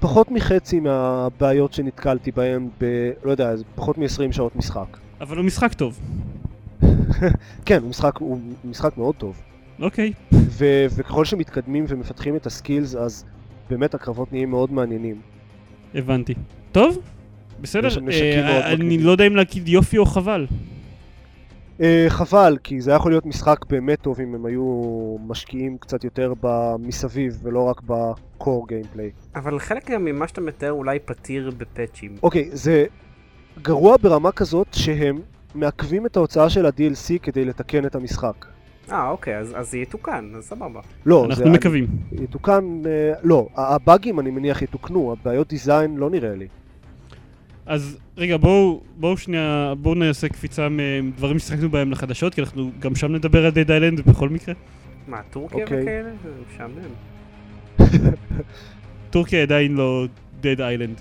פחות 0.00 0.30
מחצי 0.30 0.80
מהבעיות 0.80 1.72
שנתקלתי 1.72 2.32
בהן 2.32 2.68
ב... 2.80 3.10
לא 3.24 3.30
יודע, 3.30 3.56
זה 3.56 3.64
פחות 3.74 3.98
מ-20 3.98 4.32
שעות 4.32 4.56
משחק. 4.56 4.98
אבל 5.20 5.36
הוא 5.36 5.44
משחק 5.44 5.74
טוב. 5.74 6.00
כן, 7.66 7.78
הוא 7.82 7.90
משחק, 7.90 8.16
הוא 8.18 8.38
משחק 8.64 8.96
מאוד 8.96 9.14
טוב. 9.14 9.42
אוקיי. 9.80 10.12
ו- 10.32 10.86
וככל 10.90 11.24
שמתקדמים 11.24 11.84
ומפתחים 11.88 12.36
את 12.36 12.46
הסקילס, 12.46 12.94
אז 12.94 13.24
באמת 13.70 13.94
הקרבות 13.94 14.32
נהיים 14.32 14.50
מאוד 14.50 14.72
מעניינים. 14.72 15.20
הבנתי. 15.94 16.34
טוב, 16.72 16.98
בסדר. 17.60 17.88
אה, 18.10 18.72
אני. 18.72 18.98
לא 18.98 19.10
יודע 19.10 19.26
אם 19.26 19.36
להגיד 19.36 19.68
יופי 19.68 19.98
או 19.98 20.06
חבל. 20.06 20.46
אה, 21.82 22.06
חבל, 22.08 22.58
כי 22.62 22.80
זה 22.80 22.90
היה 22.90 22.96
יכול 22.96 23.12
להיות 23.12 23.26
משחק 23.26 23.64
באמת 23.68 24.00
טוב 24.00 24.20
אם 24.20 24.34
הם 24.34 24.46
היו 24.46 25.16
משקיעים 25.26 25.78
קצת 25.78 26.04
יותר 26.04 26.32
במסביב 26.40 27.40
ולא 27.42 27.60
רק 27.64 27.80
בקור 27.86 28.68
גיימפליי. 28.68 29.10
אבל 29.36 29.58
חלק 29.58 29.90
גם 29.90 30.04
ממה 30.04 30.28
שאתה 30.28 30.40
מתאר 30.40 30.72
אולי 30.72 30.98
פתיר 30.98 31.52
בפאצ'ים. 31.58 32.16
אוקיי, 32.22 32.48
זה 32.52 32.84
גרוע 33.62 33.96
ברמה 34.02 34.32
כזאת 34.32 34.66
שהם 34.72 35.20
מעכבים 35.54 36.06
את 36.06 36.16
ההוצאה 36.16 36.50
של 36.50 36.66
ה-DLC 36.66 37.18
כדי 37.22 37.44
לתקן 37.44 37.86
את 37.86 37.94
המשחק. 37.94 38.46
אה, 38.92 39.08
אוקיי, 39.08 39.38
אז 39.38 39.52
אז 39.56 39.70
זה 39.70 39.78
יתוקן, 39.78 40.32
אז 40.36 40.44
סבבה. 40.44 40.80
לא, 41.06 41.24
אנחנו 41.24 41.44
זה 41.44 41.50
מקווים. 41.50 41.86
יתוקן, 42.12 42.82
אה, 42.86 43.12
לא, 43.22 43.48
הבאגים 43.56 44.20
אני 44.20 44.30
מניח 44.30 44.62
יתוקנו, 44.62 45.12
הבעיות 45.12 45.48
דיזיין 45.48 45.96
לא 45.96 46.10
נראה 46.10 46.34
לי. 46.34 46.48
אז 47.66 47.98
רגע, 48.16 48.36
בואו 48.36 48.82
בואו 48.96 49.16
שנייה, 49.16 49.74
בואו 49.78 49.94
נעשה 49.94 50.28
קפיצה 50.28 50.68
מדברים 51.02 51.38
ששיחקנו 51.38 51.70
בהם 51.70 51.90
לחדשות, 51.90 52.34
כי 52.34 52.40
אנחנו 52.40 52.70
גם 52.78 52.94
שם 52.94 53.12
נדבר 53.12 53.46
על 53.46 53.50
דד 53.50 53.70
איילנד 53.70 54.00
בכל 54.00 54.28
מקרה. 54.28 54.54
מה, 55.08 55.20
טורקיה 55.30 55.64
אוקיי. 55.64 55.82
וכאלה? 55.82 56.10
זה 56.22 56.30
משעמם. 56.54 56.74
טורקיה 59.10 59.42
עדיין 59.42 59.74
לא 59.74 60.06
דד 60.40 60.60
איילנד. 60.60 61.00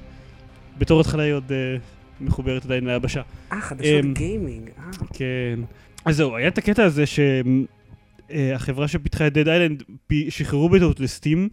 בתור 0.78 1.02
התחלה 1.02 1.24
היא 1.24 1.34
עוד 1.34 1.52
אה, 1.52 1.78
מחוברת 2.22 2.66
עדיין 2.66 2.88
ליבשה. 2.88 3.22
אה, 3.52 3.62
חדשות 3.62 4.06
אמ, 4.06 4.14
גיימינג. 4.14 4.70
אה. 4.78 4.84
כן. 5.14 5.60
אז 6.06 6.16
זהו, 6.18 6.36
היה 6.36 6.48
את 6.48 6.58
הקטע 6.58 6.84
הזה 6.84 7.04
שהחברה 7.06 8.88
שפיתחה 8.88 9.28
את 9.28 9.34
דד 9.34 9.48
איילנד 9.48 9.84
שחררו 10.30 10.70
בטעות 10.70 11.00
לסטים 11.00 11.50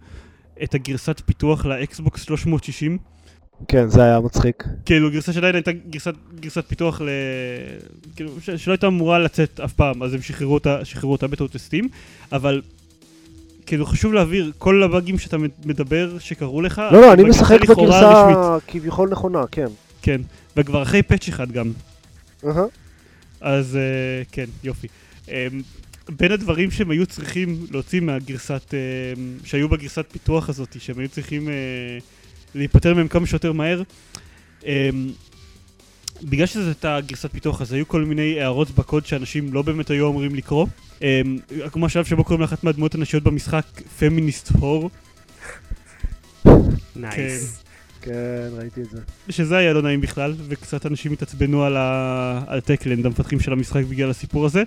את 0.62 0.74
הגרסת 0.74 1.22
פיתוח 1.26 1.66
לאקסבוקס 1.66 2.22
360. 2.22 2.98
כן, 3.68 3.88
זה 3.88 4.02
היה 4.02 4.20
מצחיק. 4.20 4.64
כאילו 4.84 5.10
גרסה 5.10 5.32
שעדיין 5.32 5.54
הייתה 5.54 5.72
גרסת, 5.72 6.14
גרסת 6.40 6.64
פיתוח 6.68 7.00
ל... 7.00 7.08
כאילו 8.16 8.30
ש, 8.40 8.50
שלא 8.50 8.72
הייתה 8.72 8.86
אמורה 8.86 9.18
לצאת 9.18 9.60
אף 9.60 9.72
פעם, 9.72 10.02
אז 10.02 10.14
הם 10.14 10.22
שחררו 10.22 10.54
אותה, 10.54 10.84
שחררו 10.84 11.12
אותה 11.12 11.26
בטעות 11.26 11.54
לסטים, 11.54 11.88
אבל 12.32 12.62
כאילו 13.66 13.86
חשוב 13.86 14.12
להבהיר, 14.12 14.52
כל 14.58 14.82
הבאגים 14.82 15.18
שאתה 15.18 15.36
מדבר 15.64 16.18
שקרו 16.18 16.62
לך, 16.62 16.82
לא, 16.92 17.00
לא, 17.00 17.12
אני 17.12 17.24
משחק 17.24 17.60
בגרסה. 17.68 18.56
כביכול 18.66 19.08
נכונה, 19.08 19.44
כן. 19.50 19.66
כן, 20.02 20.20
וכבר 20.56 20.82
אחרי 20.82 21.02
פאץ' 21.02 21.28
אחד 21.28 21.52
גם. 21.52 21.72
אהה. 22.46 22.64
אז 23.40 23.78
uh, 23.78 24.26
כן, 24.32 24.44
יופי. 24.64 24.86
Um, 25.26 25.30
בין 26.08 26.32
הדברים 26.32 26.70
שהם 26.70 26.90
היו 26.90 27.06
צריכים 27.06 27.66
להוציא 27.70 28.00
מהגרסת, 28.00 28.74
אה, 28.74 29.46
שהיו 29.46 29.68
בגרסת 29.68 30.06
פיתוח 30.12 30.48
הזאת, 30.48 30.76
שהם 30.80 30.98
היו 30.98 31.08
צריכים 31.08 31.48
אה, 31.48 31.50
להיפטר 32.54 32.94
מהם 32.94 33.08
כמה 33.08 33.26
שיותר 33.26 33.52
מהר, 33.52 33.82
אמ, 34.60 34.64
בגלל 36.22 36.46
שזו 36.46 36.66
הייתה 36.66 36.98
גרסת 37.06 37.32
פיתוח, 37.32 37.62
אז 37.62 37.72
היו 37.72 37.88
כל 37.88 38.04
מיני 38.04 38.40
הערות 38.40 38.70
בקוד 38.70 39.06
שאנשים 39.06 39.52
לא 39.52 39.62
באמת 39.62 39.90
היו 39.90 40.08
אמורים 40.08 40.34
לקרוא. 40.34 40.66
אמ, 40.98 41.02
כמו 41.72 41.86
השלב 41.86 42.04
שבו 42.04 42.24
קוראים 42.24 42.40
לאחת 42.40 42.64
מהדמויות 42.64 42.94
הנשיות 42.94 43.22
במשחק 43.22 43.64
feminist 43.98 44.48
whore, 44.58 44.90
nice. 46.96 47.62
כן, 48.02 48.48
ראיתי 48.52 48.82
את 48.82 48.90
זה. 48.90 48.98
שזה 49.30 49.56
היה 49.56 49.72
לא 49.72 49.82
נעים 49.82 50.00
בכלל, 50.00 50.34
וקצת 50.48 50.86
אנשים 50.86 51.12
התעצבנו 51.12 51.64
על, 51.64 51.76
ה... 51.76 52.40
על 52.46 52.60
Techland, 52.60 53.06
המפתחים 53.06 53.40
של 53.40 53.52
המשחק 53.52 53.84
בגלל 53.84 54.10
הסיפור 54.10 54.46
הזה, 54.46 54.62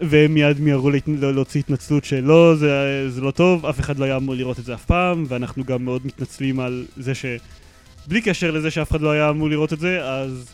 והם 0.00 0.34
מיד 0.34 0.60
מיהרו. 0.60 0.90
להוציא 1.06 1.60
התנצלות 1.60 2.04
שלא, 2.04 2.54
זה, 2.56 3.10
זה 3.10 3.20
לא 3.20 3.30
טוב, 3.30 3.66
אף 3.66 3.80
אחד 3.80 3.98
לא 3.98 4.04
היה 4.04 4.16
אמור 4.16 4.34
לראות 4.34 4.58
את 4.58 4.64
זה 4.64 4.74
אף 4.74 4.84
פעם, 4.84 5.24
ואנחנו 5.28 5.64
גם 5.64 5.84
מאוד 5.84 6.06
מתנצלים 6.06 6.60
על 6.60 6.84
זה 6.96 7.14
ש... 7.14 7.26
בלי 8.08 8.20
קשר 8.20 8.50
לזה 8.50 8.70
שאף 8.70 8.90
אחד 8.90 9.00
לא 9.00 9.10
היה 9.10 9.30
אמור 9.30 9.48
לראות 9.48 9.72
את 9.72 9.80
זה, 9.80 10.04
אז 10.04 10.50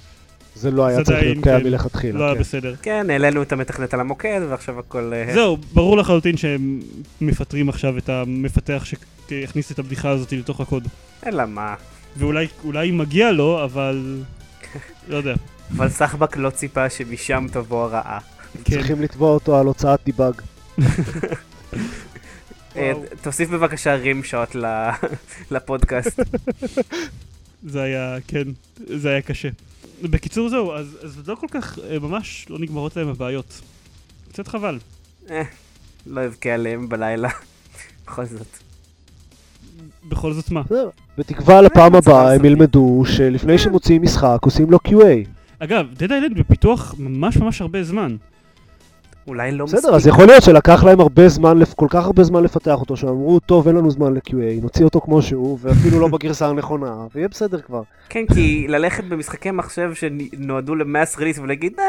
זה 0.55 0.71
לא 0.71 0.87
היה 0.87 1.05
צריך 1.05 1.23
להיות 1.23 1.43
קיים 1.43 1.61
כן, 1.61 1.65
מלכתחילה. 1.65 2.19
לא 2.19 2.25
היה 2.25 2.35
כן. 2.35 2.41
בסדר. 2.41 2.75
כן, 2.83 3.11
העלינו 3.11 3.43
את 3.43 3.53
המתכנת 3.53 3.95
על 3.95 4.01
המוקד, 4.01 4.41
ועכשיו 4.49 4.79
הכל... 4.79 5.13
אה, 5.15 5.35
זהו, 5.35 5.57
ברור 5.75 5.97
לחלוטין 5.97 6.37
שהם 6.37 6.81
מפטרים 7.21 7.69
עכשיו 7.69 7.99
את 7.99 8.09
המפתח 8.09 8.85
שהכניס 9.29 9.73
את 9.73 9.79
הבדיחה 9.79 10.11
הזאת 10.11 10.33
לתוך 10.33 10.61
הקוד. 10.61 10.89
אלא 11.27 11.47
מה. 11.47 11.75
ואולי 12.17 12.47
אולי 12.65 12.91
מגיע 12.91 13.33
לו, 13.33 13.65
אבל... 13.65 14.23
לא 15.09 15.17
יודע. 15.17 15.35
אבל 15.77 15.89
סחבק 15.89 16.37
לא 16.37 16.51
ציפה 16.51 16.91
שמשם 16.91 17.47
תבוא 17.53 17.85
הרעה. 17.85 18.19
כן. 18.65 18.73
צריכים 18.75 19.03
לתבוע 19.03 19.31
אותו 19.31 19.59
על 19.59 19.67
הוצאת 19.67 20.01
דיבאג. 20.05 20.35
אה. 22.77 22.93
תוסיף 23.23 23.51
בבקשה 23.51 23.95
רים 23.95 24.25
שוט 24.25 24.55
ל- 24.55 24.91
לפודקאסט. 25.51 26.21
זה 27.73 27.83
היה, 27.83 28.17
כן, 28.29 28.43
זה 28.77 29.11
היה 29.11 29.23
קשה. 29.23 29.49
בקיצור 30.03 30.49
זהו, 30.49 30.73
אז, 30.73 30.99
אז 31.05 31.29
לא 31.29 31.35
כל 31.35 31.47
כך, 31.51 31.79
אה, 31.91 31.99
ממש 31.99 32.47
לא 32.51 32.59
נגמרות 32.59 32.97
להם 32.97 33.09
הבעיות. 33.09 33.61
קצת 34.33 34.49
חבל. 34.49 34.79
אה, 35.31 35.43
לא 36.07 36.27
אבכה 36.27 36.51
עליהם 36.51 36.89
בלילה. 36.89 37.29
בכל 38.07 38.25
זאת. 38.25 38.47
בכל 40.09 40.33
זאת 40.33 40.51
מה? 40.51 40.63
בתקווה 41.19 41.61
לפעם 41.63 41.95
הבאה 41.95 42.35
הם. 42.35 42.45
ילמדו 42.45 43.03
שלפני 43.07 43.59
שמוציאים 43.59 44.03
משחק 44.03 44.39
עושים 44.43 44.71
לו 44.71 44.79
QA. 44.89 45.29
אגב, 45.59 45.87
Dead 45.99 46.09
Island 46.09 46.35
בפיתוח 46.39 46.95
ממש 46.99 47.37
ממש 47.37 47.61
הרבה 47.61 47.85
זמן. 47.85 48.17
אולי 49.27 49.53
לא 49.53 49.65
מספיק. 49.65 49.79
בסדר, 49.79 49.95
אז 49.95 50.07
יכול 50.07 50.27
להיות 50.27 50.43
שלקח 50.43 50.85
להם 50.85 51.01
הרבה 51.01 51.29
זמן, 51.29 51.59
כל 51.77 51.87
כך 51.91 52.05
הרבה 52.05 52.23
זמן 52.25 52.43
לפתח 52.43 52.81
אותו, 52.81 52.97
שהם 52.97 53.09
אמרו, 53.09 53.41
טוב, 53.41 53.67
אין 53.67 53.77
לנו 53.77 53.91
זמן 53.91 54.15
ל-QA, 54.15 54.63
נוציא 54.63 54.85
אותו 54.85 55.01
כמו 55.01 55.23
שהוא, 55.23 55.59
ואפילו 55.61 56.01
לא 56.01 56.09
בגרסה 56.09 56.49
הנכונה, 56.49 57.07
ויהיה 57.15 57.29
בסדר 57.29 57.61
כבר. 57.61 57.83
כן, 58.09 58.25
כי 58.35 58.67
ללכת 58.69 59.05
במשחקי 59.05 59.51
מחשב 59.51 59.91
שנועדו 59.95 60.75
למאס 60.75 61.19
ריליס 61.19 61.39
ולהגיד, 61.39 61.73
אה, 61.79 61.85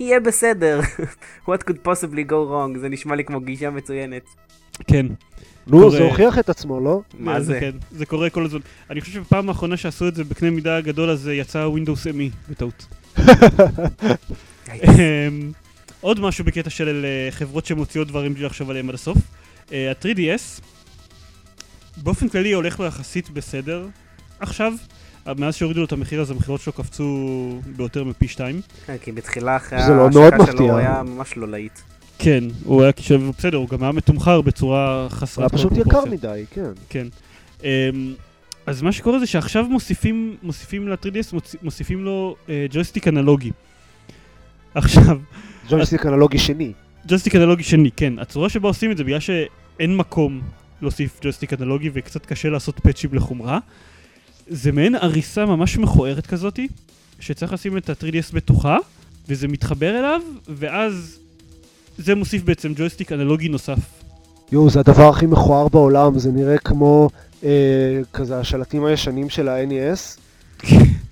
יהיה 0.00 0.20
בסדר. 0.20 0.80
What 1.48 1.58
could 1.68 1.86
possibly 1.86 2.30
go 2.30 2.32
wrong? 2.50 2.78
זה 2.80 2.88
נשמע 2.88 3.16
לי 3.16 3.24
כמו 3.24 3.40
גישה 3.40 3.70
מצוינת. 3.70 4.22
כן. 4.86 5.06
נו, 5.66 5.90
זה 5.90 6.02
הוכיח 6.02 6.38
את 6.38 6.48
עצמו, 6.48 6.80
לא? 6.80 7.00
מה 7.18 7.40
זה? 7.40 7.60
כן, 7.60 7.70
זה 7.90 8.06
קורה 8.06 8.30
כל 8.30 8.44
הזמן. 8.44 8.60
אני 8.90 9.00
חושב 9.00 9.12
שבפעם 9.12 9.48
האחרונה 9.48 9.76
שעשו 9.76 10.08
את 10.08 10.14
זה 10.14 10.24
בקנה 10.24 10.50
מידה 10.50 10.80
גדול, 10.80 11.10
אז 11.10 11.30
יצא 11.32 11.68
Windows 11.74 12.06
ME 12.14 12.50
בטעות. 12.50 12.86
עוד 16.00 16.20
משהו 16.20 16.44
בקטע 16.44 16.70
של 16.70 17.04
אה, 17.06 17.30
חברות 17.30 17.66
שמוציאות 17.66 18.08
דברים 18.08 18.34
בלי 18.34 18.44
לחשוב 18.44 18.70
עליהם 18.70 18.88
עד 18.88 18.94
הסוף. 18.94 19.18
אה, 19.72 19.90
ה-3DS, 19.90 20.60
באופן 21.96 22.28
כללי 22.28 22.52
הולך 22.52 22.80
לו 22.80 22.86
יחסית 22.86 23.30
בסדר 23.30 23.86
עכשיו. 24.40 24.72
אה, 25.28 25.32
מאז 25.38 25.54
שהורידו 25.54 25.80
לו 25.80 25.86
את 25.86 25.92
המחיר 25.92 26.20
אז 26.20 26.30
המחירות 26.30 26.60
שלו 26.60 26.72
קפצו 26.72 27.28
ביותר 27.76 28.04
מפי 28.04 28.28
שתיים. 28.28 28.60
כן, 28.86 28.96
כי 29.02 29.12
בתחילה 29.12 29.56
אחרי 29.56 29.82
זה 29.82 29.92
לא 29.92 30.02
ההשקה 30.04 30.36
שלו 30.36 30.44
מפתיע. 30.44 30.70
הוא 30.70 30.78
היה 30.78 31.02
ממש 31.02 31.36
לא 31.36 31.48
להיט. 31.48 31.78
כן, 32.18 32.44
הוא 32.64 32.82
היה 32.82 32.92
כשב 32.92 33.20
בסדר, 33.38 33.56
הוא 33.56 33.68
גם 33.68 33.82
היה 33.82 33.92
מתומחר 33.92 34.40
בצורה 34.40 35.06
חסרת 35.10 35.38
היה 35.38 35.48
פשוט 35.48 35.72
יקר. 35.76 36.04
מדי, 36.04 36.44
כן. 36.50 36.70
כן. 36.88 37.06
אמ, 37.64 38.14
אז 38.66 38.82
מה 38.82 38.92
שקורה 38.92 39.18
זה 39.18 39.26
שעכשיו 39.26 39.64
מוסיפים, 39.64 40.36
מוסיפים 40.42 40.88
ל-3DS, 40.88 41.32
מוצ- 41.34 41.56
מוסיפים 41.62 42.04
לו 42.04 42.36
אה, 42.48 42.66
ג'ויסטיק 42.70 43.08
אנלוגי. 43.08 43.50
עכשיו, 44.74 45.18
ג'ויסטיק 45.68 46.06
אנלוגי 46.06 46.38
שני. 46.38 46.72
ג'ויסטיק 47.08 47.34
אנלוגי 47.36 47.62
שני, 47.62 47.90
כן. 47.90 48.18
הצורה 48.18 48.48
שבה 48.48 48.68
עושים 48.68 48.90
את 48.90 48.96
זה, 48.96 49.04
בגלל 49.04 49.20
שאין 49.20 49.96
מקום 49.96 50.40
להוסיף 50.82 51.20
ג'ויסטיק 51.22 51.52
אנלוגי 51.52 51.90
וקצת 51.92 52.26
קשה 52.26 52.48
לעשות 52.48 52.80
פאצ'ים 52.80 53.10
לחומרה, 53.12 53.58
זה 54.48 54.72
מעין 54.72 54.94
עריסה 54.94 55.46
ממש 55.46 55.78
מכוערת 55.78 56.26
כזאתי, 56.26 56.68
שצריך 57.20 57.52
לשים 57.52 57.76
את 57.76 57.90
ה-3DS 57.90 58.34
בתוכה, 58.34 58.76
וזה 59.28 59.48
מתחבר 59.48 59.98
אליו, 59.98 60.20
ואז 60.48 61.18
זה 61.98 62.14
מוסיף 62.14 62.42
בעצם 62.42 62.72
ג'ויסטיק 62.76 63.12
אנלוגי 63.12 63.48
נוסף. 63.48 63.78
יואו, 64.52 64.70
זה 64.70 64.80
הדבר 64.80 65.08
הכי 65.08 65.26
מכוער 65.26 65.68
בעולם, 65.68 66.18
זה 66.18 66.32
נראה 66.32 66.58
כמו 66.58 67.10
אה, 67.44 68.00
כזה 68.12 68.38
השלטים 68.38 68.84
הישנים 68.84 69.30
של 69.30 69.48
ה-NES. 69.48 70.18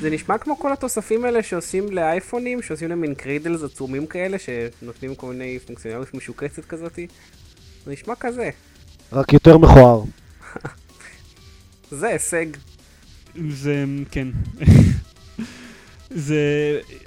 זה 0.00 0.10
נשמע 0.10 0.38
כמו 0.38 0.58
כל 0.58 0.72
התוספים 0.72 1.24
האלה 1.24 1.42
שעושים 1.42 1.92
לאייפונים, 1.92 2.62
שעושים 2.62 2.88
להם 2.88 3.00
מין 3.00 3.14
קרידלס 3.14 3.62
עצומים 3.62 4.06
כאלה, 4.06 4.36
שנותנים 4.38 5.14
כל 5.14 5.26
מיני 5.26 5.58
פונקציונליות 5.58 6.14
משוקצת 6.14 6.64
כזאתי. 6.64 7.06
זה 7.84 7.92
נשמע 7.92 8.14
כזה. 8.14 8.50
רק 9.12 9.32
יותר 9.32 9.58
מכוער. 9.58 10.02
זה 11.90 12.08
הישג. 12.08 12.46
זה, 13.50 13.84
כן. 14.10 14.28
זה, 16.10 16.40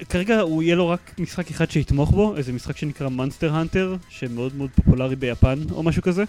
כרגע 0.09 0.39
הוא 0.39 0.63
יהיה 0.63 0.75
לו 0.75 0.89
רק 0.89 1.11
משחק 1.19 1.49
אחד 1.49 1.71
שיתמוך 1.71 2.11
בו, 2.11 2.37
איזה 2.37 2.53
משחק 2.53 2.77
שנקרא 2.77 3.09
מונסטר 3.09 3.53
הנטר, 3.53 3.95
שמאוד 4.09 4.55
מאוד 4.55 4.69
פופולרי 4.75 5.15
ביפן 5.15 5.59
או 5.71 5.83
משהו 5.83 6.01
כזה. 6.01 6.23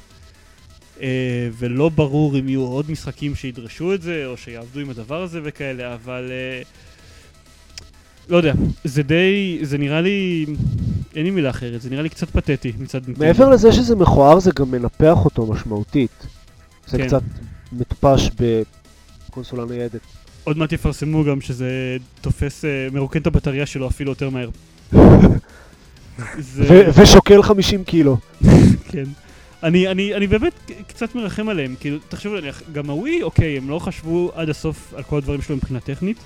אה, 1.02 1.48
ולא 1.58 1.88
ברור 1.88 2.38
אם 2.38 2.48
יהיו 2.48 2.62
עוד 2.62 2.90
משחקים 2.90 3.34
שידרשו 3.34 3.94
את 3.94 4.02
זה, 4.02 4.26
או 4.26 4.36
שיעבדו 4.36 4.80
עם 4.80 4.90
הדבר 4.90 5.22
הזה 5.22 5.40
וכאלה, 5.44 5.94
אבל... 5.94 6.30
אה, 6.30 6.62
לא 8.28 8.36
יודע, 8.36 8.52
זה 8.84 9.02
די, 9.02 9.58
זה 9.62 9.78
נראה 9.78 10.00
לי, 10.00 10.46
אין 11.16 11.24
לי 11.24 11.30
מילה 11.30 11.50
אחרת, 11.50 11.82
זה 11.82 11.90
נראה 11.90 12.02
לי 12.02 12.08
קצת 12.08 12.30
פתטי 12.30 12.72
מצד. 12.78 13.00
מעבר 13.18 13.50
לזה 13.50 13.72
שזה 13.72 13.96
מכוער, 13.96 14.40
זה 14.40 14.50
גם 14.54 14.70
מנפח 14.70 15.24
אותו 15.24 15.46
משמעותית. 15.46 16.26
זה 16.86 16.98
כן. 16.98 17.06
קצת 17.06 17.22
מטופש 17.72 18.30
בקונסולה 19.28 19.64
ניידת. 19.64 20.00
עוד 20.44 20.58
מעט 20.58 20.72
יפרסמו 20.72 21.24
גם 21.24 21.40
שזה 21.40 21.96
תופס, 22.20 22.64
אה, 22.64 22.88
מרוקן 22.92 23.20
את 23.20 23.26
הבטריה 23.26 23.66
שלו 23.66 23.88
אפילו 23.88 24.10
יותר 24.10 24.30
מהר. 24.30 24.50
זה... 26.38 26.90
ושוקל 26.94 27.42
50 27.42 27.84
קילו. 27.84 28.16
כן. 28.90 29.04
אני, 29.62 29.88
אני, 29.88 30.14
אני 30.14 30.26
באמת 30.26 30.70
קצת 30.86 31.14
מרחם 31.14 31.48
עליהם, 31.48 31.74
כאילו, 31.80 31.98
תחשבו, 32.08 32.34
גם 32.72 32.90
הווי, 32.90 33.22
אוקיי, 33.22 33.56
הם 33.56 33.70
לא 33.70 33.78
חשבו 33.78 34.30
עד 34.34 34.48
הסוף 34.48 34.94
על 34.96 35.02
כל 35.02 35.18
הדברים 35.18 35.42
שלו 35.42 35.56
מבחינה 35.56 35.80
טכנית, 35.80 36.16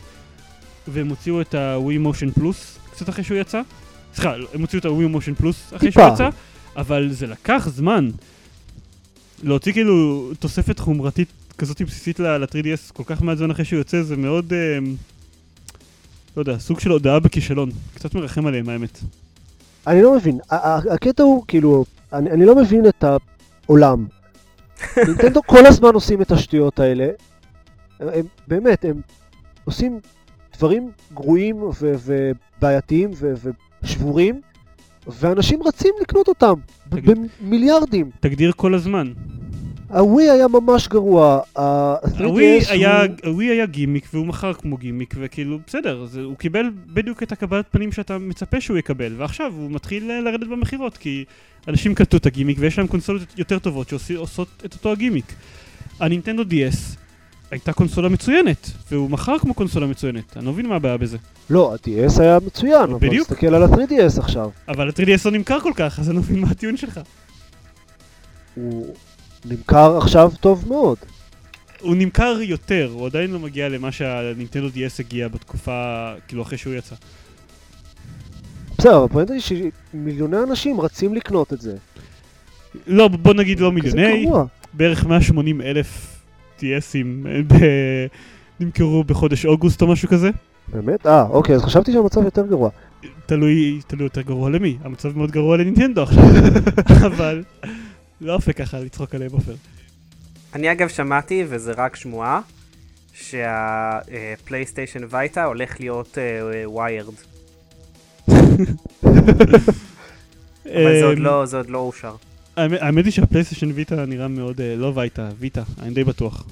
והם 0.88 1.08
הוציאו 1.08 1.40
את 1.40 1.54
הווי 1.54 1.98
מושן 1.98 2.30
פלוס 2.30 2.78
קצת 2.90 3.08
אחרי 3.08 3.24
שהוא 3.24 3.38
יצא. 3.38 3.60
סליחה, 4.14 4.34
הם 4.54 4.60
הוציאו 4.60 4.80
את 4.80 4.84
הווי 4.84 5.06
מושן 5.06 5.34
פלוס 5.34 5.72
אחרי 5.76 5.92
שהוא. 5.92 6.04
יצא, 6.14 6.28
אבל 6.76 7.08
זה 7.12 7.26
לקח 7.26 7.68
זמן. 7.70 8.10
להוציא 9.42 9.72
כאילו 9.72 10.30
תוספת 10.38 10.78
חומרתית 10.78 11.28
כזאת 11.58 11.82
בסיסית 11.82 12.20
ל-3DS 12.20 12.92
כל 12.92 13.02
כך 13.06 13.22
מעט 13.22 13.38
זמן 13.38 13.50
אחרי 13.50 13.64
שהוא 13.64 13.78
יוצא, 13.78 14.02
זה 14.02 14.16
מאוד, 14.16 14.52
אה, 14.52 14.78
לא 16.36 16.42
יודע, 16.42 16.58
סוג 16.58 16.80
של 16.80 16.90
הודעה 16.90 17.20
בכישלון. 17.20 17.70
קצת 17.94 18.14
מרחם 18.14 18.46
עליהם, 18.46 18.68
האמת. 18.68 18.98
אני 19.86 20.02
לא 20.02 20.16
מבין, 20.16 20.38
הקטע 20.50 21.22
הוא, 21.22 21.44
כאילו, 21.48 21.84
אני, 22.14 22.30
אני 22.30 22.46
לא 22.46 22.54
מבין 22.56 22.86
את 22.88 23.04
העולם. 23.04 24.06
נינטנדו 25.06 25.42
כל 25.42 25.66
הזמן 25.66 25.94
עושים 25.94 26.22
את 26.22 26.30
השטויות 26.30 26.80
האלה. 26.80 27.06
הם, 28.00 28.08
הם, 28.08 28.24
באמת, 28.48 28.84
הם 28.84 29.00
עושים 29.64 30.00
דברים 30.56 30.90
גרועים 31.14 31.62
ו- 31.62 31.70
ובעייתיים 32.04 33.10
ו- 33.14 33.32
ושבורים, 33.82 34.40
ואנשים 35.06 35.62
רצים 35.62 35.94
לקנות 36.00 36.28
אותם, 36.28 36.54
תגיד- 36.88 37.18
במיליארדים. 37.40 38.10
תגדיר 38.20 38.52
כל 38.56 38.74
הזמן. 38.74 39.12
הווי 39.88 40.30
היה 40.30 40.48
ממש 40.48 40.88
גרוע, 40.88 41.40
ה-3DS 41.58 42.22
הווי 42.24 42.60
היה, 42.68 43.02
הוא... 43.24 43.42
היה 43.42 43.66
גימיק 43.66 44.08
והוא 44.14 44.26
מכר 44.26 44.52
כמו 44.54 44.76
גימיק 44.76 45.14
וכאילו 45.18 45.58
בסדר, 45.66 46.04
זה, 46.04 46.20
הוא 46.22 46.36
קיבל 46.36 46.70
בדיוק 46.86 47.22
את 47.22 47.32
הקבלת 47.32 47.66
פנים 47.70 47.92
שאתה 47.92 48.18
מצפה 48.18 48.60
שהוא 48.60 48.78
יקבל 48.78 49.12
ועכשיו 49.16 49.52
הוא 49.56 49.70
מתחיל 49.70 50.12
לרדת 50.12 50.48
במכירות 50.48 50.96
כי 50.96 51.24
אנשים 51.68 51.94
קלטו 51.94 52.16
את 52.16 52.26
הגימיק 52.26 52.56
ויש 52.60 52.78
להם 52.78 52.86
קונסולות 52.86 53.22
יותר 53.38 53.58
טובות 53.58 53.88
שעושות 53.88 54.48
את 54.64 54.74
אותו 54.74 54.92
הגימיק. 54.92 55.34
הנינטנדו 56.00 56.42
DS 56.42 56.96
הייתה 57.50 57.72
קונסולה 57.72 58.08
מצוינת 58.08 58.70
והוא 58.90 59.10
מכר 59.10 59.38
כמו 59.38 59.54
קונסולה 59.54 59.86
מצוינת, 59.86 60.36
אני 60.36 60.46
לא 60.46 60.52
מבין 60.52 60.66
מה 60.66 60.76
הבעיה 60.76 60.96
בזה. 60.96 61.18
לא, 61.50 61.74
ה-DS 61.74 62.20
היה 62.22 62.38
מצוין, 62.46 62.82
אבל 62.82 63.08
בדיוק. 63.08 63.28
תסתכל 63.28 63.54
על 63.54 63.62
ה-3DS 63.62 64.20
עכשיו. 64.20 64.50
אבל 64.68 64.88
ה-3DS 64.88 65.20
לא 65.24 65.30
נמכר 65.30 65.60
כל 65.60 65.72
כך 65.76 65.98
אז 65.98 66.08
אני 66.08 66.16
לא 66.16 66.22
מבין 66.22 66.40
מה 66.40 66.50
הטיעון 66.50 66.76
שלך. 66.76 67.00
הוא 68.54 68.94
נמכר 69.44 69.98
עכשיו 69.98 70.32
טוב 70.40 70.68
מאוד. 70.68 70.98
הוא 71.80 71.96
נמכר 71.96 72.38
יותר, 72.40 72.90
הוא 72.92 73.06
עדיין 73.06 73.30
לא 73.30 73.38
מגיע 73.38 73.68
למה 73.68 73.92
שהנינטנדו 73.92 74.68
DS 74.68 74.94
הגיע 74.98 75.28
בתקופה, 75.28 76.12
כאילו 76.28 76.42
אחרי 76.42 76.58
שהוא 76.58 76.74
יצא. 76.74 76.94
בסדר, 78.84 79.04
הפואנטה 79.04 79.32
היא 79.32 79.42
שמיליוני 79.42 80.36
אנשים 80.38 80.80
רצים 80.80 81.14
לקנות 81.14 81.52
את 81.52 81.60
זה. 81.60 81.76
לא, 82.86 83.08
בוא 83.08 83.34
נגיד 83.34 83.60
לא 83.60 83.72
מיליוני. 83.72 84.26
בערך 84.72 85.06
180 85.06 85.60
אלף 85.60 86.18
TSים 86.58 86.62
אה, 87.26 87.40
ב- 87.46 88.06
נמכרו 88.60 89.04
בחודש 89.04 89.46
אוגוסט 89.46 89.82
או 89.82 89.86
משהו 89.86 90.08
כזה. 90.08 90.30
באמת? 90.68 91.06
אה, 91.06 91.22
אוקיי, 91.22 91.54
אז 91.54 91.62
חשבתי 91.62 91.92
שהמצב 91.92 92.24
יותר 92.24 92.46
גרוע. 92.46 92.70
תלוי, 93.26 93.80
תלוי 93.86 94.04
יותר 94.04 94.20
גרוע 94.20 94.50
למי. 94.50 94.78
המצב 94.84 95.16
מאוד 95.16 95.30
גרוע 95.30 95.56
לנינטנדו 95.56 96.02
עכשיו. 96.02 96.24
אבל 97.14 97.44
לא 98.20 98.32
יפה 98.32 98.52
ככה 98.52 98.80
לצחוק 98.80 99.14
עליהם 99.14 99.30
עופר. 99.32 99.54
אני 100.54 100.72
אגב 100.72 100.88
שמעתי, 100.88 101.44
וזה 101.48 101.72
רק 101.76 101.96
שמועה, 101.96 102.40
שהפלייסטיישן 103.14 105.00
וייטה 105.10 105.44
הולך 105.44 105.80
להיות 105.80 106.18
ויירד. 106.76 107.14
אבל 110.66 110.98
זה 111.00 111.04
עוד 111.04 111.16
אמ, 111.18 111.22
לא- 111.24 111.46
זה 111.46 111.56
עוד 111.56 111.70
לא 111.70 111.78
אושר. 111.78 112.14
האמת- 112.56 113.04
היא 113.04 113.12
שהפלייסטיישן 113.12 113.70
ויטה 113.74 114.04
נראה 114.06 114.28
מאוד, 114.28 114.60
אה, 114.60 114.74
לא 114.76 114.92
וייטה, 114.94 115.28
ויטה, 115.38 115.62
אני 115.82 115.94
די 115.94 116.04
בטוח. 116.04 116.44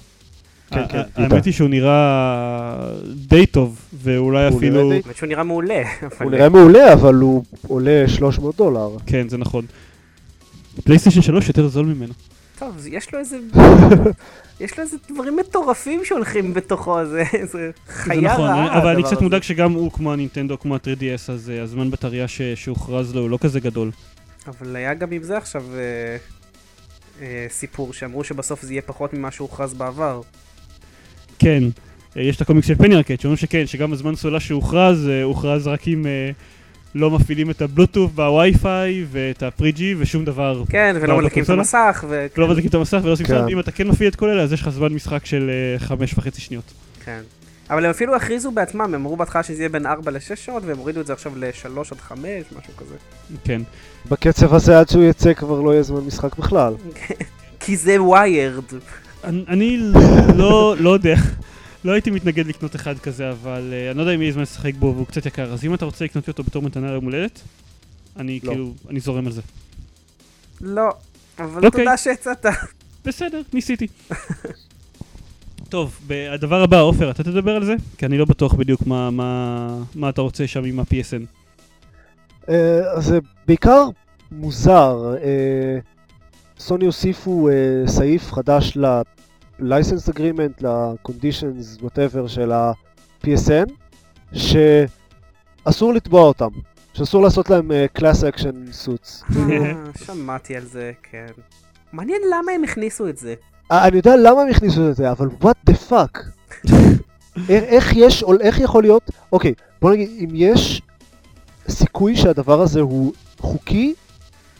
כן, 0.71 0.83
כן. 0.89 1.03
האמת 1.17 1.45
היא 1.45 1.53
שהוא 1.53 1.69
נראה 1.69 2.89
די 3.17 3.47
טוב, 3.47 3.79
ואולי 4.03 4.49
אפילו... 4.49 4.93
האמת 4.93 5.17
שהוא 5.17 5.29
נראה 5.29 5.43
מעולה. 5.45 5.83
הוא 6.23 6.31
נראה 6.31 6.49
מעולה, 6.49 6.93
אבל 6.93 7.15
הוא 7.15 7.45
עולה 7.69 8.05
300 8.09 8.57
דולר. 8.57 8.89
כן, 9.07 9.29
זה 9.29 9.39
נכון. 9.39 9.65
פלייסטיישן 10.85 11.23
3 11.23 11.49
יותר 11.49 11.69
זול 11.69 11.87
ממנו. 11.87 12.13
טוב, 12.59 12.77
יש 12.91 13.13
לו 13.13 13.19
איזה... 13.19 13.39
יש 14.61 14.79
לו 14.79 14.85
איזה 14.85 14.97
דברים 15.13 15.37
מטורפים 15.37 16.05
שהולכים 16.05 16.55
בתוכו, 16.55 17.05
זה 17.05 17.25
זה 17.33 17.47
זה 17.47 17.71
חיה 17.89 18.21
נכון, 18.21 18.49
רעה. 18.51 18.79
אבל 18.79 18.87
אני 18.89 19.03
קצת 19.03 19.13
הזה. 19.13 19.21
מודאג 19.23 19.43
שגם 19.43 19.73
הוא 19.73 19.93
כמו 19.93 20.13
הנינטנדו, 20.13 20.59
כמו 20.59 20.75
ה-3DS, 20.75 21.33
אז 21.33 21.51
אה, 21.51 21.63
הזמן 21.63 21.91
בטריה 21.91 22.29
ש- 22.29 22.43
שהוכרז 22.43 23.15
לו 23.15 23.21
הוא 23.21 23.31
לא 23.31 23.39
כזה 23.41 23.61
גדול. 23.61 23.91
אבל 24.47 24.77
היה 24.77 24.95
גם 24.95 25.13
עם 25.13 25.23
זה 25.23 25.37
עכשיו 25.37 25.65
אה, 25.75 26.17
אה, 27.23 27.47
סיפור 27.51 27.93
שאמרו 27.93 28.25
שבסוף 28.25 28.63
זה 28.63 28.73
יהיה 28.73 28.83
פחות 28.83 29.13
ממה 29.15 29.31
שהוכרז 29.31 29.75
בעבר. 29.75 30.21
כן, 31.39 31.63
אה, 32.17 32.23
יש 32.23 32.37
את 32.37 32.41
הקומיקס 32.41 32.67
של 32.69 32.75
פני 32.75 32.97
ארקד, 32.97 33.21
שאומרים 33.21 33.37
שכן, 33.37 33.67
שגם 33.67 33.93
הזמן 33.93 34.15
סוללה 34.17 34.41
שהוכרז, 34.41 35.09
אה, 35.09 35.23
הוכרז 35.23 35.67
רק 35.67 35.89
אם 35.89 36.07
אה, 36.07 36.31
לא 36.95 37.11
מפעילים 37.11 37.51
את 37.51 37.63
הבלוטוף 37.63 38.11
והווי-פיי 38.15 39.05
ואת 39.11 39.43
הפריג'י 39.43 39.95
ושום 39.99 40.25
דבר. 40.25 40.63
כן, 40.69 40.97
ולא 41.01 41.07
לא, 41.09 41.17
מדליקים 41.19 41.45
את? 41.45 41.49
המסך, 41.49 42.05
ו... 42.09 42.27
לא 42.37 42.49
מדליקים 42.49 42.69
את 42.69 42.75
המסך 42.75 42.99
ולא 43.03 43.13
עושים 43.13 43.27
כן. 43.27 43.49
אם 43.49 43.61
אתה 43.61 43.71
כן 43.73 43.89
מפעיל 43.89 44.09
את 44.09 44.17
כל 44.17 44.29
אלה, 44.29 44.43
אז 44.43 44.53
יש 44.53 44.63
לך 44.63 44.69
זמן 44.69 44.93
משחק 44.93 45.27
של 45.27 45.51
אה, 45.51 45.79
חמש 45.79 46.15
וחצי 46.19 46.41
שניות. 46.41 46.73
כן. 47.05 47.21
אבל 47.71 47.85
הם 47.85 47.91
אפילו 47.91 48.17
הכריזו 48.17 48.51
בעצמם, 48.51 48.81
הם 48.81 48.95
אמרו 48.95 49.17
בהתחלה 49.17 49.43
שזה 49.43 49.59
יהיה 49.63 49.69
בין 49.69 49.87
4 49.87 50.11
ל-6 50.11 50.37
שעות, 50.37 50.63
והם 50.67 50.79
הורידו 50.79 51.01
את 51.01 51.07
זה 51.07 51.13
עכשיו 51.13 51.33
ל-3 51.37 51.67
עד 51.93 52.01
5, 52.01 52.25
משהו 52.59 52.77
כזה. 52.77 52.95
כן. 53.45 53.63
בקצב 54.11 54.55
הזה 54.55 54.79
עד 54.81 54.89
שהוא 54.89 55.05
יצא 55.05 55.33
כבר 55.35 55.61
לא 55.61 55.71
יהיה 55.71 55.83
זמן 55.83 56.01
משחק 56.01 56.37
בכלל. 56.39 56.75
כי 57.61 57.77
זה 57.77 58.03
ויירד. 58.03 58.65
אני- 59.25 59.45
אני 59.49 59.79
לא 60.37 60.75
לא 60.79 60.91
יודע. 60.91 61.15
לא 61.85 61.93
הייתי 61.93 62.11
מתנגד 62.11 62.47
לקנות 62.47 62.77
אחד 62.77 62.99
כזה, 62.99 63.31
אבל 63.31 63.71
אה, 63.73 63.91
אני 63.91 63.99
לא 63.99 64.03
יודע 64.03 64.15
אם 64.15 64.23
יהיה 64.23 64.33
זמן 64.33 64.43
לשחק 64.43 64.75
בו 64.75 64.93
והוא 64.95 65.07
קצת 65.07 65.27
יקר, 65.27 65.53
אז 65.53 65.65
אם 65.65 65.75
אתה 65.75 65.85
רוצה 65.85 66.05
לקנות 66.05 66.29
אותו 66.29 66.43
בתור 66.43 66.63
מתנה 66.63 66.91
ליום 66.91 67.05
הולדת, 67.05 67.41
אני 68.17 68.41
לא. 68.43 68.51
כאילו, 68.51 68.73
אני 68.91 69.01
זורם 69.01 69.27
על 69.27 69.33
זה. 69.33 69.43
לא, 70.61 70.91
אבל 71.39 71.67
אוקיי. 71.67 71.85
תודה 71.85 71.97
שהצעת. 71.97 72.47
בסדר, 73.05 73.43
ניסיתי. 73.53 73.87
טוב, 75.69 76.01
הדבר 76.31 76.63
הבא, 76.63 76.81
עופר, 76.81 77.11
אתה 77.11 77.25
תדבר 77.25 77.57
על 77.57 77.65
זה? 77.65 77.75
כי 77.99 78.07
אני 78.07 78.19
לא 78.19 78.25
בטוח 78.25 78.55
בדיוק 78.55 78.87
מה, 78.87 79.11
מה, 79.11 79.79
מה 79.95 80.09
אתה 80.09 80.21
רוצה 80.21 80.47
שם 80.47 80.65
עם 80.65 80.81
ה-PSN. 80.81 81.27
אה, 82.49 82.93
אז 82.93 83.05
זה 83.05 83.19
בעיקר 83.47 83.89
מוזר. 84.33 85.15
אה, 85.23 85.79
סוני 86.59 86.87
הוסיפו 86.87 87.49
אה, 87.49 87.55
סעיף 87.89 88.33
חדש 88.33 88.77
ל-license 89.63 90.09
agreement, 90.09 90.63
ל-conditions, 90.67 91.83
whatever, 91.83 92.29
של 92.29 92.53
ה-PSN, 92.53 93.73
שאסור 94.33 95.95
לתבוע 95.95 96.23
אותם, 96.23 96.49
שאסור 96.95 97.23
לעשות 97.23 97.51
להם 97.51 97.73
אה, 97.73 97.87
class 97.99 98.35
action 98.35 98.87
suits. 98.87 99.33
כאילו, 99.33 99.65
אה, 99.65 99.73
שמעתי 100.05 100.57
על 100.57 100.65
זה, 100.65 100.93
כן. 101.03 101.27
מעניין 101.93 102.23
למה 102.31 102.53
הם 102.53 102.65
הכניסו 102.65 103.09
את 103.09 103.19
זה. 103.19 103.35
אה, 103.71 103.89
אני 103.89 103.97
יודע 103.97 104.17
למה 104.17 104.43
הם 104.43 104.49
הכניסו 104.49 104.91
את 104.91 104.97
זה, 104.97 105.11
אבל 105.11 105.29
what 105.43 105.71
the 105.71 105.75
fuck? 105.91 106.19
איך, 107.49 107.65
איך 107.65 107.97
יש, 107.97 108.23
או 108.23 108.41
איך 108.41 108.61
יכול 108.61 108.83
להיות, 108.83 109.11
אוקיי, 109.33 109.55
בוא 109.81 109.93
נגיד, 109.93 110.11
אם 110.21 110.29
יש 110.33 110.83
סיכוי 111.69 112.17
שהדבר 112.17 112.61
הזה 112.61 112.81
הוא 112.81 113.13
חוקי, 113.39 113.95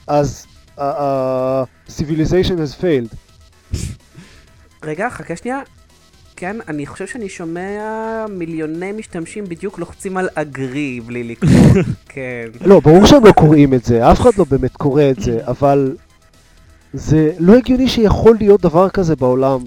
אז 0.07 0.47
ה-civilization 0.79 2.57
has 2.57 2.83
failed. 2.83 3.17
רגע, 4.85 5.11
חכה 5.11 5.37
שנייה. 5.37 5.61
כן, 6.37 6.57
אני 6.69 6.87
חושב 6.87 7.07
שאני 7.07 7.29
שומע 7.29 7.81
מיליוני 8.31 8.93
משתמשים 8.93 9.45
בדיוק 9.45 9.79
לוחצים 9.79 10.17
על 10.17 10.29
אגרי 10.35 11.01
בלי 11.07 11.25
לקרוא. 11.25 11.51
כן. 12.09 12.49
לא, 12.65 12.81
ברור 12.81 13.07
שהם 13.07 13.25
לא 13.25 13.33
קוראים 13.33 13.75
את 13.75 13.85
זה, 13.85 14.13
אף 14.13 14.21
אחד 14.21 14.31
לא 14.39 14.45
באמת 14.45 14.77
קורא 14.77 15.03
את 15.11 15.21
זה, 15.21 15.39
אבל 15.47 15.97
זה 16.93 17.33
לא 17.39 17.57
הגיוני 17.57 17.89
שיכול 17.89 18.37
להיות 18.39 18.61
דבר 18.61 18.89
כזה 18.89 19.17
בעולם. 19.17 19.61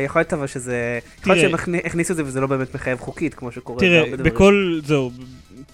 יכול 0.00 0.20
להיות 0.20 0.32
אבל 0.32 0.46
שזה... 0.46 0.98
יכול 1.20 1.32
להיות. 1.32 1.46
שהם 1.46 1.54
הכני- 1.54 1.80
הכניסו 1.84 2.12
את 2.12 2.16
זה 2.16 2.24
וזה 2.24 2.40
לא 2.40 2.46
באמת 2.46 2.74
מחייב 2.74 2.98
חוקית, 2.98 3.34
כמו 3.34 3.52
שקורה 3.52 3.78
תראה. 3.80 4.16
בכל, 4.16 4.80
זהו, 4.84 5.10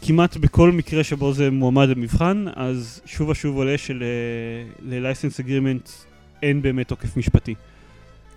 כמעט 0.03 0.37
בכל 0.37 0.73
מקרה 0.73 1.05
שבו 1.05 1.33
זה 1.33 1.51
מועמד 1.51 1.89
למבחן, 1.89 2.45
אז 2.57 3.01
שוב 3.07 3.29
ושוב 3.29 3.57
עולה 3.57 3.79
של-license 3.79 5.41
agreement 5.47 5.91
אין 6.43 6.63
באמת 6.63 6.89
תוקף 6.89 7.17
משפטי. 7.17 7.55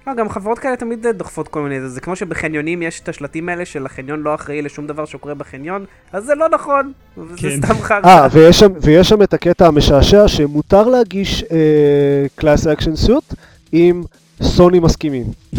לא, 0.08 0.14
גם 0.14 0.30
חברות 0.30 0.60
כאלה 0.60 0.76
תמיד 0.76 1.05
אה, 1.05 1.12
דוחפות 1.12 1.47
כל 1.47 1.62
מיני, 1.62 1.82
זה, 1.82 1.89
זה 1.89 2.01
כמו 2.01 2.16
שבחניונים 2.16 2.82
יש 2.82 2.99
את 2.99 3.10
השלטים 3.10 3.49
האלה 3.49 3.66
של 3.66 3.86
החניון 3.86 4.22
לא 4.22 4.36
אחראי 4.36 4.62
לשום 4.62 4.88
דבר 4.88 5.05
שקורה 5.05 5.34
בחניון, 5.34 5.86
אז 6.12 6.24
זה 6.24 6.36
לא 6.36 6.49
נכון, 6.49 6.91
כן. 7.38 7.49
סתם 7.58 7.74
חרטא. 7.74 8.08
אה, 8.08 8.28
ויש 8.32 8.64
ויש 8.82 9.10
שם 9.10 9.22
את 9.22 9.34
הקטע 9.34 9.68
המשעשע 9.68 10.28
שמותר 10.28 10.84
להגיש 10.84 11.43
אה, 11.43 12.26
Class 12.39 12.78
Action 12.78 13.08
Suit 13.08 13.36
אם 13.74 14.03
סוני 14.41 14.80
מסכימים. 14.80 15.26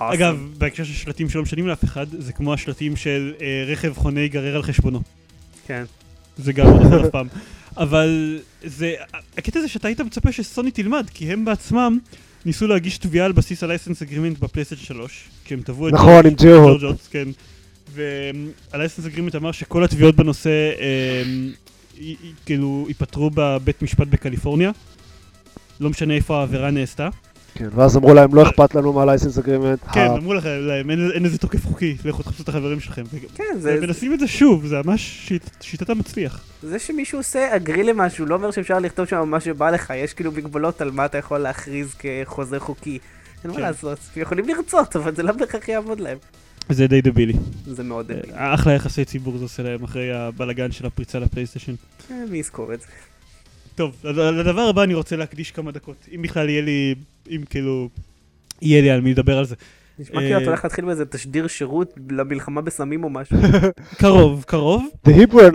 Awesome. 0.00 0.14
אגב, 0.14 0.36
בהקשר 0.58 0.84
של 0.84 0.92
שלטים 0.92 1.28
שלא 1.28 1.42
משנים 1.42 1.66
לאף 1.66 1.84
אחד, 1.84 2.06
זה 2.18 2.32
כמו 2.32 2.54
השלטים 2.54 2.96
של 2.96 3.32
אה, 3.40 3.64
רכב 3.66 3.92
חונה 3.94 4.20
ייגרר 4.20 4.56
על 4.56 4.62
חשבונו. 4.62 5.00
כן. 5.66 5.84
זה 6.38 6.52
גם 6.52 6.66
לא 6.66 6.80
נכון 6.80 7.04
אף 7.04 7.10
פעם. 7.10 7.26
אבל 7.76 8.38
זה, 8.64 8.94
הקטע 9.38 9.60
זה 9.60 9.68
שאתה 9.68 9.88
היית 9.88 10.00
מצפה 10.00 10.32
שסוני 10.32 10.70
תלמד, 10.70 11.06
כי 11.14 11.32
הם 11.32 11.44
בעצמם 11.44 11.98
ניסו 12.44 12.66
להגיש 12.66 12.98
תביעה 12.98 13.26
על 13.26 13.32
בסיס 13.32 13.62
ה-license 13.62 14.08
agreement 14.08 14.40
בפלייסטיישן 14.40 14.84
3, 14.84 15.24
כי 15.44 15.54
הם 15.54 15.60
תבעו 15.64 15.88
את 15.88 15.92
נכון, 15.92 16.26
עם. 16.26 16.34
ג'ורג' 16.36 16.84
אוטס, 16.84 17.08
כן. 17.08 17.28
וה-license 17.94 19.16
agreement 19.16 19.36
אמר 19.36 19.52
שכל 19.52 19.84
התביעות 19.84 20.16
בנושא, 20.16 20.70
אמ, 20.78 21.52
כאילו, 22.46 22.84
ייפתרו 22.88 23.30
בבית 23.34 23.82
משפט 23.82 24.06
בקליפורניה. 24.06 24.70
לא 25.80 25.90
משנה 25.90 26.14
איפה 26.14 26.38
העבירה 26.38 26.70
נעשתה. 26.70 27.08
כן, 27.54 27.68
ואז 27.74 27.96
אמרו 27.96 28.14
להם, 28.14 28.34
לא 28.34 28.42
אכפת 28.42 28.74
לנו 28.74 28.92
מה-license 28.92 29.38
agreement. 29.44 29.92
כן, 29.92 30.06
אמרו 30.10 30.34
להם, 30.34 30.90
אין 30.90 31.22
לזה 31.22 31.38
תוקף 31.38 31.66
חוקי, 31.66 31.96
לכו 32.04 32.22
תחפשו 32.22 32.42
את 32.42 32.48
החברים 32.48 32.80
שלכם. 32.80 33.02
כן, 33.34 33.44
זה, 33.58 33.78
מנסים 33.80 34.14
את 34.14 34.20
זה 34.20 34.26
שוב, 34.28 34.66
זה 34.66 34.76
ממש 34.84 35.28
שיט- 35.28 35.56
שיטתם 35.62 35.98
מצליח. 35.98 36.44
זה 36.62 36.78
שמישהו 36.78 37.18
עושה 37.18 37.56
אגרי 37.56 37.82
למשהו, 37.84 38.26
לא 38.26 38.34
אומר 38.34 38.50
שאפשר 38.50 38.78
לכתוב 38.78 39.06
שם 39.06 39.28
מה 39.28 39.40
שבא 39.40 39.70
לך, 39.70 39.92
יש 39.96 40.14
כאילו 40.14 40.32
מגבלות 40.32 40.80
על 40.80 40.90
מה 40.90 41.04
אתה 41.04 41.18
יכול 41.18 41.38
להכריז 41.38 41.94
כחוזה 41.98 42.60
חוקי. 42.60 42.98
אין 43.44 43.50
מה 43.50 43.56
כן. 43.56 43.62
לעשות, 43.62 43.98
יכולים 44.16 44.48
לרצות, 44.48 44.96
אבל 44.96 45.14
זה 45.14 45.22
לא 45.22 45.32
בהכרח 45.32 45.68
יעבוד 45.68 46.00
להם. 46.00 46.18
זה 46.68 46.86
די 46.86 47.00
דבילי. 47.00 47.32
זה 47.66 47.82
מאוד 47.82 48.06
דבילי. 48.12 48.32
אחלה 48.34 48.72
יחסי 48.72 49.04
ציבור 49.04 49.38
זה 49.38 49.44
עושה 49.44 49.62
להם 49.62 49.84
אחרי 49.84 50.12
הבלגן 50.12 50.72
של 50.72 50.86
הפריצה 50.86 51.18
לפלייסטיישן. 51.18 51.72
אה, 52.10 52.16
מי 52.30 52.38
יזכור 52.38 52.74
את 52.74 52.80
זה? 52.80 52.86
טוב, 53.74 53.96
לד- 54.04 54.18
לדבר 54.18 54.60
הבא 54.60 54.82
אני 54.82 54.94
רוצה 54.94 55.16
להקדיש 55.16 55.50
כמה 55.50 55.70
דקות. 55.72 55.96
אם 56.14 56.22
בכלל 56.22 56.48
יהיה 56.48 56.62
לי, 56.62 56.94
אם 57.30 57.40
כאילו, 57.50 57.88
יהיה 58.62 58.82
לי 58.82 58.90
על 58.90 59.00
מי 59.00 59.10
לדבר 59.10 59.38
על 59.38 59.44
זה. 59.44 59.54
נשמע 59.98 60.20
כאילו 60.20 60.36
אתה 60.36 60.44
אה, 60.44 60.48
הולך 60.48 60.64
להתחיל 60.64 60.84
באיזה 60.84 61.06
תשדיר 61.06 61.46
שירות 61.46 61.94
למלחמה 62.10 62.60
בסמים 62.60 63.04
או 63.04 63.10
משהו. 63.10 63.36
קרוב, 64.00 64.44
קרוב. 64.46 64.88
The 65.08 65.10
Hebrew 65.10 65.34
announcement 65.52 65.54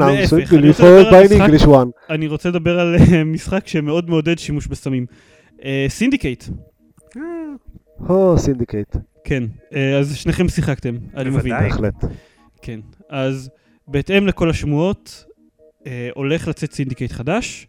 will 0.51 0.55
אני 0.55 0.63
be 0.63 0.67
רוצה 0.67 0.83
followed 0.83 1.05
לדבר 1.05 1.15
על 1.17 1.25
by 1.25 1.29
an 1.29 1.33
משחק- 1.33 1.49
English 1.49 1.65
one. 1.67 2.09
אני 2.09 2.27
רוצה 2.27 2.49
לדבר 2.49 2.79
על 2.79 2.95
אה, 2.95 3.23
משחק 3.23 3.67
שמאוד 3.67 4.09
מעודד 4.09 4.39
שימוש 4.39 4.67
בסמים. 4.67 5.05
Syndicate. 5.87 6.43
אה, 7.17 7.21
או, 8.09 8.37
Syndicate, 8.37 8.95
כן, 9.23 9.43
אז 9.99 10.15
שניכם 10.15 10.49
שיחקתם, 10.49 10.95
אני 11.15 11.29
מבין. 11.29 11.41
בוודאי. 11.41 11.69
בהחלט. 11.69 11.93
כן, 12.61 12.79
אז 13.09 13.49
בהתאם 13.87 14.27
לכל 14.27 14.49
השמועות, 14.49 15.25
הולך 16.15 16.47
לצאת 16.47 16.73
Syndicate 16.73 17.11
חדש. 17.11 17.67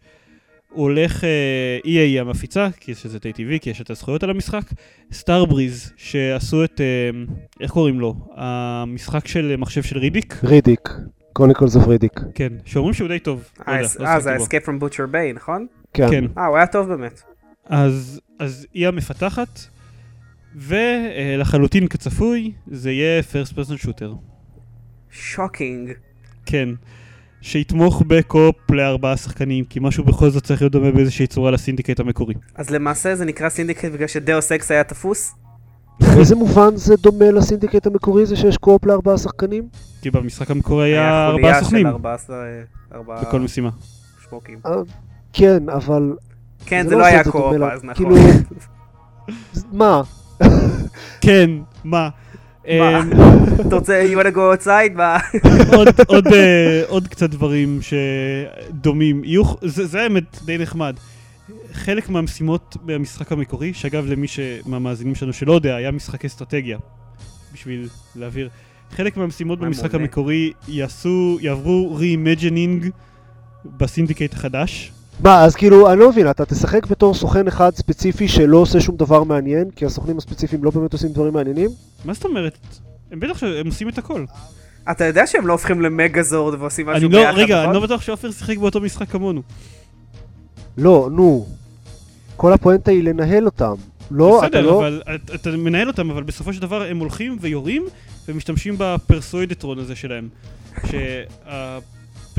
הוא 0.69 0.83
הולך, 0.83 1.23
אה, 1.23 1.79
EA 1.83 1.87
היא 1.87 2.21
המפיצה, 2.21 2.67
כי 2.79 2.91
יש 2.91 3.05
לזה 3.05 3.17
טבעי, 3.17 3.59
כי 3.61 3.69
יש 3.69 3.81
את 3.81 3.89
הזכויות 3.89 4.23
על 4.23 4.29
המשחק. 4.29 4.63
Starbreeze, 5.11 5.93
שעשו 5.97 6.63
את, 6.63 6.81
אה, 6.81 7.09
איך 7.61 7.71
קוראים 7.71 7.99
לו? 7.99 8.15
המשחק 8.35 9.27
של 9.27 9.55
מחשב 9.57 9.83
של 9.83 9.97
Riddick? 9.97 10.35
רידיק, 10.43 10.89
קוניקולס 11.33 11.75
אוף 11.75 11.87
רידיק. 11.87 12.19
כן, 12.35 12.53
שאומרים 12.65 12.93
שהוא 12.93 13.07
די 13.07 13.19
טוב. 13.19 13.49
לא 13.67 13.73
יודע, 13.73 13.87
לא 13.99 14.07
אה, 14.07 14.19
זה. 14.19 14.33
ה-Escape 14.33 14.65
from 14.65 14.83
Butcher 14.83 15.13
Bay, 15.13 15.35
נכון? 15.35 15.67
כן. 15.93 16.07
כן, 16.11 16.25
אה, 16.37 16.45
הוא 16.45 16.57
היה 16.57 16.67
טוב 16.67 16.87
באמת. 16.87 17.21
אז, 17.65 18.21
אז 18.39 18.67
היא 18.73 18.87
המפתחת, 18.87 19.59
ולחלוטין 20.55 21.87
כצפוי, 21.87 22.51
זה 22.67 22.91
יהיה 22.91 23.21
first 23.21 23.53
person 23.53 23.85
shooter. 23.85 24.15
Shocking. 25.11 25.91
כן. 26.45 26.69
שיתמוך 27.41 28.03
ב 28.07 28.15
co-op 28.15 28.55
לארבעה 28.71 29.17
שחקנים, 29.17 29.65
כי 29.65 29.79
משהו 29.81 30.03
בכל 30.03 30.29
זאת 30.29 30.43
צריך 30.43 30.61
להיות 30.61 30.71
דומה 30.71 30.91
באיזושהי 30.91 31.27
צורה 31.27 31.51
ל 31.51 31.56
Syndicate 31.56 31.99
המקורי. 31.99 32.33
אז 32.55 32.69
למעשה 32.69 33.15
זה 33.15 33.25
נקרא 33.25 33.49
Syndicate 33.49 33.85
בגלל 33.85 34.07
ש 34.07 34.22
Deus 34.22 34.51
Ex 34.51 34.71
היה 34.71 34.83
תפוס? 34.83 35.31
באיזה 36.15 36.35
מובן 36.35 36.75
זה 36.75 36.95
דומה 36.95 37.31
ל 37.31 37.37
Syndicate 37.37 37.87
המקורי 37.87 38.25
זה 38.25 38.35
שיש 38.35 38.57
co-op 38.57 38.85
לארבעה 38.85 39.17
שחקנים? 39.17 39.67
כי 40.01 40.11
במשחק 40.11 40.51
המקורי 40.51 40.85
היה 40.91 41.27
ארבעה 41.27 41.63
סוכנים 41.63 41.87
ארבעה 41.87 43.21
בכל 43.21 43.39
משימה. 43.39 43.69
שמוקים. 44.29 44.59
אה, 44.65 44.71
כן, 45.33 45.69
אבל 45.69 46.13
כן, 46.65 46.85
זה 46.89 46.95
לא 46.95 47.01
לא 47.01 47.05
היה 47.05 47.23
קו-אופ 47.23 47.55
אז, 47.73 47.83
נכון. 47.83 47.93
כאילו- 47.95 48.15
מה? 49.79 50.01
כן, 51.21 51.49
מה? 51.83 52.09
אמ, 52.67 53.09
אתה 53.67 53.75
רוצה, 53.75 54.03
you 54.13 54.17
wanna 54.17 54.35
go 54.35 54.63
outside? 54.63 54.93
מה? 54.95 55.17
עוד- 55.77 55.87
עוד, 56.07 56.27
אה, 56.27 56.81
עוד 56.87 57.07
קצת 57.07 57.29
דברים 57.29 57.79
שדומים. 57.81 59.21
זה 59.61 60.01
האמת 60.01 60.37
די 60.45 60.57
נחמד. 60.57 60.95
חלק 61.73 62.09
מהמשימות 62.09 62.77
במשחק 62.85 63.31
המקורי, 63.31 63.73
שאגב 63.73 64.05
למי. 64.05 64.27
מהמאזינים 64.65 65.15
שלנו 65.15 65.33
שלא 65.33 65.53
יודע, 65.53 65.75
היה 65.75 65.91
משחק 65.91 66.25
אסטרטגיה, 66.25 66.77
בשביל 67.53 67.87
להעביר. 68.15 68.49
חלק 68.91 69.17
מהמשימות 69.17 69.59
מה 69.59 69.65
במשחק. 69.65 69.95
המקורי 69.95 70.51
יעשו, 70.67 71.37
יעברו 71.41 71.99
re-imagining 71.99 72.85
ב 73.77 73.83
Syndicate 73.83 74.33
החדש. 74.33 74.91
מה, 75.23 75.43
אז 75.43 75.55
כאילו, 75.55 75.91
אני 75.91 75.99
לא 75.99 76.09
מבין, 76.09 76.29
אתה 76.29 76.45
תשחק 76.45 76.85
בתור 76.87 77.13
סוכן 77.13 77.47
אחד 77.47 77.75
ספציפי 77.75 78.27
שלא 78.27 78.57
עושה 78.57 78.79
שום 78.81 78.95
דבר 78.97 79.23
מעניין, 79.23 79.69
כי 79.75 79.85
הסוכנים 79.85 80.17
הספציפיים 80.17 80.63
לא 80.63 80.71
באמת 80.71 80.93
עושים 80.93 81.09
דברים 81.09 81.33
מעניינים? 81.33 81.69
מה 82.05 82.13
זאת 82.13 82.25
אומרת? 82.25 82.57
הם 83.11 83.19
בטח 83.19 83.37
שהם 83.37 83.65
עושים 83.67 83.89
את 83.89 83.97
הכל. 83.97 84.25
אתה 84.91 85.05
יודע 85.05 85.27
שהם 85.27 85.47
לא 85.47 85.53
הופכים 85.53 85.81
ל 85.81 85.90
Megazord 85.90 86.61
ועושים 86.61 86.85
משהו 86.87 87.05
אני 87.07 87.13
לא, 87.15 87.19
ביחד, 87.19 87.37
רגע, 87.37 87.55
נכון? 87.55 87.65
אני 87.69 87.73
לא 87.75 87.85
בטוח 87.85 88.01
שעופר 88.01 88.31
שיחק 88.31 88.57
באותו 88.57 88.81
משחק 88.81 89.09
כמונו. 89.09 89.41
לא, 90.77 91.09
נו. 91.11 91.45
כל 92.35 92.53
הפואנטה 92.53 92.91
היא 92.91 93.03
לנהל 93.03 93.45
אותם. 93.45 93.73
לא, 94.11 94.39
אתה 94.39 94.47
בסדר, 94.47 94.61
לא... 94.61 94.79
אבל 94.79 95.01
אתה- 95.15 95.35
אתה 95.35 95.49
מנהל 95.51 95.87
אותם, 95.87 96.11
אבל 96.11 96.23
בסופו 96.23 96.53
של 96.53 96.61
דבר 96.61 96.83
הם 96.83 96.97
הולכים 96.99 97.37
ויורים 97.41 97.85
ומשתמשים 98.27 98.75
ב 98.77 98.84
Persuadertron 98.84 99.79
הזה 99.79 99.95
שלהם. 99.95 100.29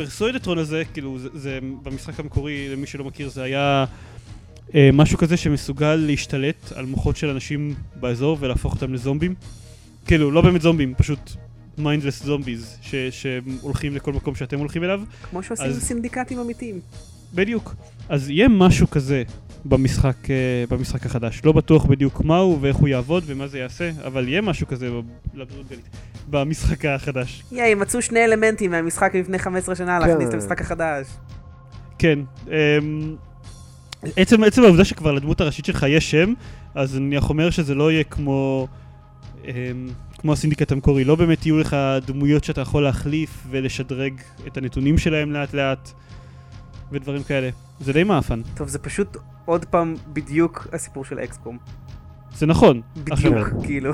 שה 0.04 0.14
Persuadertron 0.14 0.58
הזה, 0.58 0.82
כאילו, 0.92 1.18
זה, 1.18 1.28
זה 1.34 1.58
במשחק 1.82 2.20
המקורי, 2.20 2.68
למי 2.68 2.86
שלא 2.86 3.04
מכיר, 3.04 3.28
זה 3.28 3.42
היה 3.42 3.84
אה, 4.74 4.90
משהו 4.92 5.18
כזה 5.18 5.36
שמסוגל 5.36 5.94
להשתלט 5.94 6.72
על 6.74 6.86
מוחות 6.86 7.16
של 7.16 7.28
אנשים 7.28 7.74
באזור 8.00 8.36
ולהפוך 8.40 8.74
אותם 8.74 8.94
לזומבים. 8.94 9.34
כאילו, 10.06 10.30
לא 10.30 10.40
באמת 10.40 10.62
זומבים, 10.62 10.94
פשוט 10.98 11.18
mindless 11.78 12.22
zombies, 12.24 12.76
ש- 12.82 12.94
שהולכים 13.10 13.94
לכל 13.96 14.12
מקום 14.12 14.34
שאתם 14.34 14.58
הולכים 14.58 14.84
אליו. 14.84 15.00
כמו 15.30 15.42
שעושים 15.42 15.66
אז- 15.66 15.82
סינדיקטים 15.82 16.38
אמיתיים. 16.38 16.80
בדיוק. 17.34 17.74
אז 18.08 18.30
יהיה 18.30 18.48
משהו 18.48 18.90
כזה 18.90 19.22
במשחק, 19.64 20.30
אה, 20.30 20.36
במשחק 20.70 21.06
החדש. 21.06 21.40
לא 21.44 21.52
בטוח 21.52 21.84
בדיוק 21.84 22.20
מהו 22.20 22.58
ואיך 22.60 22.76
הוא 22.76 22.88
יעבוד 22.88 23.22
ומה 23.26 23.46
זה 23.48 23.58
יעשה, 23.58 23.90
אבל 24.06 24.28
יהיה 24.28 24.40
משהו 24.40 24.66
כזה 24.66 24.88
לבריאות 25.34 25.68
גלית. 25.70 25.88
במשחק 26.28 26.84
החדש. 26.84 27.42
יא, 27.52 27.74
מצאו 27.74 28.02
שני 28.02 28.24
אלמנטים 28.24 28.70
מהמשחק 28.70 29.14
לפני 29.14 29.38
15 29.38 29.74
שנה 29.74 29.98
להכניס 29.98 30.26
את 30.28 30.32
כן. 30.32 30.38
המשחק 30.38 30.60
החדש. 30.60 31.06
כן. 31.98 32.18
אמ, 32.48 33.16
עצם, 34.16 34.44
עצם 34.44 34.62
העובדה 34.62 34.84
שכבר 34.84 35.12
לדמות 35.12 35.40
הראשית 35.40 35.64
שלך 35.64 35.86
יש 35.88 36.10
שם, 36.10 36.32
אז 36.74 36.96
אני 36.96 37.18
אומר 37.18 37.50
שזה 37.50 37.74
לא 37.74 37.92
יהיה 37.92 38.04
כמו... 38.04 38.68
אמ, 39.44 39.50
כמו 40.18 40.32
הסינדיקט 40.32 40.72
המקורי, 40.72 41.04
לא 41.04 41.14
באמת 41.14 41.46
יהיו 41.46 41.58
לך 41.58 41.76
דמויות 42.06 42.44
שאתה 42.44 42.60
יכול 42.60 42.82
להחליף 42.82 43.30
ולשדרג 43.50 44.12
את 44.46 44.56
הנתונים 44.56 44.98
שלהם 44.98 45.32
לאט 45.32 45.54
לאט 45.54 45.90
ודברים 46.92 47.22
כאלה. 47.22 47.50
זה 47.80 47.92
די 47.92 48.04
מעפן. 48.04 48.40
טוב, 48.54 48.68
זה 48.68 48.78
פשוט 48.78 49.16
עוד 49.44 49.64
פעם 49.64 49.94
בדיוק 50.12 50.66
הסיפור 50.72 51.04
של 51.04 51.18
XCOM. 51.18 51.58
זה 52.36 52.46
נכון. 52.46 52.80
עכשיו- 53.10 53.32
בדיוק, 53.32 53.48
כאילו. 53.66 53.92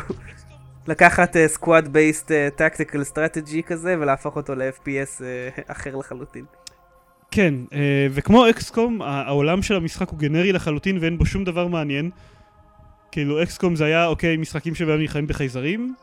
לקחת 0.89 1.37
squad 1.47 1.89
based 1.89 2.33
tactical 2.57 3.05
strategy 3.05 3.63
כזה 3.63 3.97
ולהפוך 4.01 4.37
אותו 4.37 4.55
ל-FPS 4.55 5.23
אה, 5.23 5.49
אחר 5.73 5.97
לחלוטין. 5.97 6.45
כן, 7.31 7.55
אה, 7.73 8.07
וכמו 8.11 8.51
XCOM, 8.51 9.03
העולם 9.03 9.63
של 9.63 9.77
המשחק 9.77 10.09
הוא 10.09 10.19
גנרי 10.19 10.53
לחלוטין 10.53 10.99
ואין 11.01 11.19
בו 11.19 11.27
שום 11.27 11.45
דבר 11.45 11.67
מעניין. 11.67 12.11
כאילו 13.13 13.43
XCOM 13.43 13.77
זה 13.77 13.85
היה, 13.85 14.07
אוקיי, 14.07 14.37
משחקים 14.37 14.75
שבהם 14.75 14.99
נלחמים 14.99 15.27
בחייזרים. 15.27 15.95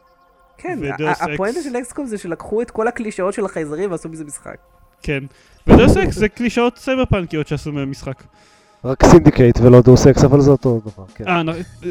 כן, 0.57 0.79
הפואנטה. 1.19 1.61
של 1.63 1.77
XCOM 1.77 2.05
זה 2.05 2.17
שלקחו 2.17 2.61
את 2.61 2.71
כל 2.71 2.87
הקלישאות 2.87 3.33
של 3.33 3.45
החייזרים 3.45 3.91
ועשו 3.91 4.09
מזה 4.09 4.25
משחק. 4.25 4.57
כן. 5.01 5.23
ו 5.67 5.73
Deus 5.73 5.97
Ex 5.97 6.15
זה 6.15 6.29
קלישאות 6.29 6.77
סייבר 6.77 7.05
פאנקיות 7.05 7.47
שעשו 7.47 7.71
מהם 7.71 7.91
משחק. 7.91 8.23
רק 8.85 9.05
Syndicate 9.05 9.59
ולא 9.59 9.81
Deus 9.81 10.07
Ex, 10.07 10.23
אבל 10.23 10.41
זה 10.41 10.51
אותו 10.51 10.81
דבר, 10.81 11.05
כן. 11.15 11.27
אה, 11.27 11.41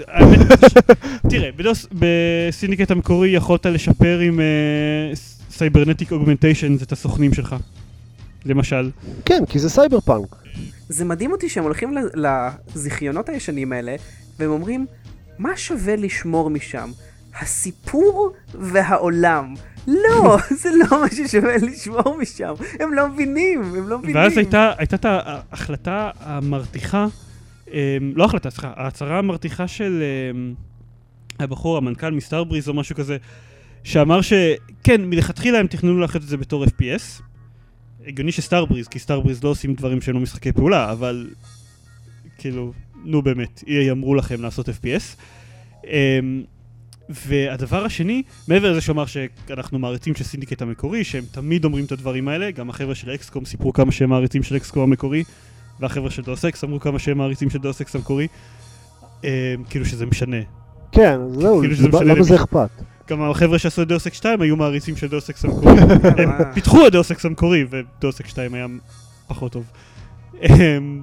האמת, 0.09 0.39
תראה, 1.31 1.51
ב 1.57 1.62
Deus, 1.62 1.87
ב 1.93 2.03
Syndicate 2.03 2.91
המקורי 2.91 3.29
יכולת 3.29 3.67
לשפר 3.67 4.19
עם 4.19 4.41
cybernetic 5.51 6.13
augmentation 6.13 6.77
את 6.83 6.93
הסוכנים 6.93 7.35
שלך. 7.35 7.57
למשל. 8.45 8.91
כן, 9.25 9.47
כי 9.49 9.59
זה 9.59 9.71
סייבר 9.71 10.01
פאנק. 10.01 10.37
זה 10.89 11.05
מדהים 11.05 11.33
אותי 11.33 11.49
שהם 11.49 11.65
הולכים 11.65 11.95
לזיכיונות 12.15 13.29
הישנים 13.29 13.73
האלה, 13.73 13.97
והם 14.39 14.51
אומרים, 14.51 14.87
מה 15.39 15.57
שווה 15.57 15.97
לשמור 15.97 16.51
משם? 16.51 16.91
הסיפור 17.41 18.33
והעולם. 18.55 19.55
לא, 19.89 20.37
זה 20.63 20.69
לא 20.71 21.01
מה 21.01 21.11
ששווה 21.11 21.57
לשמור 21.57 22.17
משם. 22.21 22.55
הם 22.81 22.95
לא 22.95 23.09
מבינים, 23.09 23.63
הם 23.63 23.89
לא 23.89 23.99
מבינים. 23.99 24.17
ואז 24.17 24.37
הייתה, 24.37 24.73
הייתה 24.79 24.97
את 24.97 25.05
ההחלטה 25.05 26.11
המרתיחה, 26.21 27.07
אמ, 27.73 27.77
לא 28.15 28.25
החלטה, 28.25 28.51
סליחה, 28.51 28.73
ההצהרה 28.77 29.19
המרתיחה 29.19 29.69
של 29.69 30.03
אמ, 30.33 30.55
הבחור, 31.39 31.77
המנכ"ל 31.77 32.11
מסטארבריז 32.11 32.69
או 32.69 32.75
משהו 32.75 32.97
כזה, 32.97 33.17
שאמר 33.85 34.21
שכן, 34.21 35.05
מלכתחילה 35.05 35.59
הם 35.59 35.67
תכננו 35.67 35.99
לעשות 35.99 36.17
את 36.23 36.29
זה 36.29 36.37
בתור 36.37 36.65
FPS. 36.65 37.23
הגיוני 38.07 38.33
שסטארבריז, 38.33 38.89
כי 38.89 38.99
סטארבריז 38.99 39.45
לא 39.45 39.49
עושים 39.49 39.75
דברים 39.75 40.01
שהם 40.01 40.15
לא 40.15 40.21
משחקי 40.21 40.53
פעולה, 40.53 40.93
אבל 40.93 41.31
כאילו, 42.39 42.73
נו 43.05 43.23
באמת, 43.23 43.65
EA 43.67 43.91
אמרו 43.91 44.15
לכם 44.15 44.43
לעשות 44.43 44.69
FPS. 44.69 45.17
אמ, 45.87 46.43
והדבר 47.27 47.85
השני, 47.85 48.23
מעבר 48.49 48.71
לזה 48.73 48.81
שאמר 48.81 49.05
שאנחנו 49.07 49.79
מעריצים 49.79 50.15
של 50.15 50.25
Syndicate 50.25 50.63
המקורי, 50.63 51.05
שהם 51.05 51.25
תמיד 51.33 51.65
אומרים 51.65 51.85
את 51.85 51.93
הדברים 51.93 52.29
האלה, 52.29 52.51
גם 52.51 52.71
החבר'ה 52.71 52.95
של 52.95 53.11
XCOM 53.15 53.45
סיפרו 53.45 53.73
כמה 53.73 53.93
שהם 53.93 54.11
מעריצים 54.11 54.43
של 54.43 54.57
XCOM 54.57 54.83
המקורי, 54.83 55.25
והחבר'ה 55.81 56.11
של 56.11 56.23
Deus 56.23 56.45
Ex 56.45 56.65
אמרו 56.65 56.81
כמה 56.81 56.99
שהם 56.99 57.19
מעריצים 57.19 57.51
של 57.51 57.59
Deus 57.59 57.81
Ex 57.81 57.95
המקורי, 57.97 58.27
אמ, 59.25 59.29
כאילו 59.71 59.85
שזה 59.87 60.07
משנה. 60.07 60.37
כן, 60.93 61.19
זהו, 61.41 61.61
כאילו 61.61 61.75
זה- 61.75 61.89
למה. 62.05 62.23
זה 62.23 62.37
אכפת? 62.37 62.69
גם 63.11 63.23
החבר'ה 63.23 63.59
שעשו 63.59 63.83
את 63.83 63.89
Deus 63.89 64.07
Ex 64.07 64.17
2 64.17 64.41
היו 64.43 64.57
מעריצים 64.57 64.97
של 64.97 65.09
Deus 65.09 65.31
Ex 65.31 65.45
המקורי. 65.45 65.81
הם 66.23 66.31
אה. 66.31 66.53
פיתחו 66.55 66.87
את 66.87 66.93
Deus 66.93 67.11
Ex 67.11 67.25
המקורי, 67.27 67.65
ו 67.71 67.81
Deus 67.81 68.21
Ex 68.21 68.31
2 68.31 68.55
היה 68.55 68.67
פחות 69.27 69.53
טוב. 69.53 69.65
אמ, 70.43 71.03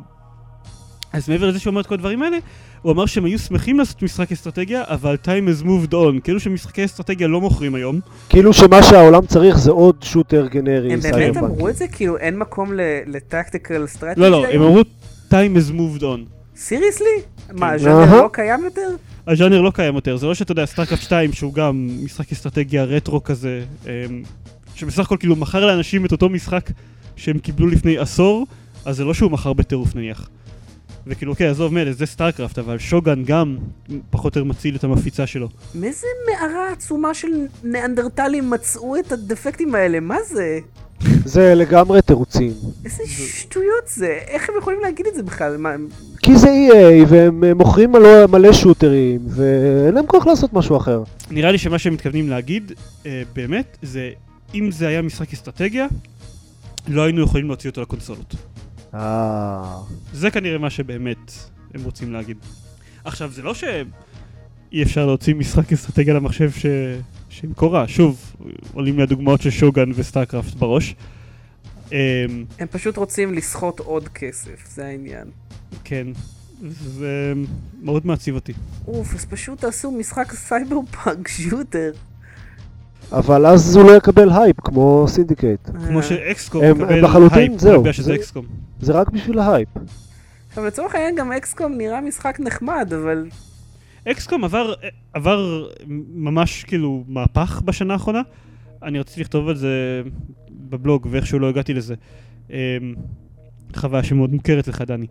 אז 1.13 1.29
מעבר 1.29 1.47
לזה 1.49 1.59
שהוא 1.59 1.71
אומר 1.71 1.81
את 1.81 1.87
כל 1.87 1.93
הדברים 1.93 2.21
האלה, 2.21 2.37
הוא 2.81 2.91
אמר 2.91 3.05
שהם 3.05 3.25
היו 3.25 3.39
שמחים 3.39 3.79
לעשות 3.79 4.03
משחק 4.03 4.31
אסטרטגיה, 4.31 4.83
אבל 4.87 5.17
time 5.23 5.27
has 5.27 5.65
moved 5.65 5.91
on. 5.93 6.21
כאילו 6.23 6.39
שמשחקי 6.39 6.85
אסטרטגיה 6.85 7.27
לא 7.27 7.41
מוכרים 7.41 7.75
היום. 7.75 7.99
כאילו 8.29 8.53
שמה 8.53 8.83
שהעולם 8.83 9.25
צריך 9.25 9.57
זה 9.57 9.71
עוד 9.71 9.95
שוטר 10.03 10.47
גנרי 10.47 10.93
הם 10.93 10.99
באמת. 10.99 11.37
אמרו 11.37 11.69
את 11.69 11.75
זה? 11.75 11.87
כאילו 11.87 12.17
אין 12.17 12.37
מקום 12.37 12.71
ל 13.07 13.16
tactical 13.16 13.87
strategy? 13.87 14.21
לא, 14.21 14.31
לא, 14.31 14.45
הם 14.47 14.61
אמרו 14.61 14.81
time 15.29 15.57
has 15.57 15.71
moved 15.71 16.01
on. 16.01 16.19
Seriously? 16.57 17.07
מה, 17.51 17.67
כן. 17.67 17.73
הז'אנר. 17.73 18.21
לא 18.21 18.29
קיים 18.31 18.63
יותר? 18.63 18.89
הז'אנר 19.27 19.61
לא 19.61 19.71
קיים 19.71 19.95
יותר, 19.95 20.17
זה 20.17 20.27
לא 20.27 20.33
שאתה 20.33 20.51
יודע, 20.51 20.65
StarCraft 20.65 21.01
2 21.01 21.33
שהוא 21.33 21.53
גם 21.53 21.87
משחק 22.03 22.31
אסטרטגיה 22.31 22.83
רטרו 22.83 23.23
כזה, 23.23 23.61
אמ, 23.85 24.23
שבסך 24.75 24.99
הכל 24.99 25.17
כאילו 25.19 25.35
מכר 25.35 25.65
לאנשים 25.65 26.05
את 26.05 26.11
אותו 26.11 26.29
משחק 26.29 26.69
שהם 27.15 27.39
קיבלו 27.39 27.67
לפני 27.67 27.97
עשור, 27.97 28.47
אז 28.85 28.97
זה 28.97 29.03
לא 29.05 29.13
שהוא 29.13 29.31
מכר 29.31 29.53
בטירוף 29.53 29.95
נניח. 29.95 30.29
וכאילו, 31.07 31.31
אוקיי, 31.31 31.47
עזוב 31.47 31.73
מילא, 31.73 31.91
זה 31.93 32.05
סטארקרפט, 32.05 32.59
אבל 32.59 32.77
שוגן 32.77 33.23
גם 33.23 33.57
פחות 34.09 34.35
או 34.35 34.39
יותר 34.41 34.49
מציל 34.49 34.75
את 34.75 34.83
המפיצה 34.83 35.27
שלו. 35.27 35.49
מאיזה 35.75 36.07
מערה 36.31 36.71
עצומה 36.71 37.13
של 37.13 37.27
ניאנדרטלים 37.63 38.49
מצאו 38.49 38.95
את 38.99 39.11
הדפקטים 39.11 39.75
האלה? 39.75 39.99
מה 39.99 40.17
זה? 40.27 40.59
זה 41.25 41.55
לגמרי 41.55 42.01
תירוצים. 42.01 42.51
איזה 42.85 43.03
שטויות 43.07 43.87
זה? 43.87 44.17
איך 44.27 44.49
הם 44.49 44.55
יכולים 44.59 44.79
להגיד 44.81 45.07
את 45.07 45.15
זה 45.15 45.23
בכלל? 45.23 45.57
מה, 45.57 45.69
הם- 45.71 45.87
כי 46.21 46.37
זה 46.37 46.47
EA 46.47 47.05
והם 47.09 47.43
אה, 47.43 47.53
מוכרים 47.53 47.91
מלא, 47.91 48.25
מלא 48.27 48.53
שוטרים 48.53 49.19
ואין 49.27 49.93
להם 49.95 50.05
כוח 50.07 50.27
לעשות 50.27 50.53
משהו 50.53 50.77
אחר. 50.77 51.03
נראה 51.31 51.51
לי 51.51 51.57
שמה 51.57 51.79
שהם 51.79 51.93
מתכוונים 51.93 52.29
להגיד, 52.29 52.71
אה, 53.05 53.21
באמת, 53.35 53.77
זה 53.81 54.09
אם 54.55 54.71
זה 54.71 54.87
היה 54.87 55.01
משחק 55.01 55.33
אסטרטגיה, 55.33 55.87
לא 56.87 57.01
היינו 57.01 57.21
יכולים 57.23 57.47
להוציא 57.47 57.69
אותו 57.69 57.81
לקונסולות. 57.81 58.35
אה... 58.93 59.75
זה 60.13 60.31
כנראה 60.31 60.57
מה 60.57 60.69
שבאמת 60.69 61.31
הם 61.73 61.83
רוצים 61.83 62.13
להגיד. 62.13 62.37
עכשיו, 63.03 63.31
זה 63.31 63.41
לא 63.41 63.53
שאי 63.53 63.73
אפשר 64.83 65.05
להוציא 65.05 65.35
משחק 65.35 65.73
אסטרטגיה 65.73 66.13
למחשב 66.13 66.51
ש... 66.51 66.65
שימכור 67.29 67.73
רע. 67.75 67.83
שוב, 67.87 68.33
עולים 68.73 68.97
לי 68.97 69.03
הדוגמאות 69.03 69.41
של 69.41 69.49
שוגן 69.49 69.89
וסטארקראפט 69.95 70.53
בראש. 70.55 70.95
אמ, 71.91 71.97
הם 72.59 72.67
פשוט 72.71 72.97
רוצים 72.97 73.33
לסחוט 73.33 73.79
עוד 73.79 74.07
כסף, 74.07 74.69
זה 74.73 74.85
העניין. 74.85 75.27
כן, 75.83 76.07
זה 76.71 77.33
מאוד 77.81 78.07
מעציב 78.07 78.35
אותי. 78.35 78.53
אוף, 78.87 79.13
אז 79.15 79.25
פשוט 79.25 79.59
תעשו 79.61 79.91
משחק 79.91 80.33
cyberpunk 80.33 81.27
shooter. 81.27 81.91
אבל 83.11 83.45
אז 83.45 83.75
הוא 83.75 83.85
לא 83.91 83.97
יקבל 83.97 84.29
הייפ 84.31 84.59
כמו 84.61 85.05
סינדיקייט. 85.07 85.59
כמו 85.87 85.97
אה. 85.97 86.03
שאקסקום 86.03 86.71
מקבל 86.71 87.05
לחלוטין, 87.05 87.37
הייפ, 87.39 87.59
זהו, 87.59 87.83
שזה 87.93 88.03
זה- 88.03 88.15
אקסקום. 88.15 88.45
זה 88.81 88.93
רק 88.93 89.09
בשביל 89.09 89.39
ההייפ. 89.39 89.69
עכשיו 90.49 90.65
לצורך 90.65 90.95
העניין 90.95 91.15
גם 91.15 91.31
אקסקום 91.31 91.73
נראה 91.77 92.01
משחק 92.01 92.39
נחמד, 92.39 92.93
אבל 92.93 93.27
אקסקום 94.07 94.43
עבר, 94.43 94.73
עבר 95.13 95.67
ממש 96.13 96.63
כאילו 96.63 97.03
מהפך 97.07 97.61
בשנה 97.65 97.93
האחרונה. 97.93 98.21
אני 98.83 98.99
רציתי 98.99 99.21
לכתוב 99.21 99.49
על 99.49 99.55
זה 99.55 100.01
בבלוג 100.51 101.07
ואיכשהו 101.11 101.39
לא 101.39 101.49
הגעתי 101.49 101.73
לזה. 101.73 101.95
אמ, 102.49 102.55
חוויה 103.75 104.03
שמאוד 104.03 104.33
מוכרת 104.33 104.67
לך, 104.67 104.81
דני. 104.81 105.07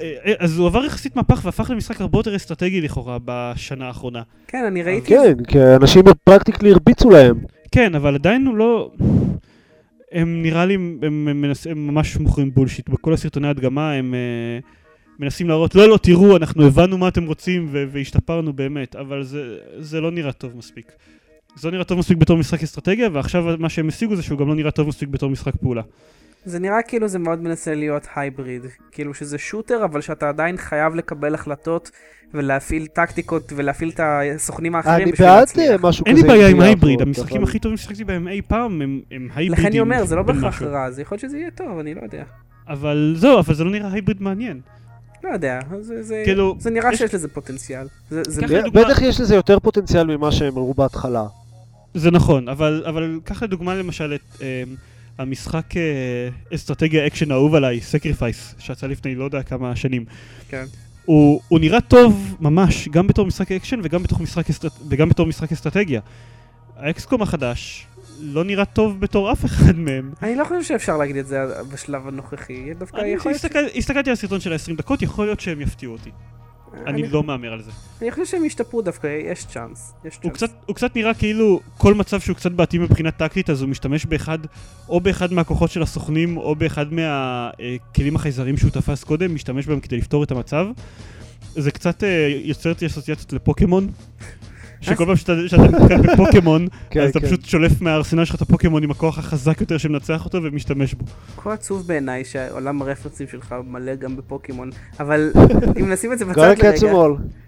אה, 0.00 0.32
אז 0.38 0.58
הוא 0.58 0.66
עבר 0.66 0.84
יחסית 0.84 1.16
מהפך 1.16 1.40
והפך 1.44 1.70
למשחק 1.70 2.00
הרבה 2.00 2.18
יותר 2.18 2.36
אסטרטגי 2.36 2.80
לכאורה 2.80 3.18
בשנה 3.24 3.86
האחרונה. 3.86 4.22
כן, 4.46 4.64
אני 4.66 4.82
ראיתי... 4.82 5.08
כן, 5.08 5.44
כי 5.48 5.58
אנשים 5.80 6.02
פרקטיקלי 6.24 6.72
הרביצו 6.72 7.10
להם. 7.10 7.40
כן, 7.72 7.94
אבל 7.94 8.14
עדיין 8.14 8.46
הוא 8.46 8.56
לא... 8.56 8.90
הם 10.12 10.42
נראה 10.42 10.66
לי, 10.66 10.74
הם, 10.74 10.98
הם, 11.02 11.40
מנס, 11.40 11.66
הם 11.66 11.86
ממש 11.86 12.16
מוכרים 12.16 12.50
בולשיט. 12.50 12.88
בכל 12.88 13.12
הסרטוני 13.12 13.48
הדגמה 13.48 13.92
הם 13.92 14.14
uh, 14.62 14.66
מנסים 15.18 15.48
להראות, 15.48 15.74
לא, 15.74 15.88
לא, 15.88 15.98
תראו, 16.02 16.36
אנחנו 16.36 16.66
הבנו 16.66 16.98
מה 16.98 17.08
אתם 17.08 17.26
רוצים 17.26 17.68
והשתפרנו 17.72 18.52
באמת, 18.52 18.96
אבל 18.96 19.22
זה, 19.22 19.58
זה 19.78 20.00
לא 20.00 20.10
נראה 20.10 20.32
טוב 20.32 20.56
מספיק. 20.56 20.92
זה 21.56 21.68
לא 21.68 21.72
נראה 21.72 21.84
טוב 21.84 21.98
מספיק 21.98 22.18
בתור 22.18 22.36
משחק 22.36 22.62
אסטרטגיה, 22.62 23.08
ועכשיו 23.12 23.44
מה 23.58 23.68
שהם 23.68 23.88
השיגו 23.88 24.16
זה 24.16 24.22
שהוא 24.22 24.38
גם 24.38 24.48
לא 24.48 24.54
נראה 24.54 24.70
טוב 24.70 24.88
מספיק 24.88 25.08
בתור 25.08 25.30
משחק 25.30 25.56
פעולה. 25.56 25.82
זה 26.44 26.58
נראה 26.58 26.82
כאילו 26.82 27.08
זה 27.08 27.18
מאוד 27.18 27.42
מנסה 27.42 27.74
להיות 27.74 28.06
הייבריד. 28.16 28.62
כאילו 28.92 29.14
שזה 29.14 29.38
שוטר, 29.38 29.84
אבל 29.84 30.00
שאתה 30.00 30.28
עדיין 30.28 30.56
חייב 30.56 30.94
לקבל 30.94 31.34
החלטות 31.34 31.90
ולהפעיל 32.34 32.86
טקטיקות 32.86 33.52
ולהפעיל 33.56 33.88
את 33.90 34.00
הסוכנים 34.36 34.74
האחרים 34.74 35.02
אני 35.02 35.12
בשביל 35.12 35.28
בעד 35.28 35.40
להצליח. 35.40 35.70
אה, 35.70 35.76
משהו 35.88 36.04
כזה. 36.04 36.16
אין 36.16 36.22
לי 36.22 36.32
בעיה 36.32 36.48
עם 36.48 36.60
הייבריד, 36.60 37.02
המשחקים 37.02 37.42
הכי 37.44 37.58
טובים 37.58 37.76
ששיחקתי 37.76 38.04
בהם 38.04 38.28
אי 38.28 38.42
פעם 38.48 38.82
הם, 38.82 39.00
הם 39.10 39.28
הייברידים. 39.34 39.52
לכן 39.52 39.66
אני 39.66 39.80
אומר, 39.80 40.04
זה 40.04 40.16
לא 40.16 40.22
בהכרח. 40.22 40.62
רע, 40.62 40.90
זה 40.90 41.02
יכול 41.02 41.14
להיות 41.14 41.20
שזה 41.30 41.38
יהיה 41.38 41.50
טוב, 41.50 41.78
אני 41.78 41.94
לא 41.94 42.00
יודע. 42.02 42.24
אבל 42.68 43.14
זהו, 43.18 43.38
אבל 43.38 43.54
זה 43.54 43.64
לא 43.64 43.70
נראה 43.70 43.92
הייבריד 43.92 44.22
מעניין. 44.22 44.60
לא 45.24 45.28
יודע, 45.28 45.58
זה, 45.80 46.02
זה, 46.02 46.22
כאילו, 46.24 46.56
זה 46.58 46.70
נראה 46.70 46.92
יש- 46.92 46.98
שיש 46.98 47.14
לזה 47.14 47.28
פוטנציאל. 47.28 47.86
זה, 48.10 48.22
זה 48.28 48.42
ככה 48.42 48.54
לדוגמה- 48.54 48.84
בטח 48.84 49.02
יש 49.02 49.20
לזה 49.20 49.34
יותר 49.34 49.58
פוטנציאל 49.58 50.16
ממה 50.16 50.32
שהם 50.32 50.56
הראו 50.56 50.74
בהתחלה. 50.74 51.26
זה 51.94 52.10
נכון, 52.10 52.48
אבל, 52.48 52.84
אבל 52.88 53.20
קח 53.24 53.42
לדוגמה 53.42 53.74
למשל 53.74 54.14
את 54.14 54.42
אה, 54.42 54.62
המשחק 55.20 55.76
אה, 55.76 56.54
אסטרטגיה 56.54 57.06
אקשן 57.06 57.30
האהוב 57.30 57.54
עליי, 57.54 57.80
סקריפייס, 57.80 58.54
שיצא 58.58 58.86
לפני 58.86 59.14
לא 59.14 59.24
יודע 59.24 59.42
כמה 59.42 59.76
שנים. 59.76 60.04
כן. 60.48 60.64
הוא, 61.04 61.40
הוא 61.48 61.60
נראה 61.60 61.80
טוב 61.80 62.36
ממש, 62.40 62.88
גם 62.88 63.06
בתור 63.06 63.26
משחק 63.26 63.52
אקשן 63.52 63.80
וגם 63.82 64.02
משחק, 64.20 64.50
אסטרט... 64.50 64.72
וגם 64.88 65.08
בתור 65.08 65.26
משחק 65.26 65.52
אסטרטגיה. 65.52 66.00
האקסקום 66.76 67.22
החדש 67.22 67.86
לא 68.20 68.44
נראה 68.44 68.64
טוב 68.64 69.00
בתור 69.00 69.32
אף 69.32 69.44
אחד 69.44 69.76
מהם. 69.76 70.12
אני 70.22 70.36
לא 70.36 70.44
חושב 70.44 70.62
שאפשר 70.62 70.96
להגיד 70.96 71.16
את 71.16 71.26
זה 71.26 71.38
בשלב 71.72 72.08
הנוכחי, 72.08 72.74
דווקא 72.74 72.96
אני 72.96 73.08
יכול 73.08 73.32
להיות... 73.32 73.44
הסתכל, 73.44 73.64
הסתכלתי 73.76 74.10
על 74.10 74.14
הסרטון 74.14 74.40
של 74.40 74.52
ה-20 74.52 74.76
דקות, 74.76 75.02
יכול 75.02 75.26
להיות 75.26 75.40
שהם 75.40 75.60
יפתיעו 75.60 75.92
אותי. 75.92 76.10
אני 76.86 77.08
לא 77.08 77.22
מהמר 77.22 77.52
על 77.52 77.62
זה. 77.62 77.70
אני 78.02 78.10
חושב 78.10 78.24
שהם 78.24 78.44
ישתפרו 78.44 78.82
דווקא, 78.82 79.06
יש 79.06 79.44
צ'אנס. 79.44 79.94
הוא. 80.22 80.74
קצת, 80.74 80.96
נראה 80.96 81.14
כאילו 81.14 81.60
כל 81.78 81.94
מצב 81.94 82.20
שהוא 82.20 82.36
קצת 82.36 82.52
בעייתי 82.52 82.78
מבחינה 82.78 83.10
טקטית, 83.10 83.50
אז 83.50 83.62
הוא 83.62 83.68
משתמש 83.68 84.06
באחד, 84.06 84.38
או 84.88 85.00
באחד 85.00 85.32
מהכוחות 85.32 85.70
של 85.70 85.82
הסוכנים, 85.82 86.36
או 86.36 86.54
באחד 86.54 86.86
מהכלים 86.92 88.16
החייזרים 88.16 88.56
שהוא 88.56 88.70
תפס 88.70 89.04
קודם, 89.04 89.34
משתמש 89.34 89.66
בהם 89.66 89.80
כדי 89.80 89.96
לפתור 89.96 90.24
את 90.24 90.30
המצב. 90.30 90.66
זה 91.54 91.70
קצת 91.70 92.04
אה, 92.04 92.40
יוצר 92.44 92.70
אותי 92.70 92.86
אסוציאציות 92.86 93.32
לפוקימון. 93.32 93.88
שכל 94.80 95.06
פעם 95.06 95.16
שאתה 95.16 95.32
נתקל 95.62 96.12
בפוקימון, 96.12 96.66
כן, 96.90 97.00
אז 97.00 97.10
אתה 97.10 97.20
כן. 97.20 97.26
פשוט 97.26 97.44
שולף 97.44 97.80
מהארסנל 97.80 98.24
שלך 98.24 98.34
את 98.34 98.40
הפוקימון 98.42 98.82
עם 98.82 98.90
הכוח 98.90 99.18
החזק 99.18 99.60
יותר 99.60 99.78
שמנצח 99.78 100.24
אותו 100.24 100.42
ומשתמש 100.42 100.94
בו. 100.94 101.04
כה 101.36 101.52
עצוב 101.52 101.86
בעיניי 101.86 102.24
שעולם 102.24 102.82
הרפרנסים 102.82 103.26
שלך 103.30 103.54
מלא 103.66 103.94
גם 103.94 104.16
בפוקימון, 104.16 104.70
אבל 105.00 105.32
אם 105.80 105.92
נשים 105.92 106.12
את 106.12 106.18
זה 106.18 106.24
בצד 106.24 106.38
לרגע. 106.40 106.70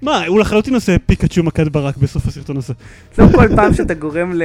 מה, 0.03 0.27
הוא 0.27 0.41
לחלוטין 0.41 0.75
עושה 0.75 0.97
פיקאצ'ו 1.07 1.43
מכת 1.43 1.69
ברק 1.69 1.97
בסוף 1.97 2.27
הסרטון 2.27 2.57
הזה. 2.57 2.75
לא 3.19 3.27
כל 3.35 3.49
פעם 3.57 3.75
שאתה 3.75 3.95
גורם 3.95 4.33
ל- 4.33 4.43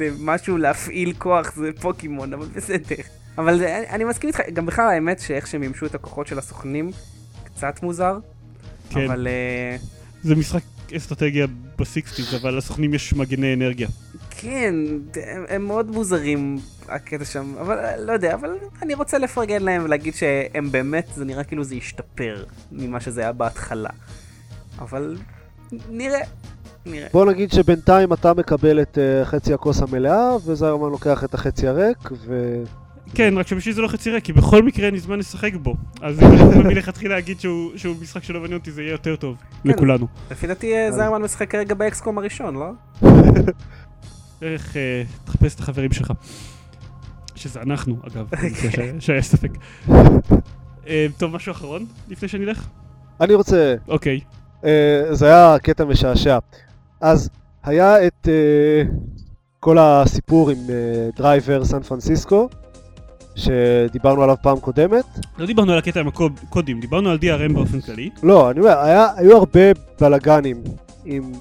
למשהו 0.00 0.56
להפעיל 0.56 1.12
כוח 1.18 1.52
זה 1.56 1.70
פוקימון, 1.80 2.34
אבל 2.34 2.46
בסדר. 2.56 2.96
אבל 3.38 3.64
אני 3.90 4.04
מסכים 4.04 4.28
איתך, 4.28 4.40
גם 4.52 4.66
בכלל 4.66 4.88
האמת 4.88 5.20
שאיך 5.20 5.46
שהם 5.46 5.60
מימשו 5.60 5.86
את 5.86 5.94
הכוחות 5.94 6.26
של 6.26 6.38
הסוכנים, 6.38 6.90
קצת 7.44 7.82
מוזר, 7.82 8.18
כן, 8.90 9.04
אבל 9.04 9.26
אה, 9.26 9.76
זה 10.22 10.36
משחק 10.36 10.60
אסטרטגיה 10.96 11.46
בסיקסטיז, 11.78 12.34
אבל 12.34 12.56
לסוכנים 12.56 12.94
יש 12.94 13.12
מגני 13.12 13.54
אנרגיה. 13.54 13.88
כן, 14.30 14.74
הם, 15.14 15.44
הם 15.48 15.64
מאוד 15.64 15.90
מוזרים 15.90 16.58
הקטע 16.88 17.24
שם, 17.24 17.54
אבל 17.60 18.04
לא 18.04 18.12
יודע, 18.12 18.34
אבל 18.34 18.50
אני 18.82 18.94
רוצה 18.94 19.18
לפרגן 19.18 19.62
להם 19.62 19.84
ולהגיד 19.84 20.14
שהם 20.14 20.72
באמת, 20.72 21.08
זה 21.14 21.24
נראה 21.24 21.44
כאילו 21.44 21.64
זה 21.64 21.74
השתפר 21.74 22.44
ממה 22.72 23.00
שזה 23.00 23.20
היה 23.20 23.32
בהתחלה. 23.32 23.90
אבל 24.78 25.16
נראה, 25.90 26.20
נראה. 26.86 27.08
בוא 27.12 27.24
נגיד 27.24 27.52
שבינתיים 27.52 28.12
אתה 28.12 28.34
מקבל 28.34 28.82
את 28.82 28.98
אה, 28.98 29.24
חצי 29.24 29.54
הכוס 29.54 29.82
המלאה, 29.82 30.36
וזיירמן 30.46 30.90
לוקח 30.90 31.24
את 31.24 31.34
החצי 31.34 31.68
הריק, 31.68 31.98
ו... 32.12 32.62
כן, 33.14 33.34
רק 33.38 33.46
שבשביל 33.46 33.74
זה 33.74 33.80
לא 33.82 33.88
חצי 33.88 34.10
ריק, 34.10 34.24
כי 34.24 34.32
בכל 34.32 34.62
מקרה 34.62 34.86
אין 34.86 34.94
לי 34.94 35.00
זמן 35.00 35.18
לשחק 35.18 35.54
בו. 35.54 35.74
אז 36.02 36.20
אם 36.22 36.26
אני 36.60 36.74
מלכתחילה 36.74 37.14
להגיד 37.14 37.40
שהוא 37.40 37.70
שהוא 37.76 37.96
משחק 38.02 38.22
שלא 38.24 38.40
מעניין 38.40 38.58
אותי, 38.58 38.70
זה 38.72 38.82
יהיה 38.82 38.92
יותר 38.92 39.16
טוב. 39.16 39.36
לכולנו. 39.64 40.06
לפי 40.30 40.46
דעתי 40.46 40.74
אה, 40.76 40.92
זיירמן 40.92 41.22
משחק 41.22 41.50
כרגע 41.50 41.74
באקסקום 41.74 42.18
הראשון, 42.18 42.54
לא? 42.54 42.70
איך 44.42 44.76
אה, 44.76 45.02
תחפש 45.24 45.54
את 45.54 45.60
החברים 45.60 45.92
שלך. 45.92 46.12
שזה 47.34 47.60
אנחנו, 47.62 47.96
אגב, 48.06 48.26
ש- 48.70 49.06
שהיה 49.06 49.22
ספק. 49.22 49.50
אה, 50.86 51.06
טוב, 51.18 51.32
משהו 51.34 51.52
אחרון 51.52 51.86
לפני 52.08 52.28
שאני 52.28 52.44
אלך? 52.44 52.66
אני 53.20 53.34
רוצה... 53.34 53.74
אוקיי. 53.88 54.20
אה, 54.64 55.04
זה 55.10 55.26
היה 55.26 55.58
קטע 55.62 55.84
משעשע. 55.84 56.38
אז 57.00 57.30
היה 57.64 58.06
את 58.06 58.28
אה, 58.28 58.82
כל 59.60 59.76
הסיפור 59.80 60.50
עם 60.50 60.56
אה, 60.70 60.74
דרייבר 61.16 61.64
סן 61.64 61.82
פרנסיסקו, 61.82 62.48
שדיברנו 63.40 64.22
עליו 64.22 64.36
פעם 64.42 64.60
קודמת. 64.60 65.04
לא 65.38 65.46
דיברנו 65.46 65.72
על 65.72 65.78
הקטע 65.78 66.00
עם 66.00 66.08
הקודים, 66.08 66.80
דיברנו 66.80 67.10
על 67.10 67.18
DRM 67.22 67.52
באופן 67.52 67.80
כללי. 67.80 68.10
לא, 68.22 68.50
אני 68.50 68.60
אומר, 68.60 68.78
היה, 68.78 69.06
היו 69.16 69.36
הרבה 69.36 69.60
בלאגנים 70.00 70.62
עם 71.04 71.32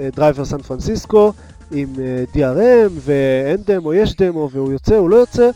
אה, 0.00 0.08
דרייבר 0.16 0.44
סן 0.44 0.58
פרנסיסקו, 0.62 1.32
עם 1.72 1.88
אה, 2.00 2.24
DRM 2.34 2.90
ואין 2.94 3.56
דמו, 3.66 3.94
יש 3.94 4.16
דמו, 4.16 4.48
והוא 4.52 4.72
יוצא, 4.72 4.96
הוא 4.96 5.10
לא 5.10 5.16
יוצא, 5.16 5.50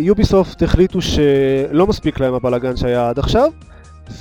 ויוביסופט 0.00 0.62
החליטו 0.62 0.98
שלא 1.02 1.86
מספיק 1.86 2.20
להם 2.20 2.34
הבלאגן 2.34 2.76
שהיה 2.76 3.08
עד 3.08 3.18
עכשיו, 3.18 3.50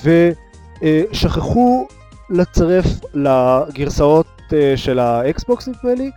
ושכחו 0.03 1.87
לצרף 2.29 2.85
לגרסאות 3.13 4.27
אה, 4.53 4.73
של 4.75 4.99
האקסבוקס 4.99 5.67
נדמה 5.67 5.95
לי, 5.95 6.11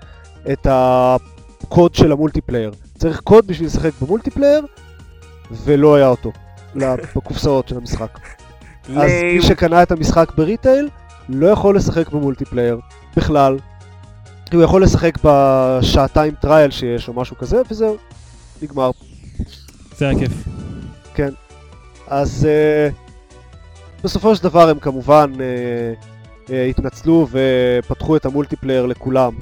את 0.52 0.66
הקוד 0.70 1.94
של 1.94 2.12
ה 2.12 2.17
multiplayer. 2.17 2.72
צריך 2.96 3.20
קוד 3.20 3.46
בשביל 3.46 3.66
לשחק 3.66 3.90
ב 4.02 4.07
multiplayer, 4.07 4.66
ולא 5.50 5.94
היה 5.94 6.08
אותו, 6.08 6.32
בקופסאות 7.16 7.68
של 7.68 7.76
המשחק. 7.76 8.18
אז. 8.88 9.10
מי 9.34 9.42
שקנה 9.42 9.82
את 9.82 9.92
המשחק 9.92 10.32
ב 10.36 10.44
retail 10.44 10.88
לא 11.28 11.46
יכול 11.46 11.76
לשחק 11.76 12.08
ב 12.08 12.14
multiplayer 12.14 12.80
בכלל. 13.16 13.58
הוא 14.52 14.62
יכול 14.62 14.82
לשחק 14.82 15.18
בשעתיים 15.24 16.34
trial 16.34 16.70
שיש 16.70 17.08
או 17.08 17.12
משהו 17.12 17.38
כזה 17.38 17.62
וזהו, 17.70 17.96
נגמר. 18.62 18.90
זה 19.96 20.08
היה 20.08 20.18
כיף. 20.18 20.32
אז 22.06 22.48
אה, 22.48 22.94
בסופו 24.04 24.36
של 24.36 24.42
דבר 24.42 24.68
הם 24.68 24.78
כמובן 24.78 25.32
אה, 25.34 25.38
אה, 26.46 26.50
התנצלו 26.70 27.28
ופתחו 27.30 28.16
את 28.16 28.26
ה 28.26 28.31
multiplayer 28.31 28.86
לכולם. 28.86 29.32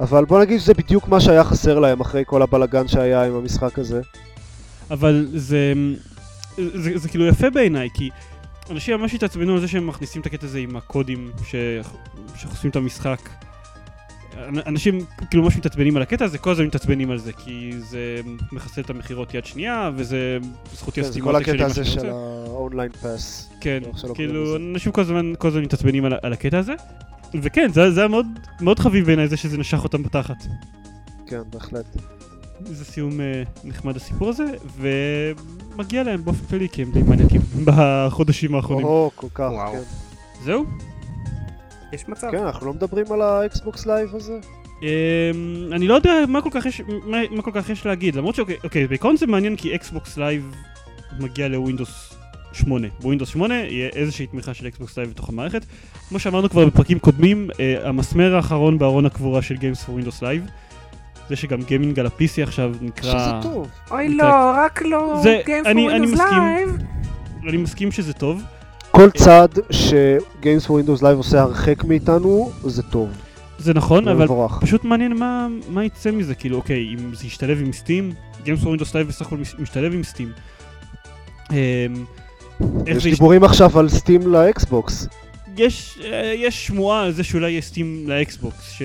אבל 0.00 0.24
בוא 0.24 0.40
נגיד 0.40 0.60
שזה 0.60 0.74
בדיוק 0.74 1.08
מה 1.08 1.20
שהיה 1.20 1.44
חסר 1.44 1.78
להם 1.78 2.00
אחרי 2.00 2.22
כל 2.26 2.42
הבלגן 2.42 2.88
שהיה 2.88 3.24
עם 3.24 3.34
המשחק 3.34 3.78
הזה. 3.78 4.00
אבל 4.90 5.26
זה, 5.34 5.72
זה, 6.56 6.98
זה 6.98 7.08
כאילו 7.08 7.26
יפה 7.26 7.50
בעיניי, 7.50 7.88
כי 7.94 8.10
אנשים 8.70 9.00
ממש 9.00 9.14
התעצבנו 9.14 9.54
על 9.54 9.60
זה 9.60 9.68
שהם 9.68 9.86
מכניסים 9.86 10.20
את 10.22 10.26
הקטע 10.26 10.46
הזה 10.46 10.58
עם 10.58 10.76
הקודים 10.76 11.30
ש... 11.46 11.54
שחושפים 12.36 12.70
את 12.70 12.76
המשחק. 12.76 13.18
אנ- 14.48 14.66
אנשים 14.66 14.98
כאילו 15.30 15.42
ממש 15.42 15.56
מתעצבנים 15.56 15.96
על 15.96 16.02
הקטע 16.02 16.24
הזה, 16.24 16.38
כל 16.38 16.50
הזמן 16.50 16.64
מתעצבנים 16.66 17.10
על 17.10 17.18
זה, 17.18 17.32
כי 17.32 17.70
זה 17.78 18.20
מחסל 18.52 18.80
את 18.80 18.90
המכירות 18.90 19.34
יד 19.34 19.44
שנייה, 19.46 19.90
וזה 19.96 20.38
זכותי 20.74 20.96
כן, 21.00 21.02
זה 21.02 21.08
הסתימה 21.08 21.26
כל 21.26 21.36
הקטע 21.36 21.64
הזה 21.66 21.84
של 21.84 22.06
האונליין 22.10 22.92
פס. 22.92 23.50
כן, 23.60 23.82
כאילו. 24.14 24.56
אנשים 24.56 24.92
כל 24.92 25.00
הזמן, 25.00 25.32
כל 25.38 25.48
הזמן 25.48 25.62
מתעצבנים 25.62 26.04
על, 26.04 26.12
על 26.22 26.32
הקטע 26.32 26.58
הזה. 26.58 26.74
וכן, 27.42 27.68
זה, 27.72 27.90
זה 27.90 28.00
היה 28.00 28.08
מאוד, 28.08 28.26
מאוד 28.60 28.78
חביב 28.78 29.06
בעיניי 29.06 29.28
זה 29.28 29.36
שזה 29.36 29.58
נשך 29.58 29.84
אותם 29.84 30.02
בתחת. 30.02 30.46
כן, 31.26 31.40
בהחלט. 31.50 31.86
זה 32.64 32.84
סיום 32.84 33.12
אה, 33.12 33.58
נחמד 33.64 33.96
הסיפור 33.96 34.28
הזה, 34.28 34.44
ומגיע 34.76 36.02
להם 36.02 36.24
באופן 36.24 36.46
כללי, 36.46 36.68
כי 36.68 36.82
הם 36.82 36.92
די 36.92 37.02
מניאקים 37.02 37.40
בחודשים 37.66 38.54
האחרונים. 38.54 38.86
או, 38.86 39.10
כל 39.14 39.26
כך, 39.34 39.50
וואו. 39.52 39.72
כן. 39.72 39.82
זהו? 40.44 40.64
יש 41.92 42.08
מצב. 42.08 42.30
כן, 42.30 42.42
אנחנו 42.42 42.66
לא 42.66 42.72
מדברים 42.72 43.12
על 43.12 43.22
האקסבוקס 43.22 43.86
לייב 43.86 44.14
הזה? 44.14 44.38
אמ, 44.80 44.84
אני 45.72 45.88
לא 45.88 45.94
יודע 45.94 46.12
מה 46.28 46.42
כל 46.42 46.50
כך 46.52 46.66
יש, 46.66 46.80
מה, 47.04 47.18
מה 47.30 47.42
כל 47.42 47.50
כך 47.54 47.70
יש 47.70 47.86
להגיד, 47.86 48.14
למרות 48.14 48.34
שאוקיי, 48.34 48.56
אוקיי, 48.64 48.86
בעיקרון 48.86 49.16
זה 49.16 49.26
מעניין 49.26 49.56
כי 49.56 49.74
אקסבוקס 49.74 50.16
לייב 50.16 50.54
מגיע 51.18 51.48
לווינדוס 51.48 52.14
8. 52.52 52.88
בווינדוס 53.00 53.28
8 53.28 53.54
יהיה 53.54 53.88
איזושהי 53.88 54.26
תמיכה 54.26 54.54
של 54.54 54.66
אקסבוקס 54.66 54.98
לייב 54.98 55.10
בתוך 55.10 55.28
המערכת. 55.28 55.64
כמו 56.08 56.18
שאמרנו 56.18 56.50
כבר 56.50 56.66
בפרקים 56.66 56.98
קודמים, 56.98 57.48
אה, 57.52 57.56
המסמר 57.88 58.36
האחרון 58.36 58.78
בארון 58.78 59.06
הקבורה 59.06 59.42
של 59.42 59.54
Games 59.54 59.86
for 59.86 60.04
Windows 60.04 60.20
Live, 60.20 60.50
זה 61.28 61.36
שגם 61.36 61.62
גיימינג 61.62 61.98
על 62.00 62.06
ה-PC 62.06 62.42
עכשיו 62.42 62.72
נקרא... 62.80 63.18
שזה 63.18 63.50
טוב. 63.52 63.68
אוי 63.90 64.08
זה- 64.08 64.14
לא, 64.14 64.24
רק 64.56 64.82
לא 64.82 65.20
זה- 65.22 65.40
Games 65.46 65.66
for 65.66 65.68
אני- 65.68 65.88
אני 65.96 66.06
Windows 66.06 66.12
מסכים. 66.12 66.28
Live. 66.28 67.48
אני 67.48 67.56
מסכים 67.56 67.92
שזה 67.92 68.12
טוב. 68.12 68.42
כל 68.90 69.10
צעד 69.10 69.58
ש-Games 69.70 70.66
for 70.66 70.70
Windows 70.70 71.00
Live 71.02 71.16
עושה 71.16 71.40
הרחק 71.40 71.84
מאיתנו, 71.84 72.50
זה 72.64 72.82
טוב. 72.82 73.08
זה 73.58 73.74
נכון, 73.74 74.08
אבל 74.08 74.24
מבורך. 74.24 74.58
פשוט 74.62 74.84
מעניין 74.84 75.12
מה, 75.18 75.46
מה 75.68 75.84
יצא 75.84 76.10
מזה, 76.10 76.34
כאילו, 76.34 76.56
אוקיי, 76.56 76.94
אם 76.94 77.14
זה 77.14 77.26
ישתלב 77.26 77.60
עם 77.60 77.72
סטים, 77.72 78.12
Games 78.44 78.62
for 78.62 78.66
Windows 78.66 78.90
Live 78.92 79.08
בסך 79.08 79.26
הכל 79.26 79.36
מש- 79.36 79.54
משתלב 79.58 79.92
עם 79.94 80.02
סטים. 80.02 80.32
אמ, 81.50 81.56
יש 82.86 83.02
זה 83.02 83.08
יש, 83.08 83.14
דיבורים 83.14 83.44
עכשיו 83.44 83.78
על 83.78 83.88
סטים 83.88 84.26
לאקסבוקס. 84.26 85.08
יש, 85.56 85.98
אה, 86.04 86.34
יש 86.36 86.66
שמועה 86.66 87.02
על 87.02 87.12
זה 87.12 87.24
שאולי 87.24 87.50
יהיה 87.50 87.62
סטים 87.62 88.04
לאקסבוקס, 88.06 88.78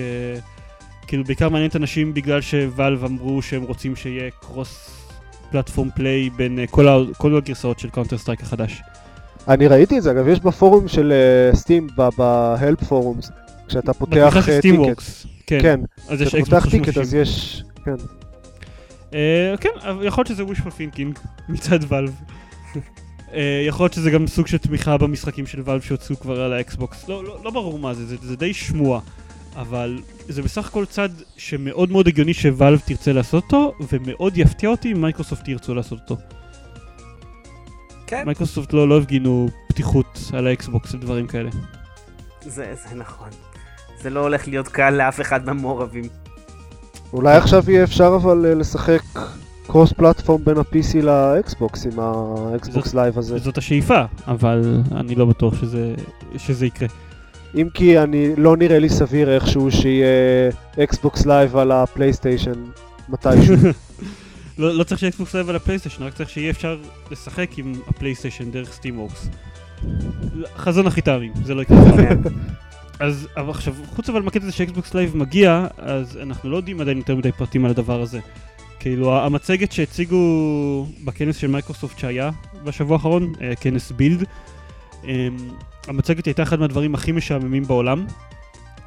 שכאילו 1.04 1.24
בעיקר 1.24 1.48
מעניין 1.48 1.70
את 1.70 1.76
אנשים 1.76 2.14
בגלל 2.14 2.40
שוואלב 2.40 3.04
אמרו 3.04 3.42
שהם 3.42 3.62
רוצים 3.62 3.96
שיהיה 3.96 4.30
cross 4.40 4.90
platform 5.50 5.88
play 5.94 6.30
בין 6.30 6.58
אה, 6.58 6.66
כל, 6.66 6.88
ה, 6.88 6.96
כל 7.18 7.36
הגרסאות 7.36 7.78
של 7.78 7.90
קאונטר 7.90 8.18
סטרייק 8.18 8.42
החדש. 8.42 8.82
אני 9.48 9.66
ראיתי 9.66 9.98
את 9.98 10.02
זה, 10.02 10.10
אגב, 10.10 10.28
יש 10.28 10.40
בפורום 10.40 10.88
של 10.88 11.12
סטים, 11.54 11.86
ב-Help 11.96 12.84
forums, 12.88 13.30
כשאתה 13.68 13.92
פותח 13.92 14.48
אה, 14.48 14.60
ticket. 14.60 14.78
וורקס. 14.78 15.26
כן. 15.46 15.58
כן, 15.62 15.80
אז 16.08 16.20
יש 16.20 16.34
אקסבוקס 16.34 16.50
פותח 16.50 16.70
ticket 16.70 16.92
360. 16.92 17.00
אז 17.00 17.14
יש... 17.14 17.62
כן. 17.84 17.94
אה, 19.14 19.54
כן, 19.60 19.68
יכול 20.02 20.24
להיות 20.26 20.26
שזה 20.26 20.42
wishful 20.42 20.70
thinking 20.70 21.18
מצד 21.48 21.78
ואלב. 21.88 22.14
אה, 23.34 23.64
יכול 23.66 23.84
להיות 23.84 23.92
שזה 23.92 24.10
גם 24.10 24.26
סוג 24.26 24.46
של 24.46 24.58
תמיכה 24.58 24.96
במשחקים 24.96 25.46
של 25.46 25.62
ואלב 25.64 25.80
שהוצאו 25.80 26.16
כבר 26.20 26.40
על 26.40 26.52
האקסבוקס. 26.52 27.08
לא, 27.08 27.24
לא, 27.24 27.38
לא 27.44 27.50
ברור 27.50 27.78
מה 27.78 27.94
זה, 27.94 28.06
זה, 28.06 28.16
זה 28.22 28.36
די 28.36 28.54
שמועה. 28.54 29.00
אבל 29.56 29.98
זה 30.28 30.42
בסך 30.42 30.68
הכל 30.68 30.84
צד 30.86 31.08
שמאוד 31.36 31.90
מאוד 31.90 32.08
הגיוני 32.08 32.34
שוואלב 32.34 32.80
תרצה 32.86 33.12
לעשות 33.12 33.44
אותו, 33.44 33.74
ומאוד 33.88 34.38
יפתיע 34.38 34.68
אותי 34.68 34.92
אם 34.92 35.00
מייקרוסופט 35.00 35.48
ירצו 35.48 35.74
לעשות 35.74 35.98
אותו. 36.00 36.16
כן, 38.06 38.22
מייקרוסופט 38.26 38.72
לא, 38.72 38.88
לא 38.88 38.98
הפגינו 38.98 39.48
פתיחות 39.68 40.18
על 40.32 40.46
האקסבוקס 40.46 40.94
ודברים 40.94 41.26
כאלה. 41.26 41.50
זה 42.42 42.74
זה 42.74 42.94
נכון. 42.94 43.28
זה 44.02 44.10
לא 44.10 44.20
הולך 44.20 44.48
להיות 44.48 44.68
קל 44.68 44.90
לאף 44.90 45.20
אחד 45.20 45.46
מהמעורבים. 45.46 46.04
אולי 47.12 47.36
עכשיו 47.36 47.70
יהיה 47.70 47.84
אפשר 47.84 48.16
אבל 48.22 48.46
אה, 48.46 48.54
לשחק 48.54 49.02
cross 49.66 49.92
platform 49.92 50.44
בין 50.44 50.56
ה-PC 50.58 51.02
לאקסבוקס 51.02 51.86
עם 51.86 51.98
האקסבוקס 51.98 52.94
לייב 52.94 53.18
הזה. 53.18 53.38
זאת 53.38 53.58
השאיפה, 53.58 54.04
אבל 54.26 54.82
אני 54.92 55.14
לא 55.14 55.24
בטוח 55.24 55.60
שזה, 55.60 55.94
שזה 56.36 56.66
יקרה. 56.66 56.88
אם 57.54 57.68
כי 57.74 57.98
אני 57.98 58.36
לא 58.36 58.56
נראה 58.56 58.78
לי 58.78 58.88
סביר 58.88 59.34
איכשהו 59.34 59.70
שיהיה 59.70 60.50
אקסבוקס 60.82 61.26
לייב 61.26 61.56
על 61.56 61.72
הפלייסטיישן 61.72 62.64
מתישהו. 63.08 63.54
לא, 64.58 64.74
לא 64.74 64.84
צריך 64.84 65.00
שאקסבוקס 65.00 65.34
לייב 65.34 65.48
על 65.48 65.56
הפלייסטיישן, 65.56 66.02
רק 66.02 66.14
צריך 66.14 66.30
שיהיה 66.30 66.50
אפשר 66.50 66.76
לשחק 67.10 67.58
עם 67.58 67.72
הפלייסטיישן 67.88 68.50
דרך 68.50 68.72
סטים 68.72 68.98
וורקס. 68.98 69.28
חזון 70.56 70.86
אחרית 70.86 71.00
הימים, 71.00 71.32
זה 71.44 71.54
לא 71.54 71.62
יקרה. 71.62 71.78
אז 73.00 73.28
אבל 73.36 73.50
עכשיו, 73.50 73.74
חוץ 73.94 74.08
אבל 74.08 74.22
מהקטע 74.22 74.42
הזה 74.42 74.52
שאקסבוקס 74.52 74.94
לייב 74.94 75.16
מגיע, 75.16 75.66
אז 75.78 76.18
אנחנו 76.22 76.50
לא 76.50 76.56
יודעים 76.56 76.80
עדיין 76.80 76.98
יותר 76.98 77.16
מדי 77.16 77.32
פרטים 77.32 77.64
על 77.64 77.70
הדבר 77.70 78.00
הזה. 78.00 78.20
כאילו, 78.80 79.16
המצגת 79.18 79.72
שהציגו 79.72 80.16
בכנס 81.04 81.36
של 81.36 81.46
מייקרוסופט 81.46 81.98
שהיה 81.98 82.30
בשבוע 82.64 82.96
האחרון, 82.96 83.32
אה, 83.40 83.52
כנס 83.60 83.92
בילד, 83.92 84.24
אמ, 85.04 85.10
המצגת 85.88 86.26
הייתה 86.26 86.42
אחד 86.42 86.60
מהדברים 86.60 86.94
הכי 86.94 87.12
משעממים 87.12 87.64
בעולם. 87.64 88.06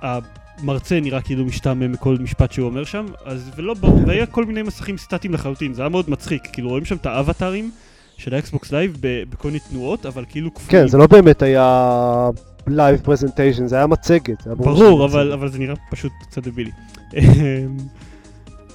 המרצה 0.01 0.99
נראה 0.99 1.21
כאילו 1.21 1.45
משתעמם 1.45 1.91
מכל 1.91 2.17
משפט 2.19 2.51
שהוא 2.51 2.65
אומר 2.65 2.83
שם, 2.83 3.05
אז 3.25 3.51
ולא 3.55 3.73
ברור, 3.73 3.99
והיה 4.07 4.25
כל 4.25 4.45
מיני 4.45 4.61
מסכים 4.61 4.97
סטטיים 4.97 5.33
לחלוטין, 5.33 5.73
זה 5.73 5.81
היה 5.81 5.89
מאוד 5.89 6.09
מצחיק, 6.09 6.41
כאילו 6.53 6.69
רואים 6.69 6.85
שם 6.85 6.95
את 6.95 7.05
האבטארים 7.05 7.71
של 8.17 8.33
האקסבוקס 8.33 8.71
לייב 8.71 8.97
בכל 9.01 9.47
מיני 9.47 9.59
תנועות, 9.59 10.05
אבל 10.05 10.25
כאילו 10.29 10.53
כפולים. 10.53 10.81
כן, 10.81 10.87
זה 10.87 10.97
לא 10.97 11.07
באמת 11.07 11.41
היה 11.41 12.29
live 12.67 12.99
presentation, 13.03 13.67
זה 13.67 13.75
היה 13.75 13.87
מצגת. 13.87 14.41
זה 14.41 14.49
היה 14.49 14.55
ברור, 14.55 15.05
אבל. 15.05 15.31
אבל 15.33 15.49
זה 15.49 15.59
נראה 15.59 15.75
פשוט 15.91 16.11
קצת 16.21 16.43
דבילי. 16.43 16.71
אמ, 17.17 17.77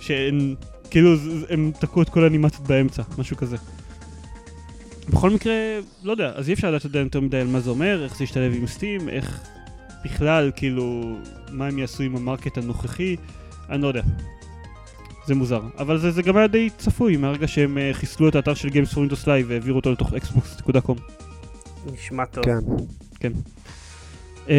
שהם, 0.00 0.54
כאילו, 0.90 1.14
הם 1.50 1.72
תקעו 1.80 2.02
את 2.02 2.08
כל 2.08 2.24
האנימציות 2.24 2.66
באמצע, 2.66 3.02
משהו 3.18 3.36
כזה. 3.36 3.56
בכל 5.08 5.30
מקרה, 5.30 5.54
לא 6.02 6.10
יודע, 6.10 6.32
אז 6.34 6.48
אי 6.48 6.54
אפשר 6.54 6.70
לדעת 6.70 6.84
עדיין 6.84 7.04
יותר 7.04 7.20
מדי 7.20 7.36
על 7.36 7.46
מה 7.46 7.60
זה 7.60 7.70
אומר, 7.70 8.04
איך 8.04 8.16
זה 8.16 8.24
ישתלב 8.24 8.52
עם 8.54 8.66
סטים, 8.66 9.08
איך 9.08 9.40
בכלל, 10.04 10.50
כאילו, 10.56 11.16
מה 11.50 11.66
הם 11.66 11.78
יעשו 11.78 12.02
עם 12.02 12.16
המרקט 12.16 12.58
הנוכחי, 12.58 13.16
אני 13.70 13.82
לא 13.82 13.88
יודע. 13.88 14.02
זה 15.26 15.34
מוזר. 15.34 15.60
אבל 15.78 15.98
זה, 15.98 16.10
זה 16.10 16.22
גם 16.22 16.36
היה 16.36 16.46
די 16.46 16.70
צפוי, 16.78 17.16
מהרגע 17.16 17.48
שהם 17.48 17.78
uh, 17.78 17.94
חיסלו 17.94 18.28
את 18.28 18.34
האתר 18.34 18.54
של 18.54 18.68
Games 18.68 18.92
for 18.92 18.96
Windows 18.96 19.24
Live 19.24 19.44
והעבירו 19.46 19.76
אותו 19.76 19.92
לתוך 19.92 20.12
xbox.com. 20.12 21.00
נשמע 21.92 22.24
טוב. 22.24 22.44
כן. 23.20 23.32
Uh, 24.46 24.50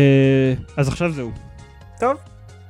אז 0.77 0.87
עכשיו 0.87 1.11
זהו. 1.11 1.31
טוב. 1.99 2.28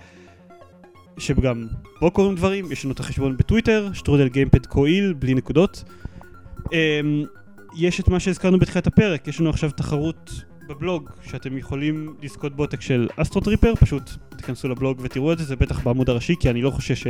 שגם 1.18 1.66
בו 2.00 2.10
קוראים 2.10 2.34
דברים, 2.34 2.72
יש 2.72 2.84
לנו 2.84 2.94
את 2.94 3.00
החשבון 3.00 3.36
בטוויטר, 3.36 3.90
שטרודל 3.92 4.28
גיימפוד 4.28 4.66
קויל, 4.66 5.12
בלי 5.12 5.34
נקודות. 5.34 5.84
אמ, 6.72 7.24
יש 7.76 8.00
את 8.00 8.08
מה 8.08 8.20
שהזכרנו 8.20 8.58
בתחילת 8.58 8.86
הפרק, 8.86 9.28
יש 9.28 9.40
לנו 9.40 9.50
עכשיו 9.50 9.70
תחרות 9.70 10.30
בבלוג 10.68 11.10
שאתם 11.22 11.58
יכולים 11.58 12.14
לזכות 12.22 12.56
בעותק 12.56 12.80
של 12.80 13.08
אסטרו 13.16 13.40
טריפר, 13.40 13.74
פשוט 13.74 14.10
תיכנסו 14.36 14.68
לבלוג 14.68 14.98
ותראו 15.02 15.32
את 15.32 15.38
זה, 15.38 15.44
זה 15.44 15.56
בטח 15.56 15.80
בעמוד 15.80 16.10
הראשי, 16.10 16.34
כי 16.40 16.50
אני 16.50 16.62
לא 16.62 16.70
חושש 16.70 17.06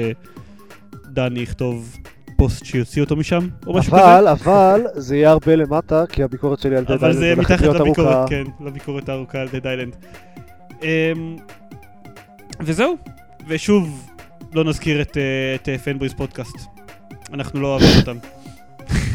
שדני 1.06 1.40
יכתוב 1.40 1.96
פוסט 2.36 2.64
שיוציא 2.64 3.02
אותו 3.02 3.16
משם, 3.16 3.48
או 3.66 3.74
משהו 3.74 3.92
כזה. 3.92 4.04
אבל, 4.04 4.28
אבל, 4.28 4.80
זה 4.94 5.16
יהיה 5.16 5.30
הרבה 5.30 5.56
למטה, 5.56 6.04
כי 6.06 6.22
הביקורת 6.22 6.58
שלי 6.58 6.76
על 6.76 6.84
דד 6.84 6.90
אבל 6.90 7.12
זה 7.12 7.34
מתחת 7.36 7.60
לביקורת, 7.60 7.80
ארוכה. 7.80 8.24
כן, 8.28 8.44
לביקורת 8.60 9.08
הארוכה 9.08 9.40
על 9.40 9.48
דד 9.48 9.66
איילנד. 9.66 9.96
אמ, 10.82 11.36
וזהו, 12.60 12.96
ושוב, 13.48 14.06
לא 14.54 14.64
נזכיר 14.64 15.02
את, 15.02 15.16
אה, 15.16 15.74
את 15.74 15.80
פנבריז 15.80 16.14
פודקאסט. 16.14 16.56
אנחנו 17.32 17.60
לא 17.60 17.66
אוהבים 17.66 17.88
אותם. 18.00 18.16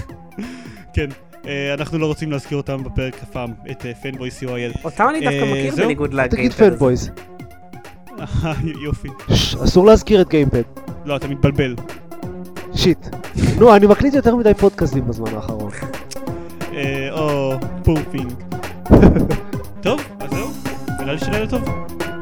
כן, 0.95 1.09
אה, 1.11 1.30
אנחנו 1.73 1.97
לא 1.97 2.05
רוצים 2.05 2.31
להזכיר 2.31 2.57
אותם 2.57 2.83
בפרק 2.83 3.13
אף 3.23 3.29
פעם, 3.29 3.49
את 3.71 3.85
פנבוי 4.01 4.29
co.il. 4.29 4.77
אותם 4.83 5.05
אני 5.09 5.19
דווקא 5.19 5.35
אה, 5.43 5.51
מכיר. 5.51 5.75
בניגוד 5.75 6.09
תגיד 6.09 6.19
לגיימפד. 6.33 6.69
פנבויז. 6.69 7.09
אה, 8.19 8.53
יופי. 8.83 9.07
ש- 9.33 9.55
אסור 9.55 9.85
להזכיר 9.85 10.21
את 10.21 10.29
גיימפד. 10.29 10.61
לא, 11.05 11.15
אתה 11.15 11.27
מתבלבל. 11.27 11.75
שיט. 12.75 13.07
נו, 13.59 13.75
אני 13.75 13.87
מקליט 13.87 14.13
יותר 14.13 14.35
מדי 14.35 14.53
פודקאסטים 14.53 15.07
בזמן 15.07 15.35
האחרון. 15.35 15.71
אה, 16.73 17.09
או, 17.11 17.53
פורפינג. 17.83 18.33
טוב, 19.83 20.01
אז 20.19 20.29
זהו, 20.31 20.47
נראה 20.99 21.13
לי 21.13 21.19
שלילה 21.19 21.47
טוב. 21.47 21.61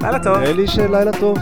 לילה 0.01 0.19
טוב. 0.23 0.37
נראה 0.37 0.53
לי 0.53 0.67
שלילה 0.67 1.11
טוב. 1.19 1.37